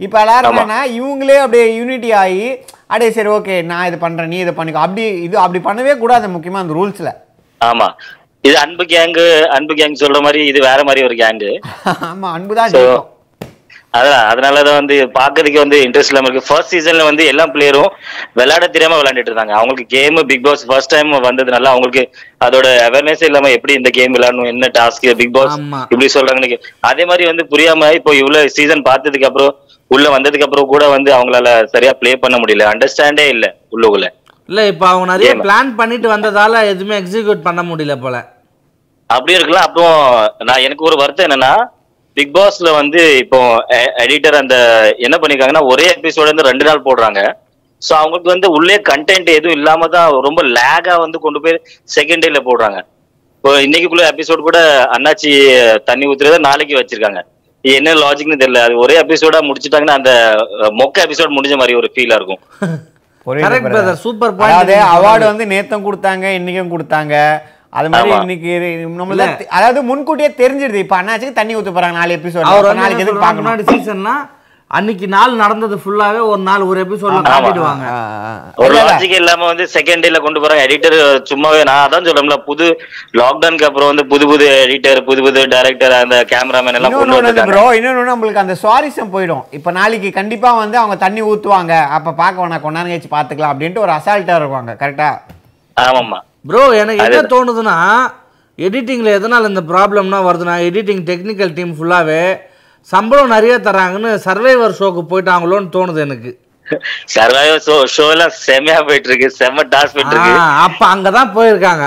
இப்போ 0.00 0.18
எல்லாரும். 0.20 0.52
என்னன்னா 0.52 0.78
இவங்களே 0.96 1.36
அப்படியே 1.40 1.66
யூனிட்டி 1.76 2.10
ஆகி 2.20 2.44
அப்படியே 2.86 3.10
சரி 3.12 3.30
ஓகே 3.30 3.54
நான் 3.64 3.86
இது 3.86 3.98
பண்றேன் 3.98 4.28
நீ 4.28 4.38
இதை 4.38 4.54
பண்ணிக்கோ. 4.54 4.82
அப்படி 4.84 5.04
இது 5.22 5.36
அப்படி 5.38 5.60
பண்ணவே 5.64 5.94
கூடாது 5.98 6.28
முக்கியமா 6.28 6.62
அந்த 6.62 6.74
ரூல்ஸ்ல 6.74 7.10
ஆமா. 7.60 7.88
இது 8.44 8.56
அன்பு 8.58 8.84
கேங்கு 8.84 9.24
அன்பு 9.50 9.74
கேங் 9.74 10.00
சொல்ற 10.00 10.18
மாதிரி 10.22 10.40
இது 10.46 10.58
வேற 10.62 10.80
மாதிரி 10.84 11.02
ஒரு 11.04 11.16
கேங்கு 11.16 11.50
ஆமா 12.10 12.30
அன்புதான் 12.32 12.74
அதான் 13.98 14.24
அதனாலதான் 14.30 14.78
வந்து 14.78 14.94
பாக்குறதுக்கு 15.16 15.60
வந்து 15.62 15.76
இன்ட்ரெஸ்ட் 15.84 16.12
இல்லாம 16.12 16.28
இருக்கு. 16.28 16.48
ஃபர்ஸ்ட் 16.48 16.72
சீசன்ல 16.74 17.02
வந்து 17.08 17.24
எல்லா 17.32 17.44
பிளேயரும் 17.54 17.90
விளையாட 18.38 18.64
தெரியாம 18.74 18.96
விளையாண்டுட்டு 19.00 19.30
இருந்தாங்க. 19.32 19.54
அவங்களுக்கு 19.58 19.92
game 19.96 20.18
Bigg 20.30 20.44
Boss 20.46 20.64
first 20.70 20.92
time 20.94 21.12
வந்ததுனால 21.28 21.70
அவங்களுக்கு 21.72 22.02
அதோட 22.46 22.66
அவேர்னஸ் 22.86 23.24
இல்லாம 23.28 23.50
எப்படி 23.58 23.74
இந்த 23.80 23.90
கேம் 23.98 24.14
விளையாடணும் 24.16 24.50
என்ன 24.52 24.70
டாஸ்க் 24.78 25.06
பிக் 25.20 25.34
பாஸ். 25.36 25.54
இப்படி 25.92 26.08
சொல்றாங்கன்னு 26.16 26.58
அதே 26.90 27.04
மாதிரி 27.10 27.26
வந்து 27.30 27.46
புரியாம 27.52 27.92
இப்போ 27.98 28.14
இவ்வளவு 28.22 28.52
சீசன் 28.56 28.84
பார்த்ததுக்கு 28.90 29.28
அப்புறம் 29.30 29.52
உள்ள 29.90 30.06
வந்ததுக்கு 30.16 30.46
அப்புறம் 30.46 30.70
கூட 30.74 30.84
வந்து 30.96 31.10
அவங்களால 31.16 31.48
சரியா 31.72 31.94
ப்ளே 32.00 32.12
பண்ண 32.24 32.36
முடியல. 32.42 32.66
அண்டர்ஸ்டாண்டே 32.72 33.26
இல்ல 33.34 33.46
உள்ளுக்குள்ள. 33.74 34.06
இல்ல 34.48 34.60
இப்போ 34.70 34.86
அவங்க 34.88 35.06
நிறைய? 35.12 35.30
பிளான் 35.44 35.70
பண்ணிட்டு 35.80 36.08
வந்ததால 36.14 36.64
எதுவுமே 36.72 36.96
எக்ஸிக்யூட் 37.02 37.46
பண்ண 37.46 37.60
முடியல 37.70 37.94
போல. 38.00 38.16
அப்படி 39.10 39.32
இருக்கலாம். 39.38 39.66
அப்புறம் 39.68 39.96
நான் 40.48 40.64
எனக்கு 40.66 40.86
ஒரு 40.88 40.96
வருத்தம் 41.02 41.26
என்னன்னா 41.28 41.52
பிக் 42.16 42.34
பாஸ்ல 42.36 42.68
வந்து 42.80 43.00
இப்போ 43.22 43.38
எடிட்டர் 44.04 44.36
அந்த 44.40 44.56
என்ன 45.06 45.16
பண்ணிருக்காங்கன்னா 45.20 45.62
ஒரே 45.72 45.86
எபிசோட் 45.94 46.30
வந்து 46.32 46.48
ரெண்டு 46.50 46.64
நாள் 46.68 46.86
போடுறாங்க. 46.88 47.20
சோ 47.82 47.92
அவங்களுக்கு 48.00 48.34
வந்து 48.34 48.48
உள்ளே 48.56 48.76
கண்டென்ட் 48.90 49.30
எதுவும் 49.38 49.56
இல்லாம 49.58 49.88
தான் 49.94 50.08
ரொம்ப 50.26 50.42
லேகா 50.56 50.94
வந்து 51.04 51.18
கொண்டு 51.24 51.42
போய் 51.44 51.56
செகண்ட் 51.96 52.24
டேல 52.24 52.40
போடுறாங்க. 52.48 52.78
இப்போ 53.36 53.50
இன்னைக்குள்ள 53.66 54.04
எபிசோட் 54.12 54.46
கூட 54.48 54.58
அண்ணாச்சி 54.96 55.30
தண்ணி 55.88 56.04
ஊத்துறத 56.10 56.38
நாளைக்கு 56.48 56.78
வச்சிருக்காங்க. 56.80 57.20
இது 57.64 57.74
என்ன 57.80 57.92
லாஜிக்னு 58.04 58.40
தெரியல. 58.42 58.62
அது 58.66 58.74
ஒரே 58.84 58.96
எபிசோடா 59.02 59.40
முடிச்சிட்டாங்கன்னா 59.48 59.98
அந்த 60.00 60.12
மொக்க 60.80 61.06
எபிசோட் 61.06 61.36
முடிஞ்ச 61.36 61.56
மாதிரி 61.62 61.78
ஒரு 61.82 61.90
ஃபீலா 61.94 62.18
இருக்கும். 62.20 62.42
சூப்பர் 64.04 64.32
அவார்டு 64.94 65.24
வந்து 65.30 65.44
நேத்தும் 65.52 65.84
கொடுத்தாங்க 65.86 66.24
இன்னைக்கும் 66.38 66.72
கொடுத்தாங்க. 66.72 67.14
அது 67.78 67.88
மாதிரி. 67.92 68.10
இன்னைக்கு 68.22 68.52
நம்மள 69.00 69.24
அதாவது 69.56 69.80
முன்கூட்டியே 69.90 70.30
தெரிஞ்சிருது. 70.42 70.84
இப்ப 70.84 70.96
அண்ணாச்சுக்கு 71.00 71.40
தண்ணி 71.40 71.58
ஊத்த 71.58 71.72
போறாங்க 71.76 72.00
நாலு 72.00 72.16
எபிசோட் 72.20 72.48
அவர் 72.52 72.80
நாளைக்கு 72.80 73.04
எதுக்கு 73.04 73.20
சொல்றாரு, 73.20 73.42
முன்னாடி 73.42 73.64
சீசன்னா 73.72 74.14
அன்னைக்கு 74.70 75.06
நாள் 75.14 75.32
நடந்தது 75.40 75.76
ஃபுல்லாவே 75.80 76.20
ஒரு 76.28 76.40
நாள் 76.46 76.62
ஒரு 76.68 76.78
எபிசோட்ல 76.84 77.18
காட்டிடுவாங்க. 77.24 77.84
ஒரு. 78.62 78.74
லாஜிக் 78.76 79.14
இல்லாம 79.18 79.46
வந்து 79.50 79.64
செகண்ட் 79.74 80.04
டேல 80.04 80.20
கொண்டு 80.24 80.40
போறாங்க 80.42 80.62
எடிட்டர் 80.66 80.96
சும்மாவே 81.30 81.60
நான் 81.68 81.82
அதான் 81.86 82.06
சொல்றேன்ல 82.08 82.38
புது 82.48 82.66
லாக்டவுனுக்கு 83.20 83.68
அப்புறம் 83.68 83.90
வந்து 83.92 84.04
புது 84.12 84.26
புது 84.30 84.46
எடிட்டர் 84.64 85.00
புது 85.08 85.22
புது 85.26 85.42
டைரக்டர் 85.54 85.94
அந்த 86.00 86.18
கேமராமேன் 86.32 86.78
எல்லாம் 86.78 86.94
கொண்டு 86.94 87.06
இன்னொன்னு 87.06 87.20
வந்துட்டாங்க. 87.20 87.52
ப்ரோ 87.52 87.66
இன்னொன்னு 87.78 88.10
நம்மளுக்கு 88.12 88.44
அந்த 88.44 88.56
சுவாரஸ்யம் 88.62 89.14
போயிடும். 89.16 89.44
இப்ப 89.58 89.72
நாளைக்கு 89.80 90.10
கண்டிப்பா 90.20 90.52
வந்து 90.62 90.78
அவங்க 90.82 90.98
தண்ணி 91.06 91.24
ஊத்துவாங்க. 91.32 91.74
அப்ப 91.98 92.16
பார்க்க 92.22 92.44
வேணாம் 92.44 92.64
கொண்டாந்து 92.66 92.94
கழிச்சு 92.94 93.16
பாத்துக்கலாம் 93.16 93.54
அப்படின்ட்டு 93.54 93.84
ஒரு 93.86 93.94
அசால்ட்டா 93.98 94.40
இருப்பாங்க 94.42 94.74
கரெக்டா 94.82 95.10
ஆமாமா 95.76 96.20
ப்ரோ 96.44 96.62
எனக்கு 96.82 97.04
என்ன 97.08 97.20
தோணுதுன்னா 97.34 97.76
எடிட்டிங்ல 98.58 99.12
எதனால 99.18 99.48
இந்த 99.52 99.62
ப்ராப்ளம்னா 99.70 100.18
வருதுன்னா 100.26 100.56
எடிட்டிங் 100.68 101.04
டெக்னிக்கல் 101.10 101.54
டீம் 101.58 101.74
ஃபுல்லாவே 101.78 102.22
சம்பளம் 102.88 103.34
நிறைய 103.34 103.54
தராங்கன்னு 103.66 104.10
சர்வைவர் 104.26 104.78
ஷோக்கு 104.78 105.02
போயிட்டாங்களோன்னு 105.10 105.74
தோணுது 105.76 106.00
எனக்கு. 106.06 106.30
சர்வைவர் 107.14 107.62
ஷோ 107.66 107.76
ஷோ 107.94 108.06
எல்லாம் 108.14 108.34
செம்மையா 108.46 108.78
போயிட்டு 108.88 109.10
இருக்கு 109.10 109.28
செம்ம 109.40 109.64
டாஸ் 109.74 109.94
போயிட்டு 109.96 110.14
இருக்கு 110.16 110.34
அப்ப 110.66 110.82
அங்கதான் 110.94 111.34
போயிருக்காங்க. 111.38 111.84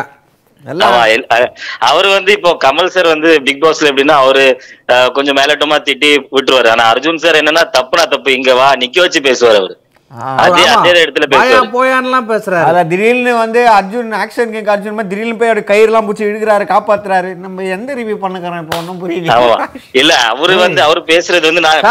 அவரு 1.89 2.07
வந்து 2.15 2.31
இப்போ 2.37 2.51
கமல் 2.65 2.93
சார் 2.95 3.13
வந்து 3.13 3.29
பிக் 3.47 3.61
பாஸ்ல 3.63 3.89
எப்படின்னா 3.91 4.15
அவரு 4.23 4.43
கொஞ்சம் 5.17 5.37
மேலட்டமா 5.39 5.77
திட்டி 5.87 6.09
விட்டுருவாரு. 6.35 6.69
ஆனா 6.73 6.85
அர்ஜுன் 6.93 7.23
சார் 7.25 7.39
என்னன்னா 7.41 7.63
தப்புனா 7.77 8.05
தப்பு 8.13 8.31
இங்க 8.39 8.53
வா 8.61 8.67
நிக்க 8.83 8.97
வச்சு 9.05 9.21
பேசுவார் 9.29 9.59
அவரு. 9.61 9.75
போயான்லாம் 11.75 12.27
பேசுறாரு. 12.31 12.65
அதான் 12.67 12.89
திடீர்னு 12.91 13.31
வந்து 13.41 13.61
அர்ஜுன் 13.77 14.11
ஆக்ஷன் 14.23 14.53
கேக் 14.53 14.71
அர்ஜுன் 14.73 14.95
மாதிரி 14.97 15.11
திடீர்னு 15.13 15.39
போய் 15.39 15.51
அவர் 15.53 15.61
கயிறுலாம் 15.71 16.05
பிடிச்சி 16.07 16.27
இழுக்கிறாரு 16.27 16.65
காப்பாத்துறாரு. 16.73 17.31
நம்ம 17.45 17.63
எந்த 17.77 17.89
ரிவ்யூ 17.99 18.15
பண்ணுக்கிறோம் 18.21 18.61
இப்போ? 18.63 18.77
ஒன்றும் 18.81 19.01
புரியல. 19.01 19.57
இல்ல 20.01 20.13
அவரு 20.31 20.55
வந்து 20.65 20.81
அவரு 20.85 21.01
பேசுறது 21.11 21.49
வந்து 21.49 21.65
நான். 21.67 21.83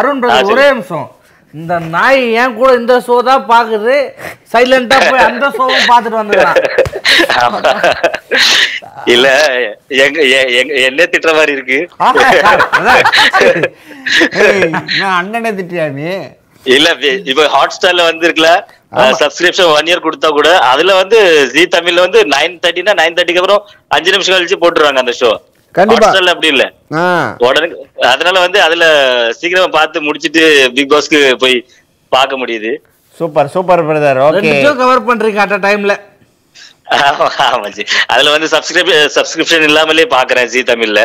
அருண் 0.00 0.20
பிரதர். 0.22 0.52
ஒரே 0.54 0.66
நிமிஷம். 0.72 1.08
இந்த 1.54 1.74
நாய் 1.94 2.22
ஏன் 2.42 2.54
கூட 2.58 2.68
இந்த 2.80 2.94
ஷோ 3.06 3.16
தான் 3.30 3.42
பாக்குது. 3.50 3.94
சைலண்டா 4.52 4.98
போய் 5.08 5.26
அந்த 5.30 5.46
ஷோவும் 5.56 5.88
பார்த்துட்டு 5.90 6.20
வந்துடுறான். 6.20 6.60
இல்ல 9.14 9.26
எங்க 10.04 10.20
என்ன 10.88 11.08
திட்டுற 11.14 11.32
மாதிரி 11.38 11.52
இருக்கு. 11.58 11.80
அண்ணனை 15.18 15.52
திட்டியா 15.58 15.86
நீ? 15.98 16.08
இல்ல 16.66 16.88
இப்ப 17.30 17.44
ஹாட் 17.54 17.74
ஸ்டார்ல 17.74 18.04
வந்து 18.08 18.26
இருக்குல்ல 18.26 18.50
சப்ஸ்கிரிப்ஷன் 19.20 19.70
ஒன் 19.74 19.88
இயர் 19.88 20.04
கொடுத்தா 20.04 20.28
கூட 20.32 20.48
அதுல 20.70 20.94
வந்து 20.98 21.18
ஜி 21.52 21.62
தமிழ்ல 21.72 22.04
வந்து 22.06 22.20
நைன் 22.32 22.58
தேர்ட்டினா 22.62 22.94
நைன் 22.98 23.16
தேர்ட்டிக்கு 23.16 23.42
அப்புறம் 23.42 23.62
அஞ்சு 23.90 24.12
நிமிஷம் 24.14 24.36
கழிச்சு 24.36 24.58
போட்டுருவாங்க 24.62 25.02
அந்த 25.02 25.14
ஷோ 25.20 25.30
கண்டிப்பா. 25.74 26.08
ஸ்டார்ல 26.08 26.32
அப்படி 26.34 26.48
இல்ல. 26.52 26.64
உடனே 27.44 27.68
அதனால 28.10 28.36
வந்து 28.44 28.58
அதுல 28.64 28.84
சீக்கிரமா 29.38 29.68
பார்த்து 29.76 30.02
முடிச்சிட்டு 30.06 30.42
பிக் 30.76 30.90
பாஸ்க்கு 30.90 31.20
போய் 31.42 31.56
பார்க்க 32.12 32.40
முடியுது. 32.42 32.72
Super 33.16 33.50
super 33.54 33.82
brother. 33.88 34.20
Okay. 34.26 34.52
Cover 34.80 35.06
பண்றீங்க 35.08 35.40
அட் 35.44 35.54
டைம்ல 35.64 35.94
ஆமா 37.00 37.26
ஆமா 37.46 37.68
ஜி. 37.76 37.82
அதுல 38.12 38.30
வந்து 38.34 38.48
சப்ஸ்கிரிப் 38.54 38.90
சப்ஸ்கிரிப்ஷன் 39.16 39.66
இல்லாமலே 39.68 40.04
பாக்குறேன் 40.14 40.50
ஜி 40.52 40.62
தமிழ்ல 40.70 41.02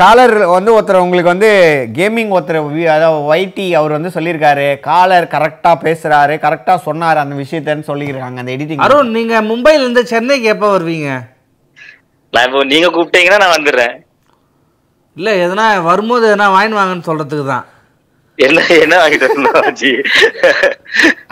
காலர் 0.00 0.34
வந்து 0.54 0.70
ஒருத்தர் 0.74 1.02
உங்களுக்கு 1.04 1.32
வந்து 1.32 1.50
கேமிங் 1.98 2.32
ஒருத்தர் 2.36 2.58
அதாவது 2.94 3.20
ஒய்டி 3.32 3.66
அவர் 3.78 3.94
வந்து 3.96 4.10
சொல்லியிருக்காரு. 4.16 4.66
காலர் 4.88 5.26
கரெக்டாக 5.34 5.76
பேசுறாரு 5.84 6.34
கரெக்டாக 6.44 6.78
சொன்னார் 6.86 7.22
அந்த 7.22 7.36
விஷயத்தன்னு 7.42 7.88
சொல்லியிருக்காங்க 7.90 8.42
அந்த 8.42 8.54
எடிட்டிங் 8.56 8.84
அருண் 8.86 9.14
நீங்க 9.18 9.40
மும்பைல 9.50 9.84
இருந்து 9.84 10.02
சென்னைக்கு 10.12 10.48
எப்ப 10.54 10.66
வருவீங்க? 10.74 11.10
நான் 12.32 12.46
இப்போ 12.48 12.62
நீங்க 12.72 12.88
கூப்பிட்டீங்கன்னா 12.96 13.40
நான் 13.44 13.56
வந்துடுறேன். 13.56 13.94
இல்ல 15.16 15.30
எதனா 15.44 15.66
வரும்போது 15.90 16.26
எதனா 16.30 16.50
வாங்கி 16.56 16.78
வாங்கன்னு 16.80 17.08
சொல்றதுக்கு 17.08 17.46
தான். 17.54 17.64
என்ன 18.38 18.60
என்ன 18.84 18.94
வாங்கிட்டு 19.00 19.90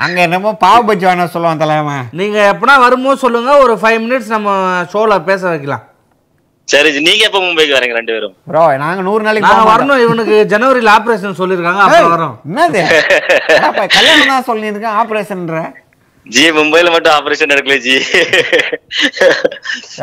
அங்க 0.04 0.18
என்னமோ 0.26 0.50
பாவ 0.64 0.80
பஜ்ஜி 0.88 1.06
வேணா 1.08 1.28
சொல்லுவான் 1.36 1.62
தலைவன். 1.62 2.04
நீங்க 2.20 2.38
எப்பனா 2.52 2.74
வரும்போது 2.86 3.22
சொல்லுங்க 3.26 3.52
ஒரு 3.66 3.76
ஃபைவ் 3.82 4.00
மினிட்ஸ் 4.06 4.34
நம்ம 4.36 4.50
ஷோல 4.94 5.18
பேச 5.30 5.42
வைக்கலாம். 5.52 5.84
சரி 6.70 6.90
நீங்க 7.06 7.22
எப்ப 7.28 7.38
மும்பைக்கு 7.44 7.74
வரீங்க 7.76 7.94
ரெண்டு 7.98 8.12
பேரும்? 8.14 8.34
ப்ரோ 8.50 8.62
நாங்க 8.82 9.00
நூறு 9.06 9.22
நாளைக்கு 9.26 9.46
மாட்டோம். 9.48 9.70
வரணும் 9.72 10.02
இவனுக்கு 10.04 10.34
ஜனவரியில் 10.52 10.90
ஆபரேஷன் 10.94 11.38
சொல்லியிருக்காங்க 11.40 11.80
ஏய், 11.82 11.86
அப்புறம் 11.88 12.12
வரோம். 12.14 12.34
என்னது? 12.50 12.80
கல்யாணம் 13.96 14.32
தான் 14.32 14.48
சொல்லியிருக்கேன் 14.50 14.96
ஆபரேஷன்ற 15.02 15.60
ஜி 16.26 16.42
மும்பைல 16.56 16.88
மட்டும் 16.94 17.14
ஆபரேஷன் 17.18 17.50
நடக்கல 17.52 17.76
ஜி. 17.86 17.94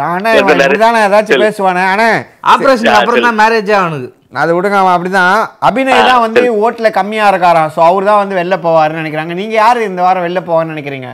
ஆனா 0.08 0.30
இவன் 0.40 0.62
இப்படிதானே 0.64 1.02
ஏதாச்சும் 1.08 1.44
பேசுவானே 1.46 1.84
ஆனா 1.92 2.08
ஆபரேஷன் 2.54 2.98
அப்புறம் 2.98 3.28
தான் 3.28 3.40
மேரேஜே 3.42 3.76
அவனுக்கு. 3.82 4.10
அது 4.42 4.56
விடுங்க 4.56 4.78
அவன் 4.82 4.96
அப்படிதான். 4.96 5.36
அபிநய் 5.68 6.08
தான் 6.10 6.24
வந்து 6.26 6.42
ஓட்டுல 6.64 6.90
கம்மியா 6.98 7.28
இருக்காராம். 7.32 7.72
சோ 7.76 7.82
அவர் 7.90 8.10
தான் 8.10 8.22
வந்து 8.22 8.40
வெளில 8.40 8.56
போவாருன்னு 8.66 9.02
நினைக்கிறாங்க. 9.02 9.36
நீங்க 9.42 9.56
யாரு 9.62 9.88
இந்த 9.92 10.02
வாரம் 10.08 10.26
வெளில 10.28 10.42
போவான்னு 10.50 10.74
நினைக்கிறீங்க? 10.76 11.10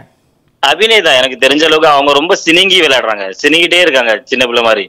அபிநய் 0.69 1.05
தான் 1.05 1.19
எனக்கு 1.19 1.37
தெரிஞ்ச 1.43 1.63
அளவுக்கு 1.67 1.89
அவங்க 1.93 2.11
ரொம்ப 2.19 2.33
சினிங்கி 2.45 2.77
விளையாடுறாங்க. 2.83 3.25
சினிங்கிட்டே 3.41 3.79
இருக்காங்க 3.85 4.11
சின்ன 4.31 4.43
பிள்ளை 4.49 4.63
மாதிரி. 4.67 4.83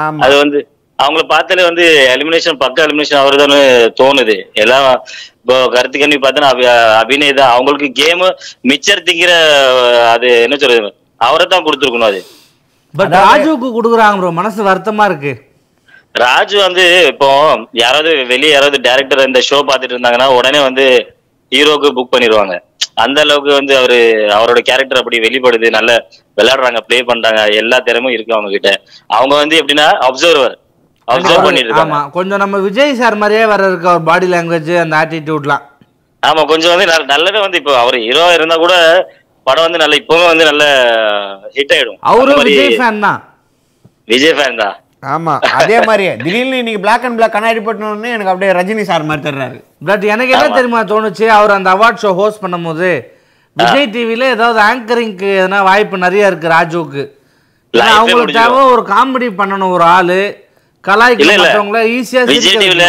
ஆமா. 0.00 0.20
அது 0.24 0.34
வந்து 0.42 0.58
அவங்கள 0.98 1.22
பார்த்தாலே 1.32 1.64
வந்து 1.68 1.84
எலிமினேஷன் 2.12 2.60
பக்க 2.62 2.84
எலிமினேஷன் 2.86 3.22
அவர் 3.22 3.36
தோணுது. 4.00 4.36
எல்லாம் 4.62 4.86
இப்போ 5.40 5.56
கருத்து 5.74 5.96
கண்ணி 6.02 6.16
பார்த்தா 6.22 6.52
அபிநய் 7.00 7.38
தான் 7.40 7.52
அவங்களுக்கு 7.56 7.88
கேம் 8.02 8.22
மிச்சர் 8.70 9.04
திங்கிற 9.08 9.32
அது 10.14 10.28
என்ன 10.46 10.56
சொல்றது? 10.62 10.90
அவரை 11.26 11.44
தான் 11.46 11.66
கொடுத்துருக்கணும் 11.66 12.10
அது. 12.12 12.22
பட் 12.94 13.14
ராஜுவுக்கு 13.20 13.68
கொடுக்குறாங்க 13.76 14.18
ப்ரோ 14.20 14.30
மனசு 14.40 14.60
வருத்தமா 14.70 15.04
இருக்கு. 15.10 15.32
ராஜு 16.14 16.56
வந்து 16.66 16.84
இப்போ 17.12 17.28
யாராவது 17.82 18.10
வெளியே 18.32 18.52
யாராவது 18.54 18.78
டேரக்டர் 18.86 19.28
இந்த 19.28 19.40
ஷோ 19.48 19.58
பார்த்துட்டு 19.68 19.94
இருந்தாங்கன்னா 19.96 20.28
உடனே 20.38 20.60
வந்து 20.68 20.84
ஹீரோக்கு 21.52 21.88
புக் 21.98 22.14
பண்ணிடுவாங்க. 22.14 22.54
அந்த 22.96 23.18
அளவுக்கு 23.24 23.50
வந்து 23.54 23.72
அவரு 23.78 23.98
அவரோட 24.36 24.60
கேரக்டர் 24.66 25.00
அப்படி 25.00 25.18
வெளிப்படுது 25.24 25.68
நல்ல 25.74 25.90
விளையாடுறாங்க 26.36 26.80
ப்ளே 26.86 26.98
பண்றாங்க 27.04 27.40
எல்லா 27.60 27.78
திறமும் 27.86 28.14
இருக்கு 28.14 28.36
அவங்க 28.36 28.50
கிட்ட 28.52 28.70
அவங்க 29.10 29.34
வந்து 29.36 29.58
எப்படின்னா 29.60 29.88
அப்சர்வர் 30.06 30.54
அப்சர்வ் 31.08 31.44
பண்ணிட்டு 31.44 31.70
இருக்காங்க 31.70 31.98
கொஞ்சம் 32.14 32.42
நம்ம 32.42 32.60
விஜய் 32.64 32.96
சார் 32.96 33.18
மாதிரியே 33.18 33.44
வர 33.50 33.68
இருக்கு 33.68 33.90
அவர் 33.90 34.06
பாடி 34.08 34.28
லாங்குவேஜ் 34.28 34.72
அந்த 34.80 34.96
ஆட்டிடியூட்லாம் 35.00 35.64
ஆமா 36.22 36.42
கொஞ்சம் 36.50 36.72
வந்து 36.72 36.86
நல்ல- 36.86 37.08
நல்லாவே 37.12 37.40
வந்து 37.42 37.58
இப்போ 37.60 37.74
அவர் 37.80 37.96
ஹீரோ 38.04 38.24
இருந்தா 38.34 38.56
கூட 38.58 38.74
படம் 39.46 39.66
வந்து 39.66 39.80
நல்ல 39.80 39.96
இப்பவுமே 40.00 40.26
வந்து 40.30 40.46
நல்ல 40.48 40.64
ஹிட் 41.54 41.74
ஆயிடும். 41.74 41.98
அவரும் 42.02 42.40
விஜய் 42.42 42.78
ஃபேன் 42.78 42.98
தான். 43.04 43.20
விஜய் 44.08 44.34
ஃபேன் 44.36 44.58
தான். 44.60 44.74
ஆமா 45.02 45.38
அதே 45.60 45.80
மாதிரியே. 45.80 46.16
திடீர்னு 46.16 46.58
இன்னைக்கு 46.58 46.80
பிளாக் 46.80 47.04
அண்ட் 47.04 47.16
பிளாக் 47.16 47.32
கண்ணாடி 47.32 47.58
போட்டோன்னு 47.58 48.12
எனக்கு 48.16 48.32
அப்படியே 48.32 48.52
ரஜினி 48.52 48.82
சார் 48.82 49.02
மாதிரி 49.02 49.22
தர்றாரு. 49.28 49.58
பட் 49.84 50.04
எனக்கு 50.04 50.32
என்ன 50.32 50.48
தெரியுமா 50.48 50.82
தோணுச்சு? 50.82 51.26
அவர் 51.26 51.50
அந்த 51.50 51.70
அவார்ட் 51.74 52.02
ஷோ 52.02 52.14
ஹோஸ்ட் 52.14 52.42
பண்ணும்போது 52.42 52.88
விஜய் 53.56 53.90
டிவில 53.94 54.22
ஏதாவது 54.36 54.60
ஆங்கரிங்க்கு 54.60 55.28
எதனா 55.40 55.62
வாய்ப்பு 55.62 55.98
நிறைய 55.98 56.26
இருக்கு 56.26 56.48
ராஜுவுக்கு. 56.48 57.02
அவங்களுக்கு. 57.74 58.32
தேவை 58.32 58.62
ஒரு 58.72 58.82
காமெடி 58.82 59.28
பண்ணணும் 59.40 59.70
ஒரு 59.70 59.84
ஆளு. 59.96 60.20
கலாய்க்கு 60.84 61.28
மற்றவங்கள 61.42 61.78
ஈஸியா 61.96 62.24
விஜய் 62.24 62.56
டிவில 62.56 62.84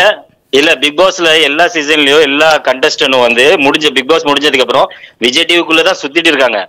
இல்ல 0.54 0.70
பிக் 0.82 0.98
பாஸ்ல 1.00 1.30
எல்லா 1.48 1.66
சீசன்லயும் 1.74 2.26
எல்லா 2.28 2.50
கண்டஸ்டன்டும் 2.68 3.24
வந்து 3.26 3.46
முடிஞ்ச 3.66 3.88
பிக் 3.96 4.10
பாஸ் 4.12 4.28
முடிஞ்சதுக்கு 4.30 4.66
அப்புறம் 4.66 4.88
விஜய் 5.24 5.48
டிவிக்குள்ள 5.50 5.82
தான் 5.88 6.00
சுத்திட்டு 6.02 6.30
இருக்காங்க. 6.32 6.60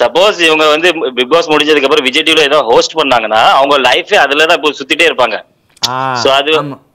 சப்போஸ் 0.00 0.38
இவங்க 0.48 0.66
வந்து 0.74 0.88
பிக் 1.16 1.32
பாஸ் 1.32 1.50
முடிஞ்சதுக்கு 1.52 1.88
அப்புறம் 1.88 2.06
விஜய் 2.08 2.26
டிவில 2.26 2.44
ஏதோ 2.50 2.60
ஹோஸ்ட் 2.70 2.98
பண்ணாங்கன்னா 3.00 3.42
அவங்க 3.60 3.76
லைஃபே 3.88 4.18
அதுல 4.24 4.46
தான் 4.50 4.58
இப்போ 4.60 4.72
சுத்திட்டே 4.80 5.08
இருப்பாங்க. 5.10 5.38
சோ 6.24 6.28
அது 6.40 6.52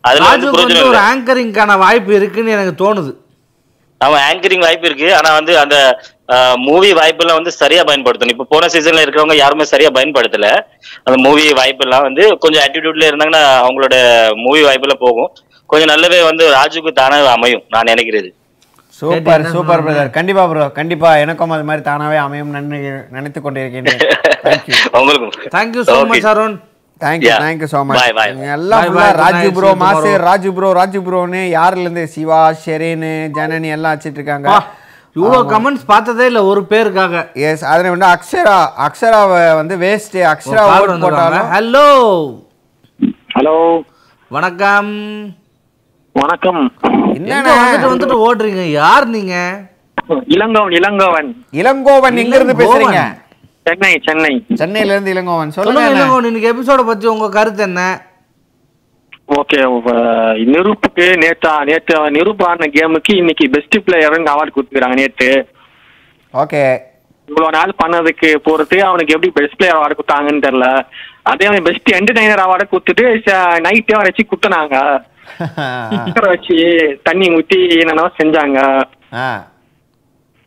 அதுல 0.10 0.86
ஒரு 0.92 1.02
ஆங்கரிங்கான 1.10 1.76
வாய்ப்பு 1.84 2.14
இருக்குன்னு 2.20 2.56
எனக்கு 2.58 2.76
தோணுது. 2.84 3.12
அவன் 4.06 4.24
ஆங்கரிங் 4.30 4.64
வாய்ப்பு 4.66 4.88
இருக்கு. 4.90 5.08
ஆனா 5.18 5.30
வந்து 5.40 5.54
அந்த 5.64 5.78
மூவி 6.68 6.90
வாய்ப்பெல்லாம் 7.00 7.40
வந்து 7.40 7.52
சரியா 7.60 7.82
பயன்படுத்தணும். 7.90 8.34
இப்ப 8.36 8.48
போன 8.54 8.68
சீசன்ல 8.74 9.04
இருக்கிறவங்க 9.04 9.38
யாருமே 9.42 9.66
சரியா 9.74 9.90
பயன்படுத்தல. 9.98 10.50
அந்த 11.06 11.18
மூவி 11.26 11.46
வாய்ப்பெல்லாம் 11.60 12.06
வந்து 12.08 12.24
கொஞ்சம் 12.44 12.64
ஆட்டிடியூட்ல 12.66 13.10
இருந்தாங்கன்னா 13.10 13.44
அவங்களோட 13.64 13.96
மூவி 14.46 14.62
வாய்ப்பெல்லாம் 14.68 15.04
போகும். 15.06 15.32
கொஞ்சம் 15.70 15.92
நல்லாவே 15.92 16.20
வந்து 16.30 16.44
ராஜுக்கு 16.56 16.92
தானாவே 17.00 17.28
அமையும் 17.36 17.64
நான் 17.74 17.90
நினைக்கிறது. 17.92 18.30
சூப்பர் 19.00 19.44
சூப்பர் 19.54 19.84
பிரதர் 19.84 20.10
கண்டிப்பா 20.16 20.44
ப்ரோ 20.52 20.64
கண்டிப்பா 20.78 21.10
எனக்கும் 21.24 21.54
அது 21.58 21.68
மாதிரி 21.68 21.84
தானாவே 21.90 22.18
அமையும் 22.24 22.50
நினைத்து 23.16 23.40
கொண்டிருக்கின்றேன். 23.42 24.02
உங்களுக்கும். 25.00 25.34
Thank you 25.56 25.82
Okay. 25.90 26.08
Much 26.12 26.28
Arun 26.32 26.56
thank you. 27.02 27.34
Thank you 27.44 27.68
so 27.74 27.80
Bye, 27.82 27.92
much 27.92 28.18
bye. 28.18 28.32
எல்லாம் 28.56 28.88
Raju. 29.22 29.48
Bro 29.58 29.70
mass. 29.84 30.10
Raju 30.28 30.50
bro 30.58 30.70
Raju 30.80 31.00
ப்ரோன்னு 31.08 31.42
யாருல 31.58 31.86
இருந்து 31.86 32.04
சிவா 32.16 32.42
ஷெரீனு 32.64 33.12
ஜனனி 33.38 33.70
எல்லாம் 33.78 33.96
வச்சிட்டு 33.96 34.20
இருக்காங்க. 34.22 34.50
இவ்வளோ 35.16 35.38
கமெண்ட்ஸ் 35.54 35.86
பார்த்ததே 35.86 36.26
இல்லை 36.32 36.42
ஒரு 36.52 36.62
பேருக்காக. 36.72 37.14
எஸ் 37.50 37.64
அதில் 37.72 37.94
வந்து 37.96 38.10
அக்ஷரா 38.12 38.58
அக்ஷராவை 38.88 39.42
வந்து 39.62 39.78
வேஸ்ட் 39.86 40.18
அக்ஷரா 40.34 40.66
ஹலோ 41.56 41.88
ஹலோ 43.36 43.58
வணக்கம். 44.32 44.92
வணக்கம். 46.16 46.62
வந்துட்டு 46.84 47.90
வந்துட்டு 47.92 48.16
ஓடுறீங்க? 48.26 48.64
யார் 48.80 49.06
நீங்க? 49.16 49.36
இளங்கோவன் 50.36 50.74
இளங்கோவன். 50.78 51.30
இளங்கோவன் 51.62 52.20
எங்க 52.22 52.36
இருந்து 52.38 52.56
பேசுறீங்க? 52.62 53.02
சென்னை 53.68 53.92
சென்னை. 54.08 54.32
சென்னையில 54.62 54.94
இருந்து 54.96 55.14
இளங்கோவன். 55.14 55.54
சொல்லுங்க? 55.58 55.84
இல்லைங்க 55.92 56.30
இன்னைக்கு 56.30 56.52
எபிசோட 56.54 56.84
பத்தி 56.88 57.08
உங்க 57.14 57.28
கருத்து 57.38 57.64
என்ன? 57.70 57.84
ஓகே 59.40 59.58
நிருப்புக்கு 60.54 61.06
நேத்தா 61.24 61.52
நேத்து 61.70 61.96
நிருப்பு 62.18 62.46
ஆடின 62.50 62.70
கேமுக்கு 62.78 63.14
இன்னைக்கு 63.22 63.48
பெஸ்ட் 63.56 63.78
பிளேயர்னு 63.88 64.34
அவார்டு 64.34 64.56
கொடுத்துருக்காங்க 64.56 65.00
நேத்து. 65.02 65.30
ஓகே. 66.44 66.64
இவ்வளவு 67.30 67.56
நாள் 67.58 67.80
பண்ணதுக்கு 67.82 68.30
பொறுத்து 68.48 68.78
அவனுக்கு 68.88 69.16
எப்படி 69.16 69.32
பெஸ்ட் 69.38 69.58
பிளேயர் 69.60 69.78
அவார்டு 69.80 70.00
கொடுத்தாங்கன்னு 70.00 70.46
தெரியல. 70.48 70.70
அதே 71.32 71.48
அவன் 71.50 71.68
பெஸ்ட் 71.70 71.96
என்டர்டைனர் 72.00 72.46
அவார்டு 72.48 72.72
கொடுத்துட்டு 72.74 73.06
நைட்டே 73.68 73.96
அவரை 73.98 74.10
வச்சு 74.10 74.26
குத்துனாங்க. 74.34 74.76
வச்சு 76.34 76.58
தண்ணி 77.08 77.28
ஊத்தி 77.36 77.60
என்னென்னவோ 77.82 78.10
செஞ்சாங்க. 78.22 78.60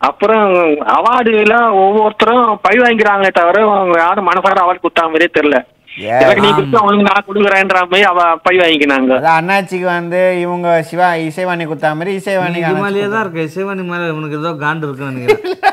அப்புறம் 0.00 0.46
அவார்டுல 0.94 1.56
ஒவ்வொருத்தரும் 1.82 2.46
பழி 2.62 2.78
வாங்கிக்கிறாங்களே 2.82 3.30
தவிர 3.40 3.60
அவங்க 3.66 3.98
யாரும் 3.98 4.28
மனசார 4.30 4.62
அவார்டு 4.62 4.82
கொடுத்தா 4.84 5.04
மாதிரியே 5.10 5.30
தெரியல. 5.36 5.58
அண்ணாச்சிக்கு 9.38 9.88
வந்து 9.98 10.20
இவங்க 10.44 10.68
சிவா 10.90 11.08
இசைவாணி 11.28 11.64
குத்தா 11.72 11.90
மாதிரி 11.98 12.12
இசைவாணி 12.20 12.58
இமாலயே 12.70 13.08
தான் 13.14 13.24
இருக்கு. 13.24 13.44
சிவனி 13.56 13.82
மேல 13.90 14.08
இவனுக்கு 14.14 14.40
ஏதோ 14.42 14.52
காண்டு 14.64 14.86
இருக்குன்னு 14.88 15.18
நினைக்கிறேன். 15.18 15.60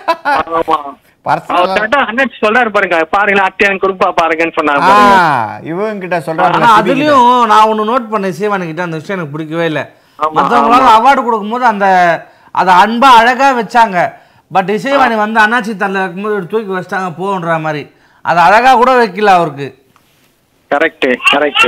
சொல்றாரு 2.44 2.70
பாருங்க 2.76 2.98
பாருங்களேன் 3.16 3.48
அத்தையான் 3.50 3.82
கொடுப்பா 3.84 4.08
பாருங்கன்னு 4.20 4.56
பாருங்க. 4.58 5.18
இவங்க 5.72 6.02
கிட்ட 6.04 6.18
சொல்றாங்க 6.28 6.70
அதுலயும் 6.80 7.30
நான் 7.52 7.68
ஒண்ணு 7.72 7.90
நோட் 7.92 8.12
பண்ணேன் 8.14 8.38
சிவனி 8.40 8.68
கிட்ட 8.70 8.88
அந்த 8.88 9.00
விஷயம் 9.02 9.18
எனக்கு 9.18 9.36
பிடிக்கவே 9.36 9.66
இல்லை. 9.72 9.84
மற்றவங்களால 10.38 10.90
அவார்டு 10.98 11.22
கொடுக்கும்போது 11.28 11.66
அந்த 11.74 11.88
அதை 12.62 12.72
அன்பா 12.84 13.10
அழகா 13.20 13.48
வச்சாங்க. 13.60 13.98
பட் 14.52 14.70
இசைவாணி 14.78 15.16
வந்து 15.26 15.40
அண்ணாச்சி 15.46 15.74
தள்ள 15.84 15.98
இப்படி 16.16 16.48
தூக்கி 16.54 16.72
வச்சிட்டாங்க 16.76 17.10
போன்ற 17.20 17.58
மாதிரி. 17.66 17.84
அதை 18.26 18.40
அழகா 18.48 18.72
கூட 18.82 18.92
வைக்கல 19.02 19.34
அவருக்கு. 19.40 19.68
கரெக்ட் 20.72 21.08
கரெக்ட் 21.32 21.68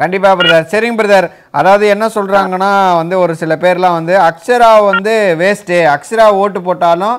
கண்டிப்பா 0.00 0.30
பிரதர் 0.38 0.70
சரிங்க 0.72 0.98
பிரதர் 1.00 1.26
அதாவது 1.58 1.84
என்ன 1.94 2.04
சொல்றாங்கன்னா 2.16 2.70
வந்து 3.00 3.14
ஒரு 3.24 3.34
சில 3.42 3.54
பேர்லாம் 3.64 3.96
வந்து 3.98 4.14
அக்ஷரா 4.28 4.70
வந்து 4.90 5.14
வேஸ்ட்டு 5.42 5.76
அக்ஷரா 5.94 6.26
ஓட்டு 6.42 6.60
போட்டாலும் 6.68 7.16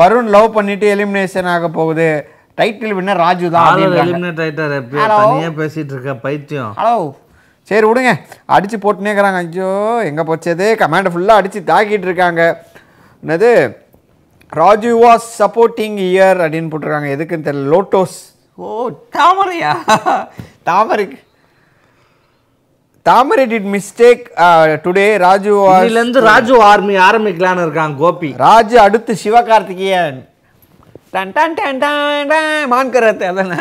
வருண் 0.00 0.30
லவ் 0.34 0.54
பண்ணிட்டு 0.56 0.86
எலிமினேஷன் 0.94 1.48
ஆக 1.54 1.68
போகுது. 1.78 2.08
டைட்டில் 2.58 2.94
வின்னர் 2.98 3.20
ராஜு 3.24 3.48
தான். 3.56 3.82
எலிமினேட் 4.04 4.40
ஆயிட்டாரு. 4.44 4.76
எப்பயோ 4.80 5.02
Hello. 5.02 5.18
தனியா 5.24 5.50
பேசிட்டு 5.58 5.92
இருக்க 5.94 6.14
பைத்தியம். 6.24 6.72
ஹலோ 6.78 6.96
சரி 7.70 7.86
விடுங்க. 7.88 8.12
அடிச்சு 8.54 8.78
போட்டுனே 8.84 9.10
இருக்கிறாங்க. 9.10 9.42
ஐயோ 9.44 9.70
எங்கே 10.08 10.24
போச்சது 10.30 10.66
கமாண்ட் 10.80 11.12
ஃபுல்லாக 11.12 11.40
அடிச்சு 11.40 11.60
தாக்கிட்டு 11.70 12.08
இருக்காங்க. 12.08 12.42
என்னது? 13.22 13.52
ராஜு 14.52 14.90
வாஸ் 15.04 15.28
சப்போர்ட்டிங் 15.42 15.96
இயர் 16.08 16.38
அப்படின்னு 16.44 16.72
போட்டிருக்காங்க. 16.72 17.10
எதுக்குன்னு 17.16 17.48
தெரியல. 17.48 17.70
லோட்டோஸ் 17.76 18.18
ஓ 18.58 18.90
தாமரையா? 19.18 19.72
தாமரைக்கு 20.70 21.18
Thamarai 23.08 23.44
did 23.50 23.68
mistake 23.74 24.24
today 24.84 25.04
Raju 25.26 25.50
இதுல 25.82 26.00
இருந்து 26.00 26.20
ராஜு 26.30 26.54
ஆர்மி 26.70 26.94
ஆரம்பிக்கலான்னு 27.08 27.64
இருக்கான் 27.66 27.94
கோபி. 28.00 28.30
ராஜு 28.46 28.76
அடுத்து 28.86 29.12
சிவகார்த்திகேயன். 29.22 30.18
டன் 31.14 31.30
டன் 31.36 31.54
டன் 31.58 31.78
டன் 31.84 32.28
டன் 32.32 32.50
மான்கரத் 32.72 33.22
அதானே 33.28 33.60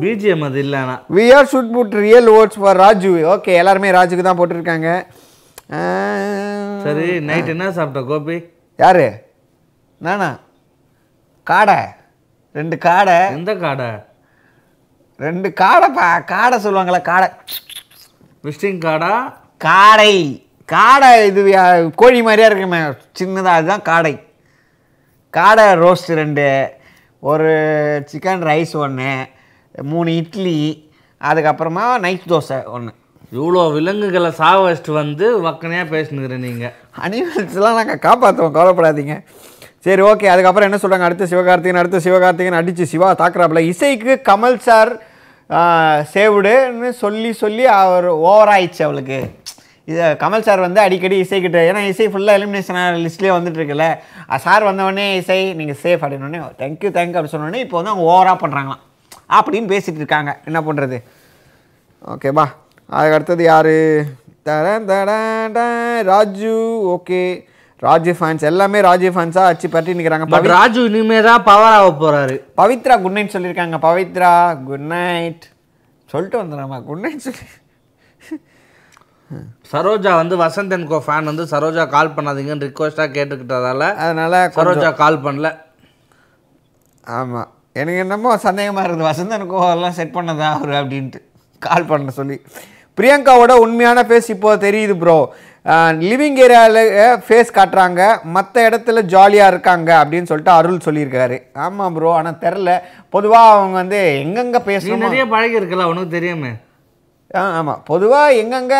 பிஜிஎம் 0.00 0.44
அது 0.48 0.58
இல்லைனா 0.64 0.96
we 1.18 1.26
are 1.36 1.48
should 1.52 1.70
put 1.76 1.94
real 2.06 2.28
votes 2.38 2.58
for 2.62 2.80
Raju 2.84 3.12
okay 3.34 3.52
எல்லாருமே 3.60 3.94
ராஜுக்கு 3.98 4.26
தான் 4.26 4.40
போட்டிருக்காங்க. 4.40 4.88
சரி 6.84 7.06
நைட் 7.28 7.52
என்ன 7.54 7.70
சாப்பிட்ட 7.78 8.02
கோபி? 8.10 8.36
யாரு? 8.82 9.06
நானா? 10.06 10.28
காடை. 11.46 11.78
ரெண்டு 12.58 12.76
காடை. 12.86 13.16
எந்த 13.38 13.54
காடை? 13.64 13.88
ரெண்டு 15.26 15.48
காடைப்பா 15.60 16.08
காடை 16.34 16.56
சொல்லுவாங்களே 16.66 17.00
காடை. 17.10 17.28
விசிட்டிங் 18.44 18.80
காடா? 18.86 19.14
காடை. 19.64 20.14
காடை 20.72 21.10
இது 21.26 21.42
கோழி 21.94 22.22
மாதிரியா 22.22 22.48
இருக்குமே. 22.50 22.80
சின்னதாக 23.18 23.56
அதுதான் 23.58 23.86
காடை. 23.90 24.14
காடை 25.36 25.64
ரோஸ்ட் 25.82 26.12
ரெண்டு 26.20 26.46
ஒரு 27.20 27.50
சிக்கன் 28.10 28.44
ரைஸ் 28.50 28.74
ஒன்று 28.76 29.10
மூணு 29.82 30.16
இட்லி 30.16 30.56
அதுக்கப்புறமா 31.20 31.84
நைட் 31.98 32.28
தோசை 32.28 32.58
ஒன்று 32.76 32.92
இவ்வளோ 33.38 33.62
விலங்குகளை 33.72 34.30
சாவ 34.30 34.58
வச்சுட்டு 34.68 34.92
வந்து 34.92 35.26
வக்கனையா 35.46 35.82
பேசினுக்கிறேன் 35.94 36.46
நீங்க. 36.48 36.66
அனிமல்ஸ்லாம் 37.04 37.78
நாங்கள் 37.78 38.04
காப்பாற்றுவோம் 38.06 38.56
கவலைப்படாதீங்க. 38.58 39.16
சரி 39.86 40.02
ஓகே 40.02 40.26
அதுக்கப்புறம் 40.34 40.68
என்ன 40.68 40.80
சொல்கிறாங்க 40.82 41.08
அடுத்து 41.08 41.30
சிவகார்த்திகேயன் 41.32 41.82
அடுத்து 41.82 42.04
சிவகார்த்திகேயன் 42.06 42.60
அடித்து 42.60 42.86
சிவா 42.92 43.10
தாக்குறாப்புல. 43.14 43.62
இசைக்கு 43.72 44.14
கமல் 44.28 44.56
சார் 44.68 44.92
சேவுடுன்னு 46.14 46.88
சொல்லி 47.02 47.32
சொல்லி 47.42 47.64
அவர் 47.80 48.08
ஓவராயிடுச்சு 48.30 48.82
அவளுக்கு. 48.86 49.18
இதை 49.88 50.06
கமல் 50.22 50.44
சார் 50.46 50.60
வந்து 50.64 50.80
அடிக்கடி 50.80 51.16
இசைக்கிட்ட 51.24 51.58
ஏன்னா 51.68 51.82
இசை 51.90 52.06
ஃபுல்லாக 52.12 52.38
எலிமினேஷன் 52.38 52.80
லிஸ்ட்லேயே 53.04 53.34
வந்துட்டுருக்குல்ல 53.36 53.86
சார் 54.46 54.66
வந்தவொடனே 54.68 55.06
இசை 55.20 55.38
நீங்கள் 55.60 55.78
சேஃப் 55.84 56.02
அப்படின்னோடனே 56.04 56.40
தேங்க்யூ 56.60 56.90
தேங்க்யூ 56.96 57.16
அப்படின்னு 57.18 57.34
சொன்னோடனே 57.34 57.62
இப்போ 57.64 57.76
வந்து 57.78 57.92
அவங்க 57.92 58.06
ஓவராக 58.12 58.36
பண்ணுறாங்களாம் 58.42 58.82
அப்படின்னு 59.38 59.68
பேசிகிட்டு 59.72 60.02
இருக்காங்க. 60.02 60.30
என்ன 60.44 60.60
பண்ணுறது 60.60 60.98
ஓகேவா 62.12 62.46
அதுக்கு 62.90 63.16
அடுத்தது 63.16 63.42
யார்? 63.44 63.74
தட 64.46 64.66
தட 64.90 65.60
ராஜு 66.10 66.54
ஓகே 66.94 67.22
ராஜு 67.86 68.12
ஃபேன்ஸ் 68.18 68.44
எல்லாமே 68.50 68.78
ராஜு 68.88 69.08
ஃபேன்ஸாக 69.14 69.50
அச்சு 69.52 69.68
பற்றி 69.74 69.96
நிற்கிறாங்க 69.98 70.26
பட் 70.34 70.48
ராஜு 70.56 70.80
இனிமே 70.88 71.18
தான் 71.28 71.44
பவர் 71.48 71.74
ஆக 71.78 71.90
போறாரு. 72.02 72.36
பவித்ரா 72.60 72.94
குட் 73.02 73.16
நைட் 73.16 73.34
சொல்லியிருக்காங்க. 73.34 73.76
பவித்ரா 73.86 74.32
குட் 74.68 74.86
நைட் 74.94 75.44
சொல்லிட்டு 76.12 76.40
வந்துடுறாமா? 76.42 76.78
குட் 76.88 77.02
நைட் 77.04 77.26
சொல்லி 77.26 77.46
சரோஜா 79.72 80.12
வந்து 80.20 80.34
வசந்த் 80.42 80.74
அண்ட் 80.74 80.88
கோ 80.90 80.98
ஃபேன் 81.06 81.30
வந்து 81.30 81.44
சரோஜா 81.52 81.82
கால் 81.94 82.14
பண்ணாதீங்கன்னு 82.16 82.66
ரிக்வஸ்ட்டாக 82.68 83.14
கேட்டுக்கிட்டதால 83.16 83.82
அதனால 84.04 84.34
சரோஜா 84.56 84.90
கால் 85.02 85.18
பண்ணல. 85.26 85.48
ஆமாம் 87.18 87.48
எனக்கு 87.80 88.02
என்னமோ 88.04 88.30
சந்தேகமாக 88.46 88.84
இருக்குது 88.86 89.08
வசந்தன் 89.10 89.50
கோவெல்லாம் 89.52 89.96
செட் 89.98 90.16
பண்ணதா 90.16 90.48
அவர் 90.56 90.72
அப்படின்ட்டு. 90.80 91.20
கால் 91.62 91.88
பண்ண 91.90 92.14
சொல்லி. 92.20 92.36
பிரியங்காவோட 92.98 93.52
உண்மையான 93.64 94.02
ஃபேஸ் 94.08 94.30
இப்போ 94.34 94.50
தெரியுது 94.64 94.94
ப்ரோ 95.02 95.18
லிவிங் 96.02 96.38
ஏரியாவில் 96.44 96.82
ஃபேஸ் 97.26 97.56
காட்டுறாங்க. 97.56 98.00
மற்ற 98.36 98.54
இடத்துல 98.68 99.00
ஜாலியாக 99.14 99.52
இருக்காங்க 99.52 99.90
அப்படின்னு 100.02 100.30
சொல்லிட்டு 100.30 100.52
அருள் 100.58 100.86
சொல்லியிருக்காரு. 100.86 101.36
ஆமாம் 101.64 101.94
ப்ரோ 101.96 102.12
ஆனால் 102.20 102.40
தெரில 102.44 102.70
பொதுவாக 103.16 103.50
அவங்க 103.56 103.76
வந்து 103.82 104.00
எங்கெங்கே 104.22 104.60
பேசணும் 104.70 105.04
நிறைய 105.06 105.26
பழகி 105.34 105.58
இருக்கல 105.60 105.88
உனக்கு 105.92 106.16
தெரியுமே. 106.16 106.52
ஆ 107.38 107.40
ஆமாம் 107.56 107.80
பொதுவாக 107.90 108.36
எங்கெங்கே 108.42 108.78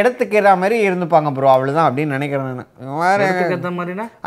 இடத்துக்கு 0.00 0.36
ஏற 0.40 0.50
மாதிரி 0.62 0.76
இருந்துப்பாங்க 0.88 1.30
ப்ரோ 1.36 1.48
அவ்வளோதான் 1.54 1.88
அப்படின்னு 1.88 2.16
நினைக்கிறேன் 2.16 2.60
நான். 2.60 2.70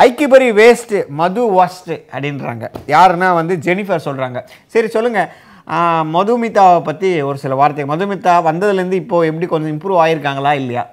ஐக்கியபரி 0.05 0.49
வேஸ்ட்டு 0.59 0.99
மது 1.21 1.43
வாஸ்ட்டு 1.57 1.95
அப்படின்றாங்க. 2.13 2.65
யாருன்னா 2.95 3.29
வந்து 3.39 3.55
ஜெனிஃபர் 3.67 4.05
சொல்கிறாங்க 4.07 4.41
சரி 4.75 4.89
சொல்லுங்கள் 4.97 5.29
மதுமிதாவை 6.15 6.79
பற்றி 6.89 7.09
ஒரு 7.29 7.37
சில 7.43 7.55
வார்த்தை 7.61 7.85
மதுமிதா 7.93 8.33
வந்ததுலேருந்து 8.49 8.99
இப்போது 9.03 9.29
எப்படி 9.31 9.47
கொஞ்சம் 9.53 9.73
இம்ப்ரூவ் 9.75 10.01
ஆகியிருக்காங்களா 10.05 10.51
இல்லையா? 10.61 10.83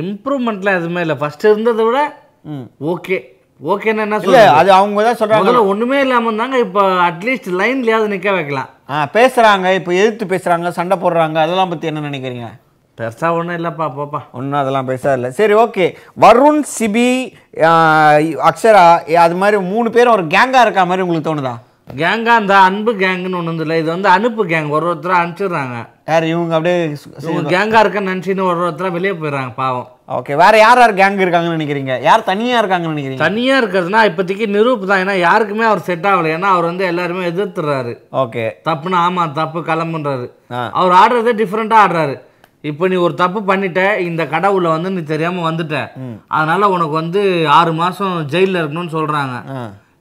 இம்ப்ரூவ்மெண்ட்லாம் 0.00 0.78
எதுவுமே 0.80 1.02
இல்லை. 1.04 1.16
ஃபர்ஸ்ட் 1.20 1.46
இருந்ததை 1.52 1.84
விட 1.88 2.00
ஓகே. 2.94 3.18
ஓகேன்னு 3.60 4.02
என்ன 4.04 4.16
சொல்றது? 4.22 4.46
அது 4.60 4.70
அவங்க 4.76 5.02
தான் 5.06 5.18
சொல்கிறாங்க 5.20 5.44
முதல்ல 5.44 5.60
ஒண்ணுமே 5.72 5.98
இல்லாம 6.04 6.28
இருந்தாங்க 6.30 6.56
இப்போ 6.66 6.82
அட்லீஸ்ட் 7.08 7.48
லைன்லயாவது 7.60 8.12
நிக்க 8.12 8.30
வைக்கலாம். 8.36 8.70
ஆ 8.92 9.04
பேசுகிறாங்க 9.16 9.66
இப்போ 9.78 9.90
எதிர்த்து 10.00 10.32
பேசுகிறாங்க 10.32 10.70
சண்டை 10.78 10.96
போடுறாங்க 11.04 11.38
அதெல்லாம் 11.44 11.72
பற்றி 11.72 11.90
என்ன 11.90 12.02
நினைக்கிறீங்க? 12.08 12.48
பெருசா 12.98 13.28
ஒண்ணும் 13.36 13.58
இல்லப்பா 13.58 13.86
போப்பா. 13.98 14.20
ஒன்றும் 14.38 14.60
அதெல்லாம் 14.62 14.88
பெருசாக 14.88 15.18
இல்லை. 15.18 15.30
சரி 15.38 15.54
ஓகே. 15.64 15.86
வருண் 16.24 16.62
சிபி 16.74 17.06
அக்ஷரா 18.48 18.82
அது 19.24 19.36
மாதிரி 19.42 19.60
மூணு 19.72 19.88
பேரும் 19.96 20.16
ஒரு 20.16 20.26
கேங்காக 20.34 20.64
இருக்க 20.66 20.84
மாதிரி 20.90 21.04
உங்களுக்கு 21.06 21.28
தோணுதா? 21.30 21.54
கேங்கா 22.02 22.34
இந்த 22.42 22.54
அன்பு 22.68 22.92
கேங்குன்னு 23.04 23.38
ஒன்று 23.40 23.64
இல்லை 23.66 23.78
இது 23.82 23.90
வந்து 23.96 24.08
அனுப்பு 24.16 24.42
கேங் 24.52 24.68
ஒரு 24.76 24.86
ஒருத்தராக 24.90 25.22
அனுப்பிச்சிடுறாங்க. 25.22 25.78
யார் 26.06 26.24
இவங்க 26.24 26.54
அப்படியே 26.54 26.86
சு- 26.92 27.30
இவங்க 27.30 27.50
கேங்கா 27.50 27.86
இருக்கன்னு 27.86 28.10
நினைச்சுன்னு 28.12 28.42
ஒரு 28.42 28.68
ஒருத்தர 28.68 28.90
வெளியே 28.90 29.12
போயிடுறாங்க 29.12 29.54
பாவம். 29.54 29.88
ஓகே 30.08 30.36
வேற 30.36 30.58
யார் 30.58 30.78
யார் 30.78 30.94
கேங் 30.94 31.22
இருக்காங்கன்னு 31.22 31.56
நினைக்கிறீங்க? 31.56 32.02
யார் 32.02 32.22
தனியா 32.22 32.64
இருக்காங்கன்னு 32.64 32.94
நினைக்கிறீங்க? 32.94 33.16
தனியா 33.16 33.62
இருக்கிறதுனா 33.62 34.00
இப்போதைக்கு 34.04 34.46
நிரூப் 34.46 34.86
தான். 34.86 35.08
ஏன்னா 35.08 35.18
யாருக்குமே 35.18 35.64
அவர் 35.64 35.78
செட் 35.78 36.06
ஆகல. 36.06 36.32
ஏன்னா 36.36 36.50
அவர் 36.54 36.64
வந்து 36.64 36.84
எல்லாருமே 36.84 37.30
எதிர்த்துறாரு. 37.30 37.94
ஓகே. 38.12 38.50
தப்புனா 38.64 38.98
ஆமா 39.08 39.32
தப்பு 39.32 39.60
கிளம்புன்றாரு. 39.60 40.26
அவர் 40.72 40.92
ஆடுறதே 40.92 41.38
டிஃப்ரெண்டா 41.38 41.76
ஆடுறாரு. 41.86 42.20
இப்போ 42.60 42.88
நீ 42.88 42.94
ஒரு 42.94 43.14
தப்பு 43.14 43.54
பண்ணிட்ட 43.54 43.98
இந்த 43.98 44.24
கடவுள 44.24 44.62
வந்து 44.68 44.90
நீ 44.90 45.00
தெரியாம 45.00 45.50
வந்துட்ட. 45.50 45.90
அதனால 46.28 46.68
உனக்கு 46.68 46.90
வந்து 46.90 47.48
ஆறு 47.48 47.72
மாசம் 47.72 48.26
ஜெயில்ல 48.28 48.60
இருக்கணும்னு 48.60 48.96
சொல்றாங்க. 48.98 49.36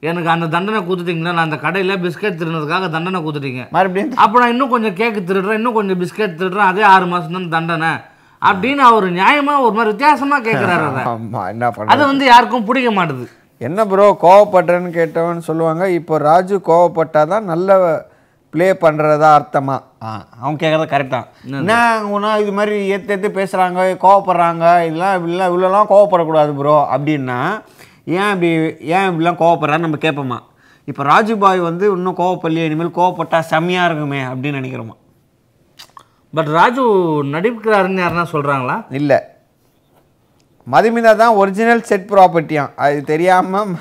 எனக்கு 0.10 0.30
அந்த 0.34 0.45
தண்டனை 0.54 0.80
கொடுத்துட்டீங்களா? 0.86 1.34
நான் 1.38 1.47
அந்த 1.47 1.58
கடையில 1.64 1.95
பிஸ்கட் 2.06 2.38
திருடுனதுக்காக 2.38 2.86
தண்டனை 2.93 3.20
கொடுத்துட்டீங்க. 3.26 3.64
மறுபடியும் 3.76 4.22
அப்போ 4.24 4.39
நான் 4.41 4.54
இன்னும் 4.54 4.72
கொஞ்சம் 4.76 4.95
கேக்கு 4.99 5.22
திருடுறேன் 5.30 5.60
இன்னும் 5.60 5.76
கொஞ்சம் 5.80 5.99
பிஸ்கட் 6.04 6.39
திருடுறேன் 6.39 6.70
அதே 6.72 6.84
ஆறு 6.93 7.08
மாசம் 7.12 7.36
தான் 7.36 7.52
தண்டனை. 7.58 7.91
அப்படின்னு 8.41 8.84
அவர் 8.91 9.06
நியாயமா 9.18 9.56
ஒரு 9.66 9.74
மாதிரி 9.78 9.91
வித்தியாசமா 9.93 10.38
கேட்கிறாரு 10.47 10.86
அதை. 10.91 11.04
அது 11.93 12.02
வந்து 12.12 12.26
யாருக்கும் 12.32 12.66
பிடிக்க 12.70 12.91
மாட்டுது. 12.97 13.26
என்ன 13.68 13.86
ப்ரோ 13.89 14.06
கோவப்படுறேன்னு 14.24 14.91
கேட்டவன்னு 14.99 15.43
சொல்லுவாங்க. 15.49 15.84
இப்போ 15.99 16.18
ராஜு 16.30 16.56
கோவப்பட்டாதான் 16.70 17.45
நல்ல 17.52 17.78
ப்ளே 18.54 18.68
பண்ணுறதா 18.84 19.28
அர்த்தமா? 19.39 19.76
ஆ 20.06 20.08
அவங்க 20.39 20.58
கேட்குறது 20.64 20.88
கரெக்ட் 20.93 21.16
தான். 21.18 21.28
என்ன 21.60 21.76
உனா 22.16 22.32
இது 22.43 22.54
மாதிரி 22.58 22.78
ஏற்று 22.95 23.14
ஏற்று 23.16 23.30
பேசுகிறாங்க 23.38 23.86
கோவப்படுறாங்க 24.06 24.66
இதெல்லாம் 24.88 25.16
இப்படிலாம் 25.18 25.52
இவ்வளோலாம் 25.52 25.91
கோவப்படக்கூடாது 25.93 26.54
ப்ரோ 26.62 26.76
அப்படின்னா 26.95 27.39
ஏன் 28.06 28.34
இப்படி 28.34 28.52
ஏன் 28.86 29.10
இப்படிலாம் 29.10 29.39
கோவப்படுறான்னு 29.39 29.80
நம்ம 29.80 29.97
கேட்போமா? 29.97 30.39
இப்போ 30.86 31.04
ராஜுபாய் 31.04 31.60
வந்து 31.60 31.91
இன்னும் 31.91 32.18
கோவப்படலையே 32.18 32.66
இனிமேல் 32.66 32.88
கோவப்பட்டா 32.88 33.39
செம்மையாக 33.39 33.86
இருக்குமே 33.86 34.22
அப்படின்னு 34.22 34.60
நினைக்கிறோமா? 34.60 34.95
பட் 36.34 36.45
ராஜு 36.45 36.84
நடிக்கிறாருன்னு 37.24 38.04
யாருன்னா 38.04 38.26
சொல்றாங்களா? 38.32 38.86
இல்லை. 38.89 39.20
மதுமிதா 40.72 41.16
தான் 41.16 41.34
ஒரிஜினல் 41.34 41.82
செட் 41.82 42.10
ப்ராப்பர்ட்டியாம் 42.10 42.70
அது 42.76 43.04
தெரியாமல் 43.04 43.76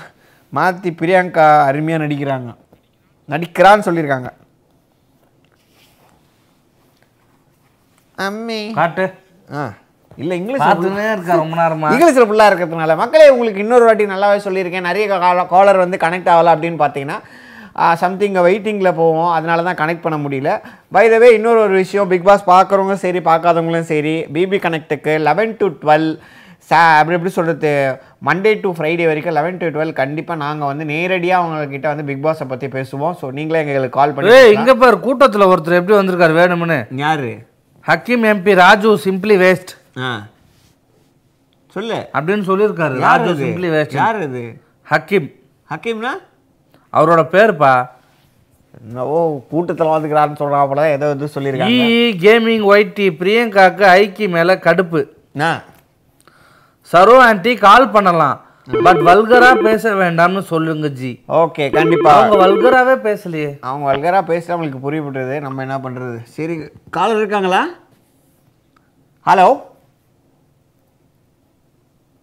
மாற்றி 0.50 0.90
பிரியங்கா 0.90 1.64
அருமையாக 1.64 2.04
நடிக்கிறாங்க. 2.04 2.56
நடிக்கிறான்னு 3.28 3.86
சொல்லியிருக்காங்க. 3.86 4.32
அம்மி. 8.18 8.72
காட்டு. 8.72 9.14
ஆ. 9.52 9.72
இல்லை 10.22 10.34
இங்கிலீஷ் 10.40 10.62
பார்த்துனே 10.62 11.04
இருக்கா 11.16 11.34
ரொம்ப 11.42 11.56
நேரமா? 11.60 11.90
இங்கிலீஷில் 11.94 12.26
ஃபுல்லாக 12.28 12.50
இருக்கிறதுனால. 12.50 12.94
மக்களே 13.02 13.28
உங்களுக்கு 13.34 13.62
இன்னொரு 13.64 13.84
வாட்டி 13.88 14.06
நல்லாவே 14.14 14.38
சொல்லியிருக்கேன். 14.46 14.88
நிறைய 14.88 15.04
காலர் 15.54 15.84
வந்து 15.84 15.98
கனெக்ட் 16.04 16.32
ஆகலை 16.32 16.52
அப்படின்னு 16.54 16.80
பார்த்தீங்கன்னா 16.82 17.18
சம்திங் 18.02 18.36
வெயிட்டிங்கில் 18.46 18.96
போவோம். 18.98 19.30
அதனால 19.36 19.62
தான் 19.68 19.78
கனெக்ட் 19.80 20.04
பண்ண 20.06 20.16
முடியல. 20.24 20.50
பை 20.94 21.04
த 21.12 21.18
வே 21.22 21.28
இன்னொரு 21.36 21.60
ஒரு 21.66 21.74
விஷயம் 21.82 22.10
பிக் 22.12 22.26
பாஸ் 22.28 22.44
பார்க்குறவங்க 22.52 22.96
சரி 23.04 23.20
பார்க்காதவங்களும் 23.30 23.88
சரி 23.92 24.14
பிபி 24.36 24.58
கனெக்ட்டுக்கு 24.64 25.14
லெவன் 25.28 25.54
டு 25.60 25.68
டுவெல் 25.82 26.08
சா 26.70 26.80
அப்படி 26.98 27.16
எப்படி 27.16 27.32
சொல்கிறது 27.36 27.70
மண்டே 28.28 28.50
டு 28.64 28.70
ஃப்ரைடே 28.76 29.06
வரைக்கும் 29.10 29.36
லெவன் 29.38 29.60
டு 29.60 29.68
டுவெல் 29.74 29.92
கண்டிப்பாக 30.00 30.42
நாங்கள் 30.44 30.70
வந்து 30.70 30.84
நேரடியாக 30.92 31.40
அவங்கக்கிட்ட 31.42 31.86
வந்து 31.92 32.06
பிக் 32.10 32.24
பாஸை 32.26 32.46
பற்றி 32.52 32.68
பேசுவோம். 32.76 33.14
ஸோ 33.20 33.28
நீங்களே 33.38 33.62
எங்களுக்கு 33.64 33.98
கால் 34.00 34.14
பண்ணி 34.16 34.36
இங்க 34.58 34.74
பாரு 34.82 34.98
கூட்டத்துல 35.06 35.48
ஒருத்தர் 35.52 35.78
எப்படி 35.80 35.98
வந்திருக்காரு 36.00 36.36
வேணும்னு. 36.40 36.80
யாரு? 37.04 37.30
Hakeem 37.86 38.26
MP 38.32 38.54
Raju 38.64 38.90
simply 39.06 39.36
waste 39.44 39.72
சொல்லு. 41.74 41.98
அப்படின்னு 42.18 42.44
சொல்லியிருக்காரு. 42.50 42.96
யார் 43.06 43.20
ராஜு 43.24 43.30
இது? 43.34 43.44
சிம்பிளி 43.44 43.70
வேஸ்ட் 43.76 43.96
யார் 44.02 44.20
இது 44.26 44.42
ஹக்கீம். 44.90 45.28
ஹக்கீம்னா? 45.72 46.12
அவரோட 46.98 47.22
பேருப்பா. 47.34 47.74
ஓ 49.14 49.16
கூட்டத்தில் 49.50 49.92
வந்துக்கிறான்னு 49.94 50.40
சொல்கிறான் 50.40 50.68
போல 50.68 50.88
ஏதோ 50.96 51.06
இது 51.16 51.28
சொல்லியிருக்காங்க. 51.34 51.78
இ 51.86 52.12
கேமிங் 52.24 52.64
ஒயிட்டி 52.72 53.06
பிரியங்காக்கு 53.22 53.84
ஐக்கி 53.96 54.28
மேல 54.36 54.54
கடுப்பு. 54.66 55.02
சரோ 56.92 57.16
ஆன்ட்டி 57.28 57.52
கால் 57.66 57.90
பண்ணலாம். 57.96 58.38
பட் 58.86 59.00
வல்கரா 59.08 59.48
பேச 59.66 59.92
வேண்டாம்னு 60.00 60.40
சொல்லுங்க 60.50 60.88
ஜி. 60.98 61.10
ஓகே 61.42 61.64
கண்டிப்பா. 61.78 62.10
அவங்க 62.16 62.36
வல்கராவே 62.44 62.94
பேசலையே. 63.06 63.50
அவங்க 63.70 63.86
வல்கரா 63.90 64.20
பேசிட்டு 64.30 64.54
அவங்களுக்கு 64.54 64.84
புரியப்பட்டது 64.84 65.40
நம்ம 65.46 65.64
என்ன 65.66 65.78
பண்றது? 65.84 66.18
சரி 66.36 66.56
காலர் 66.98 67.20
இருக்காங்களா? 67.22 67.62
ஹலோ? 69.26 69.48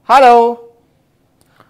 ஹலோ 0.09 0.33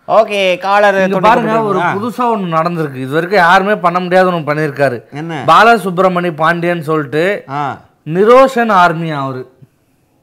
ஓகே 0.08 0.40
காலர் 0.64 0.98
பாருங்க 1.28 1.54
ஒரு 1.70 1.80
புதுசா 1.96 2.26
ஒண்ணு 2.34 2.56
நடந்திருக்கு. 2.58 3.00
இது 3.06 3.16
வரைக்கும் 3.16 3.42
யாருமே 3.46 3.76
பண்ண 3.86 3.98
முடியாத 4.04 4.30
ஒண்ணு 4.32 4.50
பண்ணிருக்காரு 4.50 4.98
என்ன? 5.20 5.40
பாலசுப்ரமணி 5.50 6.30
பாண்டியன் 6.42 6.88
சொல்லிட்டு 6.90 7.24
நிரோஷன் 8.18 8.72
ஆர்மி 8.82 9.10
அவரு. 9.22 9.42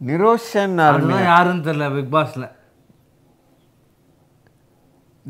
நிரோஷன் 0.01 0.77
அதுதான் 0.87 1.27
யாருன்னு 1.33 1.67
தெரியல 1.67 1.89
பிக் 1.97 2.15
பாஸ்ல. 2.15 2.45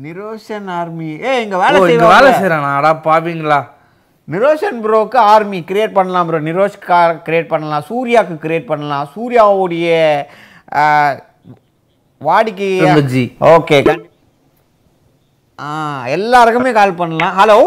நிரோஷன் 0.05 0.69
ஆர்மி. 0.79 1.11
ஏ 1.27 1.33
இங்க 1.43 1.57
வேலை 1.65 1.83
இங்க 1.95 2.07
வேலை 2.15 2.31
செய்யறானா 2.39 2.71
அடா 2.79 2.93
பாவீங்களா? 3.09 3.59
நிரோஷன் 4.27 4.81
ப்ரோக்கு 4.85 5.19
ஆர்மி 5.33 5.61
கிரியேட் 5.71 5.97
பண்ணலாம் 5.99 6.27
ப்ரோ 6.29 6.45
நிரோஷ்கா 6.49 6.99
கிரியேட் 7.27 7.53
பண்ணலாம் 7.53 7.87
சூர்யாவுக்கு 7.91 8.43
கிரியேட் 8.45 8.71
பண்ணலாம். 8.73 9.05
சூர்யாவுடைய 9.15 9.87
வாடிக்கை. 12.21 12.69
ஓகே 13.53 13.77
ஆ 15.59 15.67
எல்லாருக்குமே 16.15 16.71
கால் 16.77 16.97
பண்ணலாம். 16.99 17.35
ஹலோ 17.39 17.57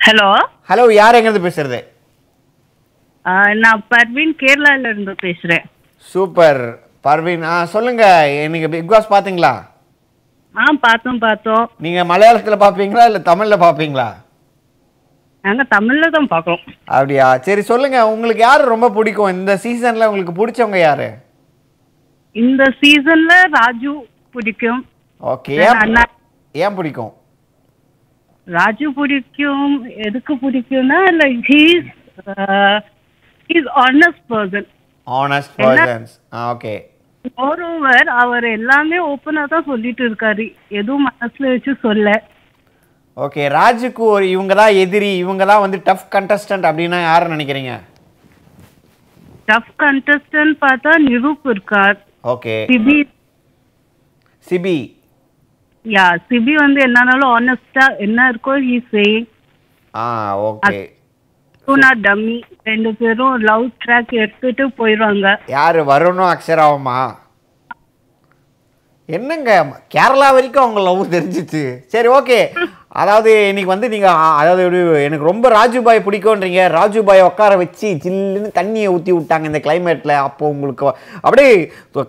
ஹலோ 0.00 0.26
ஹலோ 0.70 0.84
யார் 1.00 1.16
எங்கேருந்து 1.18 1.46
பேசுறது? 1.46 1.80
நான் 3.62 3.80
பர்வீன் 3.92 4.34
கேரளால 4.42 4.90
இருந்து 4.92 5.14
பேசுறேன். 5.24 5.64
சூப்பர். 6.12 6.62
பர்வீன் 7.06 7.44
ஆ 7.52 7.56
சொல்லுங்க. 7.74 8.04
இன்னைக்கு 8.46 8.68
பிக் 8.74 8.92
பாஸ் 8.92 9.12
பாத்தீங்களா 9.14 9.52
ஆ 10.54 10.64
பார்த்தோம் 10.86 11.20
பார்த்தோம். 11.26 11.64
நீங்க 11.84 12.00
மலையாளத்துல 12.12 12.58
பாப்பீங்களா 12.64 13.06
இல்ல 13.10 13.20
தமிழ்ல 13.30 13.58
பாப்பீங்களா 13.66 14.08
நாங்க 15.44 15.64
தமிழ்ல 15.74 16.06
தான் 16.14 16.30
பார்க்கறோம். 16.32 16.62
அப்படியா? 16.96 17.26
சரி 17.46 17.62
சொல்லுங்க. 17.68 17.98
உங்களுக்கு 18.14 18.42
யாரு 18.46 18.62
ரொம்ப 18.72 18.86
பிடிக்கும்? 18.96 19.34
இந்த 19.36 19.52
சீசன்ல 19.64 20.08
உங்களுக்கு 20.10 20.38
பிடிச்சவங்க 20.40 20.78
யாரு? 20.80 21.08
இந்த 22.36 22.62
சீசன்ல 22.80 23.32
ராஜு 23.58 23.92
பிடிக்கும். 24.34 24.82
ஓகே 25.22 25.54
ஏன் 26.54 26.76
பிடிக்கும்? 26.78 27.12
ராஜு 28.46 28.86
பிடிக்கும் 28.98 29.72
எதுக்கு 30.06 30.34
பிடிக்கும்னா 30.42 30.98
like 31.20 31.40
he's 31.52 31.88
he's 33.50 33.68
honest 33.84 34.24
person 34.32 34.68
honest? 35.06 35.54
Persons 35.62 36.14
okay 36.52 36.74
over 37.48 38.08
அவர் 38.22 38.46
எல்லாமே 38.56 38.98
ஓப்பனா 39.10 39.42
தான் 39.52 39.68
சொல்லிட்டு 39.70 40.02
இருக்காரு. 40.08 40.44
எதுவும் 40.80 41.06
மனசுல 41.08 41.50
வச்சு 41.52 41.72
சொல்ல. 41.86 42.08
ஓகே 43.16 43.44
ராஜுக்கு 43.58 44.02
ஒரு 44.14 44.26
இவங்க 44.34 44.54
தான் 44.60 44.76
எதிரி 44.82 45.10
இவங்க 45.22 45.44
தான் 45.50 45.64
வந்து 45.64 45.78
டஃப் 45.88 46.08
கண்டஸ்டன்ட் 46.14 46.68
அப்படின்னா 46.68 46.98
யாரை 47.04 47.26
நினைக்கிறீங்க? 47.34 47.72
டஃப் 49.50 49.72
கண்டஸ்டன்ட் 49.84 50.56
பார்த்தா 50.66 50.92
நிரூப் 51.08 51.46
இருக்கார். 51.54 51.98
Okay 52.24 52.54
CP 52.70 52.96
CP 54.46 54.76
yeah 55.84 56.06
CP 56.28 56.54
வந்து 56.56 56.80
என்னன்னாலும் 56.80 57.32
ஆனஸ்டா 57.34 57.84
என்ன 57.98 58.28
இருக்கோ 58.28 58.54
ஹீ 58.64 58.76
சேயிங் 58.92 59.26
ஆ 59.94 60.06
ஓகே 60.48 60.80
டூனா 61.68 61.90
டம்மி 62.04 62.36
ரெண்டு 62.62 62.90
பேரும் 62.92 63.34
லவ் 63.42 63.64
ட்ராக் 63.82 64.12
எடுத்துட்டு 64.22 64.64
போயிடுவாங்க 64.78 65.26
யாரு 65.48 65.80
வருணும் 65.84 66.30
அக்ஷராவுமா? 66.30 66.98
என்னங்க? 69.16 69.50
கேரளா 69.94 70.26
வரைக்கும் 70.36 70.64
அவங்க 70.64 70.80
லவ் 70.86 71.12
தெரிஞ்சிச்சு. 71.14 71.62
சரி 71.92 72.08
ஓகே 72.16 72.38
அதாவது 73.02 73.30
இன்னைக்கு 73.50 73.70
வந்து 73.72 73.88
நீங்க 73.92 74.08
அதாவது 74.40 74.62
எனக்கு 75.06 75.28
ரொம்ப 75.30 75.46
ராஜுபாய் 75.56 76.04
பிடிக்கும்ன்றீங்க. 76.06 76.62
ராஜுபாய் 76.78 77.22
உட்கார 77.28 77.52
வச்சு 77.62 77.88
ஜில்லுன்னு 78.04 78.50
தண்ணியை 78.58 78.88
ஊற்றி 78.94 79.12
விட்டாங்க 79.16 79.50
இந்த 79.50 79.60
கிளைமேட்ல 79.66 80.14
அப்போ 80.26 80.44
உங்களுக்கு 80.54 80.86
அப்படியே 81.24 81.52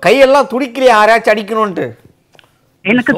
கையெல்லாம் 0.07 0.51
துடிக்கிறியா 0.53 0.93
யாரையாச்சும் 0.95 1.33
அடிக்கணும்ன்ட்டு. 1.35 1.87
எனக்கு 2.85 3.13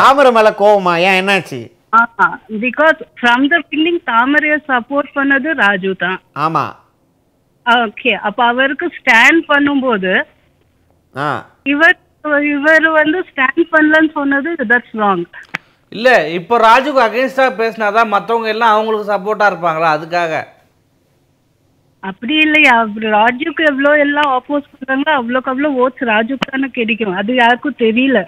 தாமரை 0.00 0.30
மேல 0.38 0.50
கோவமா? 0.62 0.94
ஏன் 1.08 1.18
என்னாச்சு? 1.20 1.60
பிகாஸ் 2.64 2.98
ஃப்ரம் 3.18 3.44
த 3.52 3.58
பில்லிங் 3.72 4.00
தாமரைய 4.12 4.54
சப்போர்ட் 4.70 5.10
பண்ணது 5.18 5.48
ராஜு 5.64 5.90
தான். 6.04 6.18
ஆமா. 6.46 6.64
ஓகே 7.66 8.12
அப்ப 8.28 8.40
அவருக்கு 8.52 8.86
ஸ்டாண்ட் 8.98 9.42
பண்ணும்போது 9.52 10.12
இவர் 11.72 11.96
இவர் 12.54 12.86
வந்து 13.00 13.18
ஸ்டாண்ட் 13.28 13.62
பண்ணலன்னு 13.74 14.10
சொன்னது 14.18 14.50
தட்ஸ் 14.72 14.96
ராங் 15.02 15.24
இல்ல 15.92 16.08
இப்போ 16.38 16.54
ராஜுக்கு 16.68 17.00
அகைன்ஸ்டா 17.04 17.44
பேசினாதான் 17.60 18.12
மத்தவங்க 18.14 18.48
எல்லாம் 18.54 18.74
அவங்களுக்கு 18.74 19.12
சப்போர்ட்டா 19.12 19.46
இருப்பாங்களா? 19.50 19.90
அதுக்காக. 19.96 20.32
அப்படி 22.02 22.34
இல்லையா? 22.46 22.74
ராஜுக்கு 23.18 23.62
எவ்வளோ 23.70 23.92
எல்லாம் 24.04 24.30
ஆப்போஸ் 24.38 24.66
பண்றாங்களோ 24.72 25.12
அவ்வளோக்கு 25.20 25.52
அவ்வளோ 25.52 25.70
ஓட்ஸ் 25.84 26.02
ராஜுக்கு 26.10 26.50
தானே 26.50 26.68
கிடைக்கும். 26.78 27.14
அது 27.20 27.34
யாருக்கும் 27.42 27.80
தெரியல. 27.84 28.20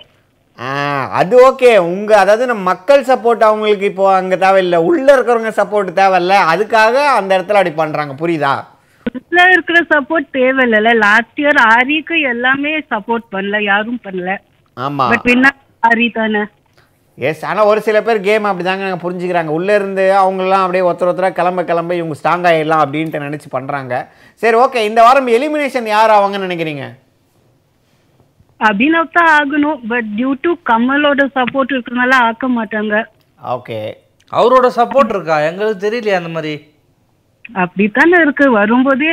அது 1.21 1.35
ஓகே 1.49 1.71
உங்க 1.91 2.11
அதாவது 2.19 2.49
நம்ம 2.51 2.63
மக்கள் 2.73 3.09
சப்போர்ட் 3.11 3.43
அவங்களுக்கு 3.49 3.91
இப்போ 3.91 4.07
அங்க 4.21 4.37
தேவையில்லை. 4.47 4.79
உள்ள 4.89 5.07
இருக்கிறவங்க 5.17 5.53
சப்போர்ட் 5.61 5.91
தேவையில்ல. 6.01 6.37
அதுக்காக 6.53 6.95
அந்த 7.19 7.31
இடத்துல 7.39 7.61
அப்படி 7.61 7.75
பண்றாங்க. 7.83 8.15
புரியுதா? 8.23 8.55
உள்ள 9.15 9.49
இருக்கிற 9.53 9.81
சப்போர்ட் 9.95 10.29
தேவையில்ல 10.33 10.95
லாஸ்ட் 10.95 11.41
இயர் 11.41 11.61
ஆரிக்கு 11.75 12.21
எல்லாமே 12.21 12.79
சப்போர்ட் 12.79 13.27
பண்ணல 13.33 13.63
யாரும் 13.63 14.01
பண்ணல. 14.05 14.37
ஆமா. 14.77 15.09
பட் 15.09 15.55
ஆரி 15.89 16.13
தானே. 16.13 16.45
எஸ் 17.15 17.45
ஆனா 17.45 17.65
ஒரு 17.65 17.81
சில 17.81 18.03
பேர் 18.03 18.21
கேம் 18.21 18.45
அப்படிதாங்க 18.45 18.85
நாங்க 18.87 19.11
புரிஞ்சுக்கிறாங்க. 19.11 19.47
உள்ள 19.47 19.75
இருந்து 19.75 20.03
அவங்கெல்லாம் 20.03 20.65
அப்படியே 20.65 20.91
ஒருத்தர் 20.91 21.11
ஒருத்தரா 21.11 21.31
கிளம்ப 21.33 21.65
கிளம்ப 21.65 21.95
இவங்க 21.95 22.15
ஸ்ட்ராங் 22.23 22.47
ஆயிடலாம் 22.51 22.83
அப்படின்ட்டு 22.85 23.25
நினைச்சு 23.27 23.49
பண்றாங்க. 23.51 24.13
சரி 24.35 24.57
ஓகே 24.57 24.77
இந்த 24.77 25.03
வாரம் 25.03 25.27
எலிமினேஷன் 25.27 25.87
யார் 25.87 26.11
ஆவாங்கன்னு 26.11 26.49
நினைக்கிறீங்க? 26.49 26.87
அபினவ் 28.61 29.13
தான் 29.13 29.31
ஆகணும். 29.39 29.81
பட் 29.89 30.05
டியூ 30.17 30.33
டு 30.41 30.53
கமலோட 30.71 31.29
சப்போர்ட் 31.35 31.75
இருக்கறனால 31.75 32.15
ஆக்க 32.15 32.49
மாட்டாங்க. 32.49 33.05
ஓகே 33.45 33.93
அவரோட 34.33 34.71
சப்போர்ட் 34.77 35.09
இருக்கா? 35.09 35.41
எங்களுக்கு 35.41 35.91
தெரியலையே 35.91 36.15
அந்த 36.15 36.29
மாதிரி. 36.29 36.68
அப்படித்தானே 37.63 38.19
இருக்கு. 38.25 38.47
வரும்போதே 38.59 39.11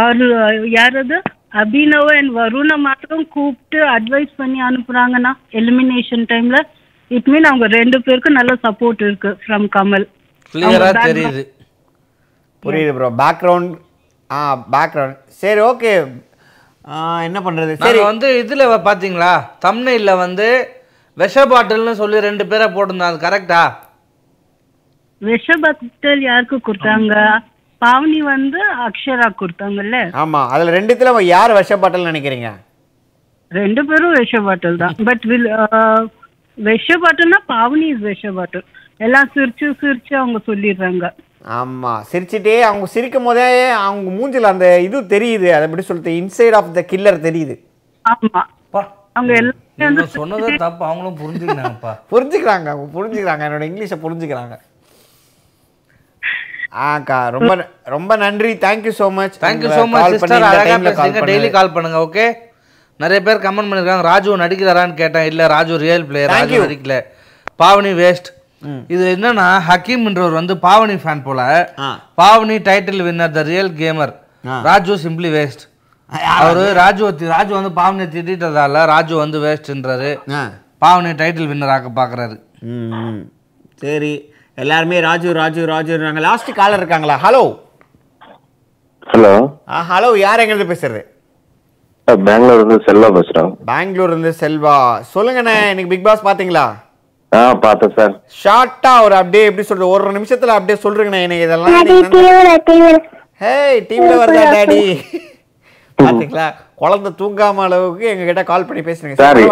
ஆறு 0.00 0.26
யாரது? 0.76 1.18
அபினவ் 1.60 2.10
அண்ட் 2.18 2.32
வருணை 2.40 2.76
மாத்திரம் 2.86 3.24
கூப்பிட்டு 3.34 3.78
அட்வைஸ் 3.94 4.32
பண்ணி 4.40 4.60
அனுப்புறாங்கன்னா 4.68 5.32
எலிமினேஷன் 5.60 6.24
டைம்ல 6.32 6.58
இட் 7.10 7.28
மீன் 7.32 7.48
அவங்க 7.50 7.66
ரெண்டு 7.78 7.98
பேருக்கும் 8.06 8.38
நல்ல 8.38 8.52
சப்போர்ட் 8.66 9.02
இருக்கு 9.06 9.30
ஃப்ரம் 9.42 9.66
கமல். 9.76 10.06
கிளியரா 10.54 10.90
தெரியுது? 11.08 11.42
புரியுது 12.64 12.92
ப்ரோ 12.98 13.10
பேக்ரவுண்ட் 13.22 13.72
ஆ 14.30 14.40
பேக்ரவுண்ட் 14.74 15.18
சரி 15.42 15.60
ஓகே 15.70 15.92
என்ன 17.26 17.38
பண்றது? 17.46 17.72
சரி. 17.82 18.00
வந்து 18.10 18.28
இதுல 18.42 18.62
பாத்தீங்களா? 18.88 19.32
தம்னைல 19.66 20.14
வந்து 20.24 20.48
விஷ 21.18 21.44
பாட்டில்னு 21.52 21.94
சொல்லி 22.02 22.26
ரெண்டு 22.28 22.44
பேரை 22.50 22.66
அது 23.08 23.18
கரெக்டா 23.26 23.62
விஷ 25.22 25.56
பக்தல் 25.64 26.22
யாருக்கு 26.30 26.56
கொடுத்தாங்க? 26.68 27.14
பாவனி 27.84 28.20
வந்து 28.32 28.60
அக்ஷரா 28.86 29.28
கொடுத்தாங்கல்ல. 29.40 29.98
ஆமா 30.22 30.40
அதுல 30.54 30.74
ரெண்டுத்துல 30.78 31.22
யார் 31.34 31.58
விஷப்பாட்டல் 31.60 32.10
நினைக்கிறீங்க? 32.10 32.50
ரெண்டு 33.60 33.82
பேரும் 33.88 34.14
விஷ 34.20 34.40
பாட்டில் 34.46 34.80
தான். 34.82 34.94
பட் 35.08 35.24
வில் 35.30 35.50
விஷ 36.58 36.96
பாட்டில்னா 37.04 37.40
பாவனி 37.54 37.86
இஸ் 37.94 38.06
விஷ 38.10 38.32
பாட்டில் 38.38 38.64
எல்லாம் 39.06 39.30
சிரிச்சு 39.34 39.66
சிரிச்சு 39.82 40.14
அவங்க 40.20 40.38
சொல்லிடுறாங்க. 40.48 41.06
ஆமா 41.58 41.92
சிரிச்சிட்டே 42.10 42.56
அவங்க 42.66 42.86
சிரிக்கும் 42.94 43.28
போதே 43.28 43.46
அவங்க 43.86 44.10
மூஞ்சில 44.18 44.50
அந்த 44.54 44.66
இது 44.86 44.98
தெரியுது. 45.14 45.48
அதை 45.54 45.64
எப்படி 45.68 45.84
சொல்றது? 45.88 46.12
இன்சைட் 46.22 46.56
ஆஃப் 46.58 46.74
த 46.76 46.84
கில்லர் 46.92 47.24
தெரியுது. 47.28 47.56
ஆமா. 48.04 48.42
அவங்க 49.18 49.32
எல்லாமே 49.40 49.86
வந்து 49.86 50.02
இவங்க 50.02 50.18
சொன்னதை 50.18 50.50
தப்பு. 50.62 50.84
அவங்களும் 50.88 51.18
புரிஞ்சுக்கினாங்கப்பா 51.22 51.92
புரிஞ்சுக்கிறாங்க 52.12 52.68
அவங்க 52.74 52.86
புரிஞ்சுக்கிறாங்க. 52.96 53.42
என்னோட 53.48 53.64
இங்கிலீஷை 53.70 53.98
புரிஞ்சுக்கிறாங்க. 54.04 54.54
ஆக்கா 56.72 57.18
ரொம்ப 57.34 57.52
ரொம்ப 57.94 58.12
நன்றி. 58.24 58.50
Thank you 58.64 58.92
so 59.00 59.06
much 59.18 59.34
thank you 59.44 59.70
so 59.78 59.84
much 59.94 60.12
sister 60.14 60.46
அழகா 60.50 60.76
பேசுறீங்க 60.86 61.22
டெய்லி 61.30 61.48
கால் 61.56 61.74
பண்ணுங்க 61.74 61.98
ஓகே 62.06 62.26
நிறைய 63.00 63.20
பேர் 63.26 63.42
கமெண்ட் 63.46 63.70
பண்ணிருக்காங்க. 63.70 64.04
ராஜு 64.12 64.36
நடிக்கிறாரான்னு 64.44 64.96
கேட்டேன். 65.02 65.26
இல்ல 65.30 65.42
ராஜு 65.56 65.74
ரியல் 65.84 66.06
பிளேயர் 66.10 66.32
ராஜு. 66.34 66.56
நடிக்கல. 66.66 66.96
பாவனி 67.62 67.92
வேஸ்ட் 68.00 68.28
இது 68.94 69.04
என்னன்னா 69.14 69.46
ஹக்கீம்ன்றவர் 69.68 70.38
வந்து 70.40 70.54
பாவனி 70.66 70.96
ஃபேன் 71.04 71.22
போல. 71.28 71.40
Pavani 72.20 72.56
title 72.68 73.04
winner 73.08 73.36
the 73.38 73.42
real 73.52 73.72
gamer 73.80 74.12
Raju 74.68 74.94
simply 75.04 75.30
waste 75.36 75.64
அவரு 76.38 76.64
ராஜு 76.82 77.02
ராஜு 77.34 77.52
வந்து 77.58 77.72
பாவனியை 77.80 78.08
திட்டதால 78.14 78.84
ராஜு 78.94 79.14
வந்து 79.24 79.38
வேஸ்ட்ன்றாரு 79.46 80.10
பாவனி 80.84 81.10
டைட்டில் 81.22 81.50
வின்னர் 81.52 81.72
ஆக்க 81.74 81.90
பாக்குறாரு. 82.00 82.36
சரி. 83.82 84.14
எல்லாருமே 84.58 84.96
ராஜு 85.06 85.28
ராஜு 85.38 85.60
ராஜுன்றாங்க 85.70 86.22
லாஸ்ட் 86.26 86.50
காலர் 86.58 86.80
இருக்காங்களா? 86.80 87.16
ஹலோ 87.24 87.42
ஹலோ 89.06 89.32
ஆ 89.70 89.78
ஹலோ 89.90 90.10
யார் 90.22 90.42
எங்கிருந்து 90.42 90.70
பேசுறது? 90.72 91.00
பெங்களூர் 92.08 92.58
இருந்து 92.58 92.76
செல்வா 92.86 93.08
பேசுறேன். 93.16 93.50
பெங்களூர் 93.68 94.12
இருந்து 94.12 94.32
செல்வா. 94.40 94.76
சொல்லுங்கண்ணே 95.12 95.56
இன்னைக்கு 95.70 95.92
பிக் 95.92 96.06
பாஸ் 96.06 96.26
பாத்தீங்களா 96.28 96.64
ஆ 97.32 97.40
பார்த்தேன் 97.64 97.94
சார். 97.98 98.14
ஷார்ட்டா 98.42 98.92
ஒரு 99.04 99.14
அப்படியே 99.20 99.44
எப்படி 99.50 99.64
சொல்றது? 99.68 99.92
ஒரு 99.94 100.12
நிமிஷத்துல 100.16 100.56
அப்படியே 100.56 100.78
சொல்றீங்கண்ணே. 100.84 101.20
எனக்கு 101.26 101.46
இதெல்லாம் 101.46 101.76
ஹேய் 103.42 103.78
டிவில 103.90 104.10
வருதா 104.18 104.42
டாடி 104.50 104.80
பாத்தீங்களா 105.98 106.46
குழந்தை 106.80 107.10
தூங்காம 107.18 107.62
அளவுக்கு 107.66 108.04
எங்க 108.12 108.24
கிட்ட 108.28 108.42
கால் 108.44 108.66
பண்ணி 108.68 108.82
பேசுறீங்க. 108.86 109.16
சரி, 109.22 109.42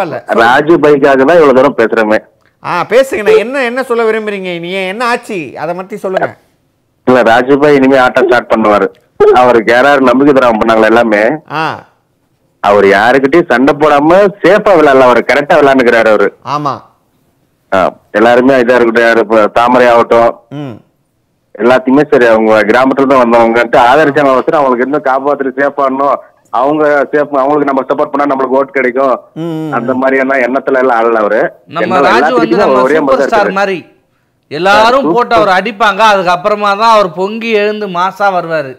ராஜு 0.42 0.74
பைக்காக 0.84 1.22
தான் 1.22 1.38
இவ்வளவு 1.40 1.56
தூரம் 1.58 1.78
பேசுறேமே 1.80 2.18
ஆ 2.62 2.72
பேசுங்கண்ணே. 2.92 3.34
என்ன 3.42 3.62
என்ன 3.68 3.80
சொல்ல 3.90 4.02
விரும்புறீங்க? 4.08 4.50
நீ 4.64 4.70
என்ன 4.92 5.04
ஆச்சு? 5.12 5.38
அதை 5.62 5.72
பத்தி 5.78 5.96
சொல்லுங்க. 6.02 6.28
இல்ல 7.06 7.20
ராஜு 7.30 7.54
பாய் 7.62 7.76
இனிமே 7.78 7.98
ஆட்டம் 8.06 8.26
ஸ்டார்ட் 8.26 8.50
பண்ணுவாரு. 8.52 8.88
அவருக்கு 9.42 9.70
யாராரு 9.74 10.02
நம்பிக்கை 10.08 10.32
தராம 10.34 10.58
பண்ணாங்களா 10.60 10.90
எல்லாமே. 10.92 11.22
அவர் 12.62 12.86
யாருக்கிட்டயும் 12.96 13.50
சண்டை 13.52 13.72
போடாம 13.82 14.18
சேஃபா 14.42 14.72
விளையாடல. 14.78 15.08
அவர் 15.08 15.20
கரெக்டா 15.30 15.56
விளையாண்டுக்கிறாரு 15.60 16.10
அவரு. 16.12 16.28
ஆமா. 16.54 16.74
எல்லாருமே 18.18 18.54
இதா 18.62 18.76
இருக்கட்டும் 18.76 19.08
யாரு 19.08 19.48
தாமரை 19.58 19.86
ஆகட்டும். 19.94 20.30
எல்லாத்தையுமே 21.54 22.02
சரி 22.12 22.26
அவங்க 22.32 22.52
கிராமத்துல 22.70 23.10
தான் 23.12 23.22
வந்தவங்கன்ட்டு 23.22 23.78
ஆதரிச்சாங்க 23.88 24.34
அவசரம் 24.34 24.60
அவங்களுக்கு 24.60 24.86
இன்னும் 24.86 25.08
காப்பாத்துட்டு 25.08 25.58
சேஃபாடணும் 25.60 26.16
அவங்க 26.52 26.84
சேஃப் 27.12 27.34
அவங்களுக்கு 27.40 27.70
நம்ம 27.70 27.82
சப்போர்ட் 27.88 28.12
பண்ணா 28.12 28.28
நம்மளுக்கு 28.30 28.58
ஓட்டு 28.58 28.76
கிடைக்கும். 28.78 29.16
அந்த 29.78 29.92
மாதிரி 29.94 30.20
எல்லாம் 30.22 30.42
எண்ணத்துல 30.46 30.80
எல்லாம் 30.82 30.98
ஆளல 31.00 31.22
அவரு. 31.24 31.40
நம்ம 31.78 32.00
ராஜு 32.10 32.32
வந்து 32.38 32.60
நம்ம 32.62 32.84
சூப்பர் 32.92 33.24
ஸ்டார். 33.24 33.50
மாதிரி. 33.58 33.78
எல்லாரும் 34.50 35.10
போட்டு 35.14 35.34
அவர் 35.38 35.56
அடிப்பாங்க. 35.56 36.02
அதுக்கப்புறமா 36.12 36.70
தான் 36.82 36.94
அவர் 36.94 37.10
பொங்கி 37.18 37.50
எழுந்து 37.64 37.88
மாசா 37.98 38.28
வருவாரு. 38.38 38.72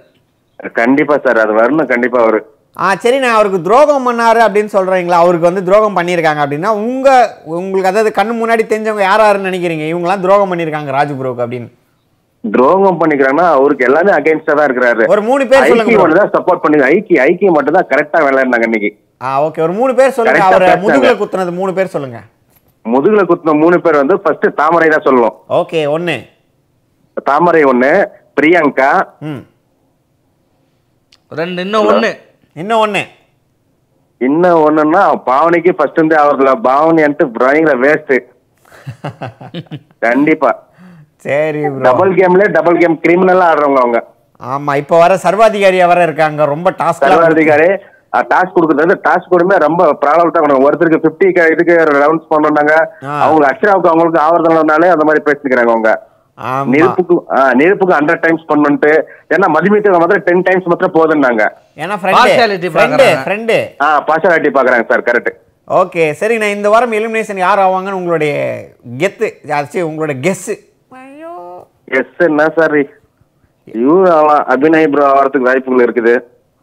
கண்டிப்பா 0.79 1.15
சார். 1.25 1.39
அது 1.43 1.53
வரணும். 1.59 1.91
கண்டிப்பா 1.93 2.19
அவரு. 2.23 2.41
ஆ 2.77 2.89
சரி 3.03 3.17
நான் 3.21 3.37
அவருக்கு 3.37 3.59
துரோகம் 3.61 4.05
பண்ணாரு 4.07 4.39
அப்படின்னு 4.45 4.71
சொல்றீங்களா? 4.75 5.17
அவருக்கு 5.23 5.49
வந்து 5.49 5.63
துரோகம் 5.67 5.97
பண்ணியிருக்காங்க 5.97 6.41
அப்படின்னா 6.43 6.69
உங்க 6.83 7.07
உங்களுக்கு 7.59 7.91
அதாவது 7.91 8.11
கண்ணு 8.19 8.33
முன்னாடி 8.41 8.63
தெரிஞ்சவங்க 8.73 9.05
யார் 9.09 9.23
யாருன்னு 9.25 9.49
நினைக்கிறீங்க? 9.49 9.85
இவங்கலாம் 9.93 10.23
துரோகம் 10.25 10.51
பண்ணியிருக்காங்க 10.51 10.91
ராஜு 10.91 11.13
ப்ரோக்கு 11.13 11.43
அப்படின்னு. 11.45 11.69
துரோகம் 12.43 12.99
பண்ணிக்கிறாங்கன்னா 12.99 13.47
அவருக்கு 13.55 13.87
எல்லாமே 13.87 14.11
அகைன்ஸ்டா 14.11 14.53
தான் 14.57 14.67
இருக்கிறாரு. 14.67 15.03
ஒரு 15.13 15.21
மூணு 15.27 15.43
பேர் 15.49 15.63
சொல்லுங்க. 15.63 15.83
ஐக்கியம். 15.83 16.01
மட்டும் 16.03 16.21
தான் 16.21 16.33
சப்போர்ட் 16.35 16.63
பண்ணி 16.63 16.77
ஐக்கிய 16.89 17.25
ஐக்கியம் 17.27 17.55
மட்டும் 17.57 17.77
தான் 17.77 17.89
கரெக்டா 17.91 18.19
விளையாடுனாங்க 18.25 18.67
இன்னைக்கு. 18.69 18.89
ஆ 19.21 19.31
ஓகே 19.47 19.61
ஒரு 19.65 19.73
மூணு 19.79 19.91
பேர் 19.99 20.15
சொல்லுங்க. 20.17 20.45
அவரை. 20.47 20.69
முதுகுல 20.85 21.11
குத்துனது 21.19 21.53
மூணு 21.59 21.73
பேர் 21.77 21.93
சொல்லுங்க. 21.95 22.19
முதுகுல 22.85 23.23
குத்துன 23.29 23.55
மூணு 23.63 23.77
பேர் 23.85 24.01
வந்து 24.01 24.15
ஃபர்ஸ்ட் 24.23 24.47
தாமரை 24.61 24.87
தான் 24.89 25.05
சொல்லணும். 25.07 25.35
ஓகே 25.59 25.81
ஒன்னு 25.95 26.15
தாமரை 27.29 27.61
ஒண்ணு 27.71 27.91
பிரியங்கா. 28.37 28.91
ம். 29.29 29.41
ரெண்டு 31.31 31.61
இன்னும் 31.65 31.87
ஒண்ணு. 31.91 32.11
இன்னும் 32.55 32.81
ஒண்ணு. 32.85 33.03
இன்னும் 34.21 34.61
ஒண்ணுன்னா 34.65 35.03
பாவனிக்கு 35.29 35.71
ஃபர்ஸ்ட் 35.77 35.99
இருந்து 35.99 36.17
அவர்ல 36.23 36.51
பாவனின்ட்டு 36.67 37.25
பயங்கர 37.37 37.77
வேஸ்ட் 37.85 38.13
கண்டிப்பா. 40.05 40.51
சரி 41.25 41.61
டபுள் 41.87 42.11
கேம்ல 42.19 42.45
டபுள் 42.57 42.79
கேம் 42.81 42.97
கிரிமினலா 43.05 43.47
ஆடுறவங்க 43.51 43.81
அவங்க. 43.83 43.99
ஆமா 44.53 44.71
இப்போ 44.81 44.95
வர 45.01 45.13
சர்வாதிகாரியா 45.25 45.87
வர 45.91 45.99
இருக்காங்க. 46.07 46.45
ரொம்ப 46.53 46.69
டாஸ்க் 46.81 47.03
சர்வாதிகாரி 47.07 47.67
டாஸ்க் 48.31 48.55
கொடுக்கறது 48.55 48.95
டாஸ்க் 49.03 49.33
கொடுமே 49.33 49.55
ரொம்ப 49.65 49.81
ப்ராப்ளம் 50.03 50.31
தான். 50.35 50.63
ஒருத்தருக்கு 50.67 51.03
பிப்டி 51.03 51.27
இதுக்கு 51.55 51.75
ரவுண்ட்ஸ் 52.05 52.31
பண்ணாங்க. 52.31 52.73
அவங்க 53.25 53.43
அக்ஷராவுக்கு 53.51 53.91
அவங்களுக்கு 53.91 54.23
ஆவறதுனாலே 54.25 54.89
அந்த 54.95 55.05
மாதிரி 55.09 55.23
பேசிக்கிறாங்க 55.27 55.73
அவங்க. 55.75 55.91
ஆமா. 56.37 56.71
நெருப்புக்கு 56.73 57.15
நெருப்புக்கு 57.59 57.95
ஹண்ட்ரட் 57.97 58.23
டைம்ஸ் 58.25 58.49
பண்ணிட்டு 58.49 58.91
ஏன்னா 59.33 59.47
மதிமீட்டு 59.55 59.93
மாத்திரம் 60.01 60.25
டென் 60.27 60.45
டைம்ஸ் 60.47 60.69
மாத்திரம் 60.71 60.95
போதுன்னாங்க 60.97 61.43
ஏன்னா 61.83 61.95
பார்ஷாலிட்டி 62.03 62.69
பாக்குறாங்க. 64.55 64.85
சார் 64.91 65.05
கரெக்ட் 65.09 65.31
ஓகே 65.67 66.03
சரி 66.19 66.35
நான் 66.41 66.55
இந்த 66.57 66.67
வாரம் 66.73 66.95
எலிமினேஷன் 66.99 67.43
யார் 67.45 67.61
ஆவாங்கன்னு 67.65 67.99
உங்களுடைய 68.01 68.33
கெத்து 69.01 69.27
உங்களோட 69.89 70.13
கெஸ்ஸு 70.25 70.55
எஸ் 71.99 72.21
என்ன 72.27 72.43
சார் 72.57 72.75
இவரு 73.67 74.09
ஆகலாம் 74.17 74.43
அபிநய் 74.53 74.91
ப்ரோ 74.93 75.03
ஆகிறதுக்கு 75.13 75.49
வாய்ப்புகள் 75.49 75.85
இருக்குது. 75.85 76.13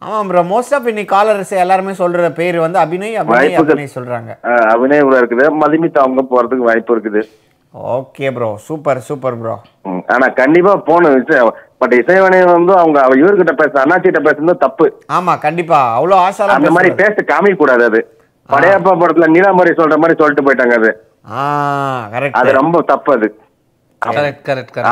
ஆமாம் 0.03 0.29
ப்ரோ 0.31 0.43
மோஸ்ட் 0.53 0.75
ஆஃப் 0.77 0.89
இன்னைக்கு 0.91 1.13
காலர்ஸ் 1.15 1.53
எல்லாருமே 1.65 1.93
சொல்ற 2.01 2.29
பேர் 2.41 2.59
வந்து 2.65 2.79
அபிநய் 2.85 3.19
அபிநய் 3.23 3.95
சொல்றாங்க. 3.97 4.31
அபிநய் 4.73 5.05
ப்ரோ 5.07 5.19
இருக்குது. 5.23 5.47
மதிமித் 5.63 6.03
அவங்க 6.05 6.23
போறதுக்கு 6.33 6.69
வாய்ப்பு 6.71 6.95
இருக்குது. 6.97 7.23
Okay 7.95 8.29
bro 8.37 8.51
super 8.67 9.01
super 9.09 9.39
bro 9.41 9.57
ஆனா 10.15 10.27
கண்டிப்பா 10.43 10.75
போகணும் 10.91 11.51
பட் 11.81 11.95
இசைவனை 12.01 12.39
வந்து 12.55 12.73
அவங்க 12.83 12.99
அவ 13.07 13.17
இவர்கிட்ட 13.23 13.53
பேச 13.59 13.75
அண்ணாச்சிட்ட 13.83 14.21
பேசுறது 14.29 14.55
தப்பு. 14.63 14.87
ஆமா 15.17 15.33
கண்டிப்பா. 15.45 15.81
அவ்வளோ 15.99 16.17
ஆசாலாம் 16.29 16.59
அந்த 16.61 16.71
மாதிரி. 16.77 16.91
பேச 17.03 17.25
காமிக்க 17.33 17.61
கூடாது 17.61 17.85
அது. 17.91 18.01
படையப்பா 18.49 18.93
படத்துல 19.03 19.29
நீலாம்பரி 19.35 19.73
சொல்ற 19.81 19.97
மாதிரி 20.03 20.19
சொல்லிட்டு 20.21 20.47
போயிட்டாங்க 20.47 20.77
அது. 20.81 20.91
அது 22.41 22.51
ரொம்ப 22.61 22.81
தப்பு 22.91 23.13
அது. 23.19 23.29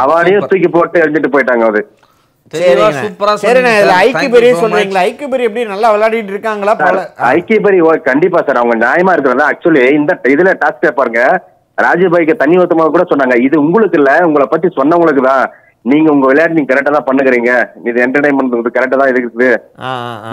அவாரையும் 0.03 0.41
கரெக்ட் 0.41 0.53
தூக்கி 0.53 0.69
போட்டு 0.77 1.03
எரிஞ்சிட்டு 1.05 1.35
போயிட்டாங்க 1.35 1.65
ஐக்கியபரி 7.37 7.79
கண்டிப்பா 8.09 8.41
சார். 8.47 8.61
அவங்க 8.61 8.75
நியாயமா 8.87 9.13
இருக்கிறதா. 9.17 9.47
ஆக்சுவலி 9.53 9.83
இந்த 9.99 10.13
இதுல 10.35 10.53
டாஸ்க் 10.63 10.89
பாருங்க. 11.01 11.23
ராஜபாய்க்கு 11.79 12.41
தண்ணி 12.43 12.57
ஊத்துமா 12.61 12.85
கூட 12.97 13.05
சொன்னாங்க 13.13 13.37
இது 13.47 13.57
உங்களுக்கு 13.65 13.99
இல்ல. 14.01 14.13
உங்களை 14.29 14.47
பத்தி 14.53 14.69
சொன்னவங்களுக்கு 14.79 15.25
தான். 15.31 15.45
நீங்க 15.91 16.09
உங்க 16.13 16.27
விளையாட்டு 16.31 16.57
நீங்க 16.59 16.71
கரெக்டா 16.73 16.93
தான் 16.97 17.09
பண்ணுகிறீங்க. 17.09 17.51
இது 17.89 17.99
என்டர்டைன்மெண்ட் 18.07 18.77
கரெக்டா 18.77 18.99
தான் 19.03 19.13
இருக்குது. 19.15 19.49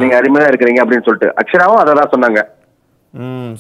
நீங்க 0.02 0.14
அருமையா 0.20 0.48
இருக்கிறீங்க. 0.52 0.84
அப்படின்னு 0.84 1.08
சொல்லிட்டு. 1.08 1.30
அக்ஷராவும் 1.42 1.82
அதை 1.84 1.94
தான் 2.02 2.14
சொன்னாங்க. 2.14 2.42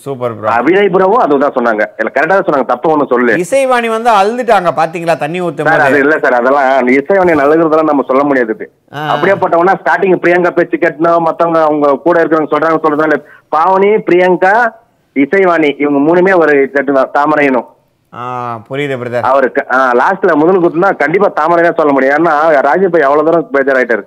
சூப்பர் 0.03 0.33
ப்ரோ 0.37 0.47
அபிநய் 0.53 0.91
புரவும் 0.93 1.23
அதுதான் 1.23 1.55
சொன்னாங்க. 1.57 1.83
இல்ல 1.99 2.09
கரெக்டா 2.13 2.35
தான் 2.35 2.45
சொன்னாங்க. 2.47 2.67
தப்பு 2.71 2.87
ஒண்ணும் 2.93 3.09
சொல்லு 3.11 3.33
இசைவாணி 3.43 3.87
வந்து 3.93 4.09
அழுதுட்டாங்க 4.19 4.69
பாத்தீங்களா? 4.79 5.15
தண்ணி 5.23 5.39
ஊத்தும் 5.45 5.67
சார் 5.69 5.83
அது 5.87 5.99
இல்ல 6.03 6.15
சார் 6.23 6.37
அதெல்லாம் 6.39 6.69
அந்த 6.77 6.91
இசைவனை 6.99 7.33
நல்லதுறதெல்லாம் 7.41 7.91
நம்ம 7.91 8.05
சொல்ல 8.07 8.23
முடியாது 8.29 8.65
அப்படியே 9.11 9.35
போட்டவனா 9.41 9.75
ஸ்டார்டிங் 9.81 10.21
பிரியங்கா 10.23 10.51
பேச்சு 10.57 10.77
கேட்டணும் 10.83 11.25
மத்தவங்க 11.27 11.59
அவங்க 11.67 11.91
கூட 12.05 12.15
இருக்கிறவங்க 12.21 12.53
சொல்றாங்க 12.53 12.79
சொல்றதா 12.85 13.07
இல்ல. 13.09 13.19
பாவனி 13.55 13.91
பிரியங்கா 14.07 14.55
இசைவாணி 15.15 15.69
இவங்க 15.83 15.99
மூணுமே 16.07 16.33
ஒரு 16.41 16.53
செட்டு 16.73 16.97
தான் 16.97 17.11
தாமரையனும். 17.17 17.67
ஆ 18.13 18.23
புரியுது 18.67 18.95
பிரதர் 19.01 19.27
அவருக்கு 19.29 19.61
லாஸ்ட்ல 20.01 20.33
முதல் 20.41 20.63
குத்துனா 20.63 20.89
கண்டிப்பா 21.01 21.29
தாமரை 21.39 21.61
தான் 21.63 21.79
சொல்ல 21.79 21.93
முடியும். 21.95 22.15
ஏன்னா 22.17 22.33
ராஜபாய் 22.67 23.07
அவ்வளவு 23.07 23.27
தூரம் 23.29 23.47
பேஜராயிட்டாரு 23.55 24.03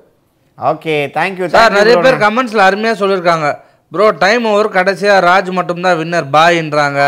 ஓகே 0.59 0.97
தேங்க்யூ 1.16 1.47
சார் 1.55 1.76
நிறைய 1.78 1.97
பேர் 2.05 2.22
கமெண்ட்ஸ்ல 2.22 2.66
அருமையா 2.68 2.94
சொல்லியிருக்காங்க 3.01 3.49
ப்ரோ 3.97 4.07
டைம் 4.22 4.47
ஓவர் 4.53 4.68
கடைசியா 4.78 5.16
ராஜ் 5.26 5.51
மட்டும்தான் 5.59 5.99
winner 6.01 6.26
பாய்ன்றாங்க 6.34 7.03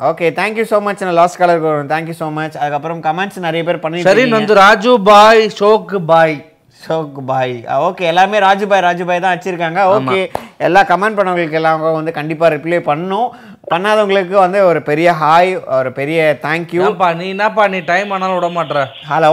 okay 0.00 0.26
thank you 0.38 0.64
so 0.72 0.78
much 0.86 1.06
நான் 1.06 1.16
லாஸ்ட் 1.18 1.38
கலருக்கு 1.40 1.68
வரும் 1.70 1.88
தேங்க்யூ 1.92 2.14
ஸோ 2.18 2.26
மச் 2.36 2.56
அதுக்கப்புறம் 2.62 3.00
கமெண்ட்ஸ் 3.06 3.46
நிறைய 3.46 3.62
பேர் 3.68 3.80
பண்ணி 3.84 4.04
ஷரீன் 4.06 4.36
வந்து 4.36 4.56
ராஜு 4.64 4.92
பாய் 5.08 5.42
ஷோக்கு 5.58 5.98
பாய் 6.10 6.36
ஷோக் 6.80 7.18
பாய் 7.30 7.54
ஓகே 7.86 8.04
எல்லாமே 8.10 8.38
ராஜுபாய் 8.46 8.82
ராஜுபாய் 8.86 9.22
தான் 9.24 9.34
வச்சிருக்காங்க. 9.34 9.80
ஓகே 9.94 10.18
எல்லா 10.66 10.80
கமெண்ட் 10.90 11.18
பண்ணவங்களுக்கு 11.18 11.58
எல்லாம் 11.60 11.84
வந்து 11.98 12.12
கண்டிப்பாக 12.18 12.50
ரிப்ளை 12.54 12.80
பண்ணும். 12.90 13.28
பண்ணாதவங்களுக்கு 13.72 14.36
வந்து 14.42 14.58
ஒரு 14.70 14.80
பெரிய 14.90 15.08
ஹாய் 15.22 15.52
ஒரு 15.78 15.90
பெரிய 16.00 16.20
தேங்க்யூ 16.44 16.82
நீ 17.22 17.26
என்னப்பா 17.34 17.64
நீ 17.74 17.80
டைம் 17.92 18.12
ஆனாலும் 18.16 18.38
விட 18.38 18.50
மாட்ற? 18.58 18.82
ஹலோ 19.12 19.32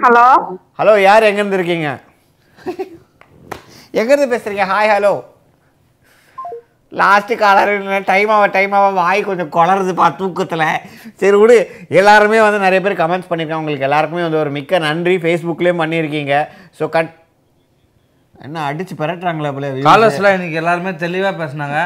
ஹலோ 0.00 0.26
ஹலோ 0.80 0.94
யார் 1.08 1.28
எங்கேருந்து 1.30 1.60
இருக்கீங்க? 1.60 1.90
எங்கேருந்து 4.00 4.32
பேசுறீங்க? 4.34 4.66
Hi 4.72 4.92
hello 4.94 5.14
last 7.00 7.34
caller 7.42 7.70
time 8.10 8.30
ஆக 8.34 8.46
டைம் 8.56 8.74
ஆக 8.78 8.88
வாய் 9.00 9.20
கொஞ்சம் 9.28 9.50
குளருதுப்பா 9.56 10.06
தூக்கத்தில். 10.20 10.66
சரி 11.20 11.36
விடு 11.42 11.56
எல்லாருமே 12.00 12.38
வந்து 12.46 12.64
நிறைய 12.66 12.80
பேர் 12.84 13.00
கமெண்ட்ஸ் 13.02 13.30
பண்ணியிருக்காங்க 13.30 13.64
உங்களுக்கு 13.64 13.88
எல்லாருக்குமே 13.88 14.24
வந்து 14.26 14.42
ஒரு 14.44 14.52
மிக்க 14.58 14.80
நன்றி. 14.86 15.16
ஃபேஸ்புக்லேயும் 15.24 15.82
பண்ணியிருக்கீங்க. 15.82 16.36
ஸோ 16.78 16.86
கட் 16.96 17.12
என்ன 18.46 18.64
அடிச்சு 18.68 18.94
பெரட்டுறாங்களே 19.02 19.52
போல. 19.56 19.68
காலர்ஸ்லாம் 19.90 20.36
இன்னைக்கு 20.38 20.60
எல்லாருமே 20.62 20.92
தெளிவா 21.04 21.30
பேசுனாங்க. 21.42 21.78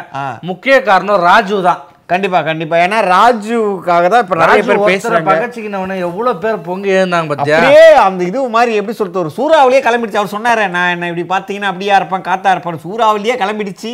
முக்கிய 0.51 0.77
காரணம் 0.89 1.25
ராஜு 1.31 1.59
தான். 1.69 1.83
கண்டிப்பா 2.11 2.39
கண்டிப்பா. 2.49 2.77
ஏன்னா 2.87 2.99
ராஜுக்காக 3.13 4.09
தான் 4.13 4.23
இப்போ 4.25 4.37
நிறைய 4.41 4.63
பேர் 4.67 4.85
பேசுறாங்க. 4.91 5.29
பகச்சிக்கினவனே 5.31 5.97
எவ்வளவு 6.09 6.41
பேர் 6.45 6.59
பொங்கி 6.69 6.91
எழுந்தாங்க 6.99 7.31
பத்தியா? 7.31 7.59
அந்த 8.05 8.21
இது 8.29 8.43
மாதிரி 8.57 8.79
எப்படி 8.81 8.95
சொல்றது? 8.99 9.23
ஒரு 9.25 9.33
சூறாவளியே 9.39 9.81
கிளம்பிடுச்சு. 9.87 10.21
அவர் 10.21 10.35
சொன்னாரு 10.37 10.65
நான் 10.77 10.93
என்ன 10.95 11.09
இப்படி 11.11 11.25
பார்த்தீங்கன்னா 11.33 11.73
அப்படியா 11.73 11.97
இருப்பேன் 12.01 12.27
காத்தா 12.29 12.53
இருப்பேன். 12.55 12.85
சூறாவளியே 12.85 13.37
கிளம்பிடுச்சு. 13.43 13.93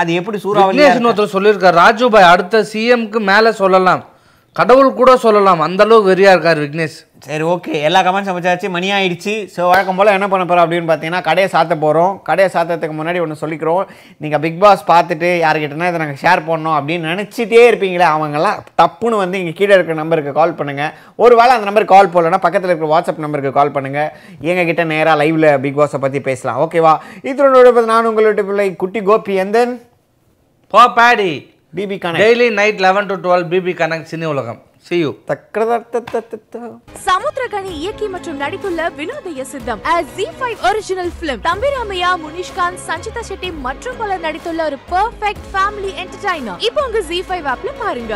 அது 0.00 0.14
எப்படி 0.14 0.38
விக்னேஷன் 0.42 1.06
ஒருத்தர் 1.10 1.34
சொல்லியிருக்காரு. 1.36 1.78
ராஜு 1.82 2.10
பாய் 2.10 2.30
அடுத்த 2.34 2.66
சிஎம்க்கு 2.72 3.20
மேல 3.20 3.52
சொல்லலாம். 3.52 4.04
கடவுள் 4.52 4.94
கூட 4.94 5.16
சொல்லலாம். 5.16 5.60
அந்த 5.60 5.84
அளவுக்கு 5.84 6.10
வெறியா 6.14 6.34
இருக்காரு 6.34 6.60
விக்னேஷ். 6.66 6.98
சரி 7.26 7.44
ஓகே 7.50 7.72
எல்லா 7.86 8.00
கமெண்ட்ஸ் 8.06 8.30
அமைச்சாச்சு. 8.30 8.68
மணி 8.76 8.88
ஆயிடுச்சு. 8.94 9.34
ஸோ 9.54 9.60
வழக்கம் 9.70 9.98
போல் 9.98 10.12
என்ன 10.14 10.26
பண்ண 10.30 10.44
போகிறோம் 10.44 10.64
அப்படின்னு 10.64 10.88
பார்த்தீங்கன்னா 10.88 11.20
கடையை 11.26 11.48
சாத்த 11.52 11.74
போகிறோம் 11.84 12.14
கடையை 12.28 12.48
சாத்தறதுக்கு 12.54 12.96
முன்னாடி 13.00 13.20
ஒன்று 13.24 13.36
சொல்லிக்கிறோம். 13.42 13.82
நீங்கள் 14.22 14.42
பிக் 14.44 14.58
பாஸ் 14.64 14.82
பார்த்துட்டு 14.90 15.28
யாருக்கிட்டனா 15.44 15.90
இதை 15.90 16.00
நாங்கள் 16.02 16.20
ஷேர் 16.24 16.42
பண்ணோம் 16.48 16.76
அப்படின்னு 16.78 17.10
நினச்சிட்டே 17.12 17.62
இருப்பீங்களே 17.68 18.06
அவங்கெல்லாம் 18.14 18.58
தப்புன்னு 18.82 19.22
வந்து 19.22 19.38
இங்கே 19.42 19.54
கீழே 19.60 19.72
இருக்கிற 19.76 19.96
நம்பருக்கு 20.00 20.32
கால் 20.40 20.56
பண்ணுங்கள் 20.60 20.92
ஒரு 21.24 21.36
வேளை 21.40 21.54
அந்த 21.56 21.68
நம்பருக்கு 21.70 21.94
கால் 21.96 22.12
போடலன்னா 22.16 22.40
பக்கத்தில் 22.46 22.72
இருக்கிற 22.72 22.90
வாட்ஸ்அப் 22.94 23.24
நம்பருக்கு 23.26 23.52
கால் 23.58 23.74
பண்ணுங்கள் 23.76 24.10
எங்ககிட்ட 24.50 24.88
நேராக 24.94 25.16
லைவில் 25.22 25.48
பிக் 25.66 25.78
பாஸை 25.82 26.00
பற்றி 26.06 26.22
பேசலாம். 26.30 26.60
ஓகேவா 26.66 26.96
இதனோட 27.32 27.86
நான் 27.92 28.10
உங்களுடைய 28.12 28.46
பிள்ளை 28.50 28.68
குட்டி 28.82 29.02
கோபி 29.10 29.36
எந்தன் 29.44 29.76
Bedi 30.98 31.32
BB 31.78 31.96
connect 32.02 32.24
daily 32.26 32.50
night 32.60 32.84
eleven 32.88 33.10
to 33.12 33.14
twelve 33.24 33.48
BB 33.54 33.72
connect 33.80 34.12
cine 34.12 34.28
உலகம். 34.34 34.60
See 34.86 34.98
you. 35.02 35.10
சமுத்திரகனி 37.08 37.72
இயக்கி 37.82 38.06
மற்றும் 38.14 38.38
நடித்துள்ள 38.42 38.80
Vinodhaya 38.98 39.44
Sitham 39.52 39.80
Zee 40.16 40.26
five 40.38 40.58
original 40.68 41.12
film 41.20 41.42
Thambiramaiah 41.48 42.10
Munishkanth 42.24 42.82
Sanchita 42.88 43.22
Shetty 43.30 43.50
மற்றும் 43.66 43.98
பலர் 44.02 44.24
நடித்துள்ள 44.26 44.60
ஒரு 44.70 44.78
பெர்ஃபெக்ட் 44.92 45.48
ஃபேமிலி 45.54 45.92
என்டர்டைனர் 46.04 46.60
இப்போ 46.68 46.80
உங்க 46.88 47.02
ஜி 47.10 47.18
ஃபைவ் 47.28 47.48
ஆப்ல 47.54 47.72
பாருங்க. 47.82 48.14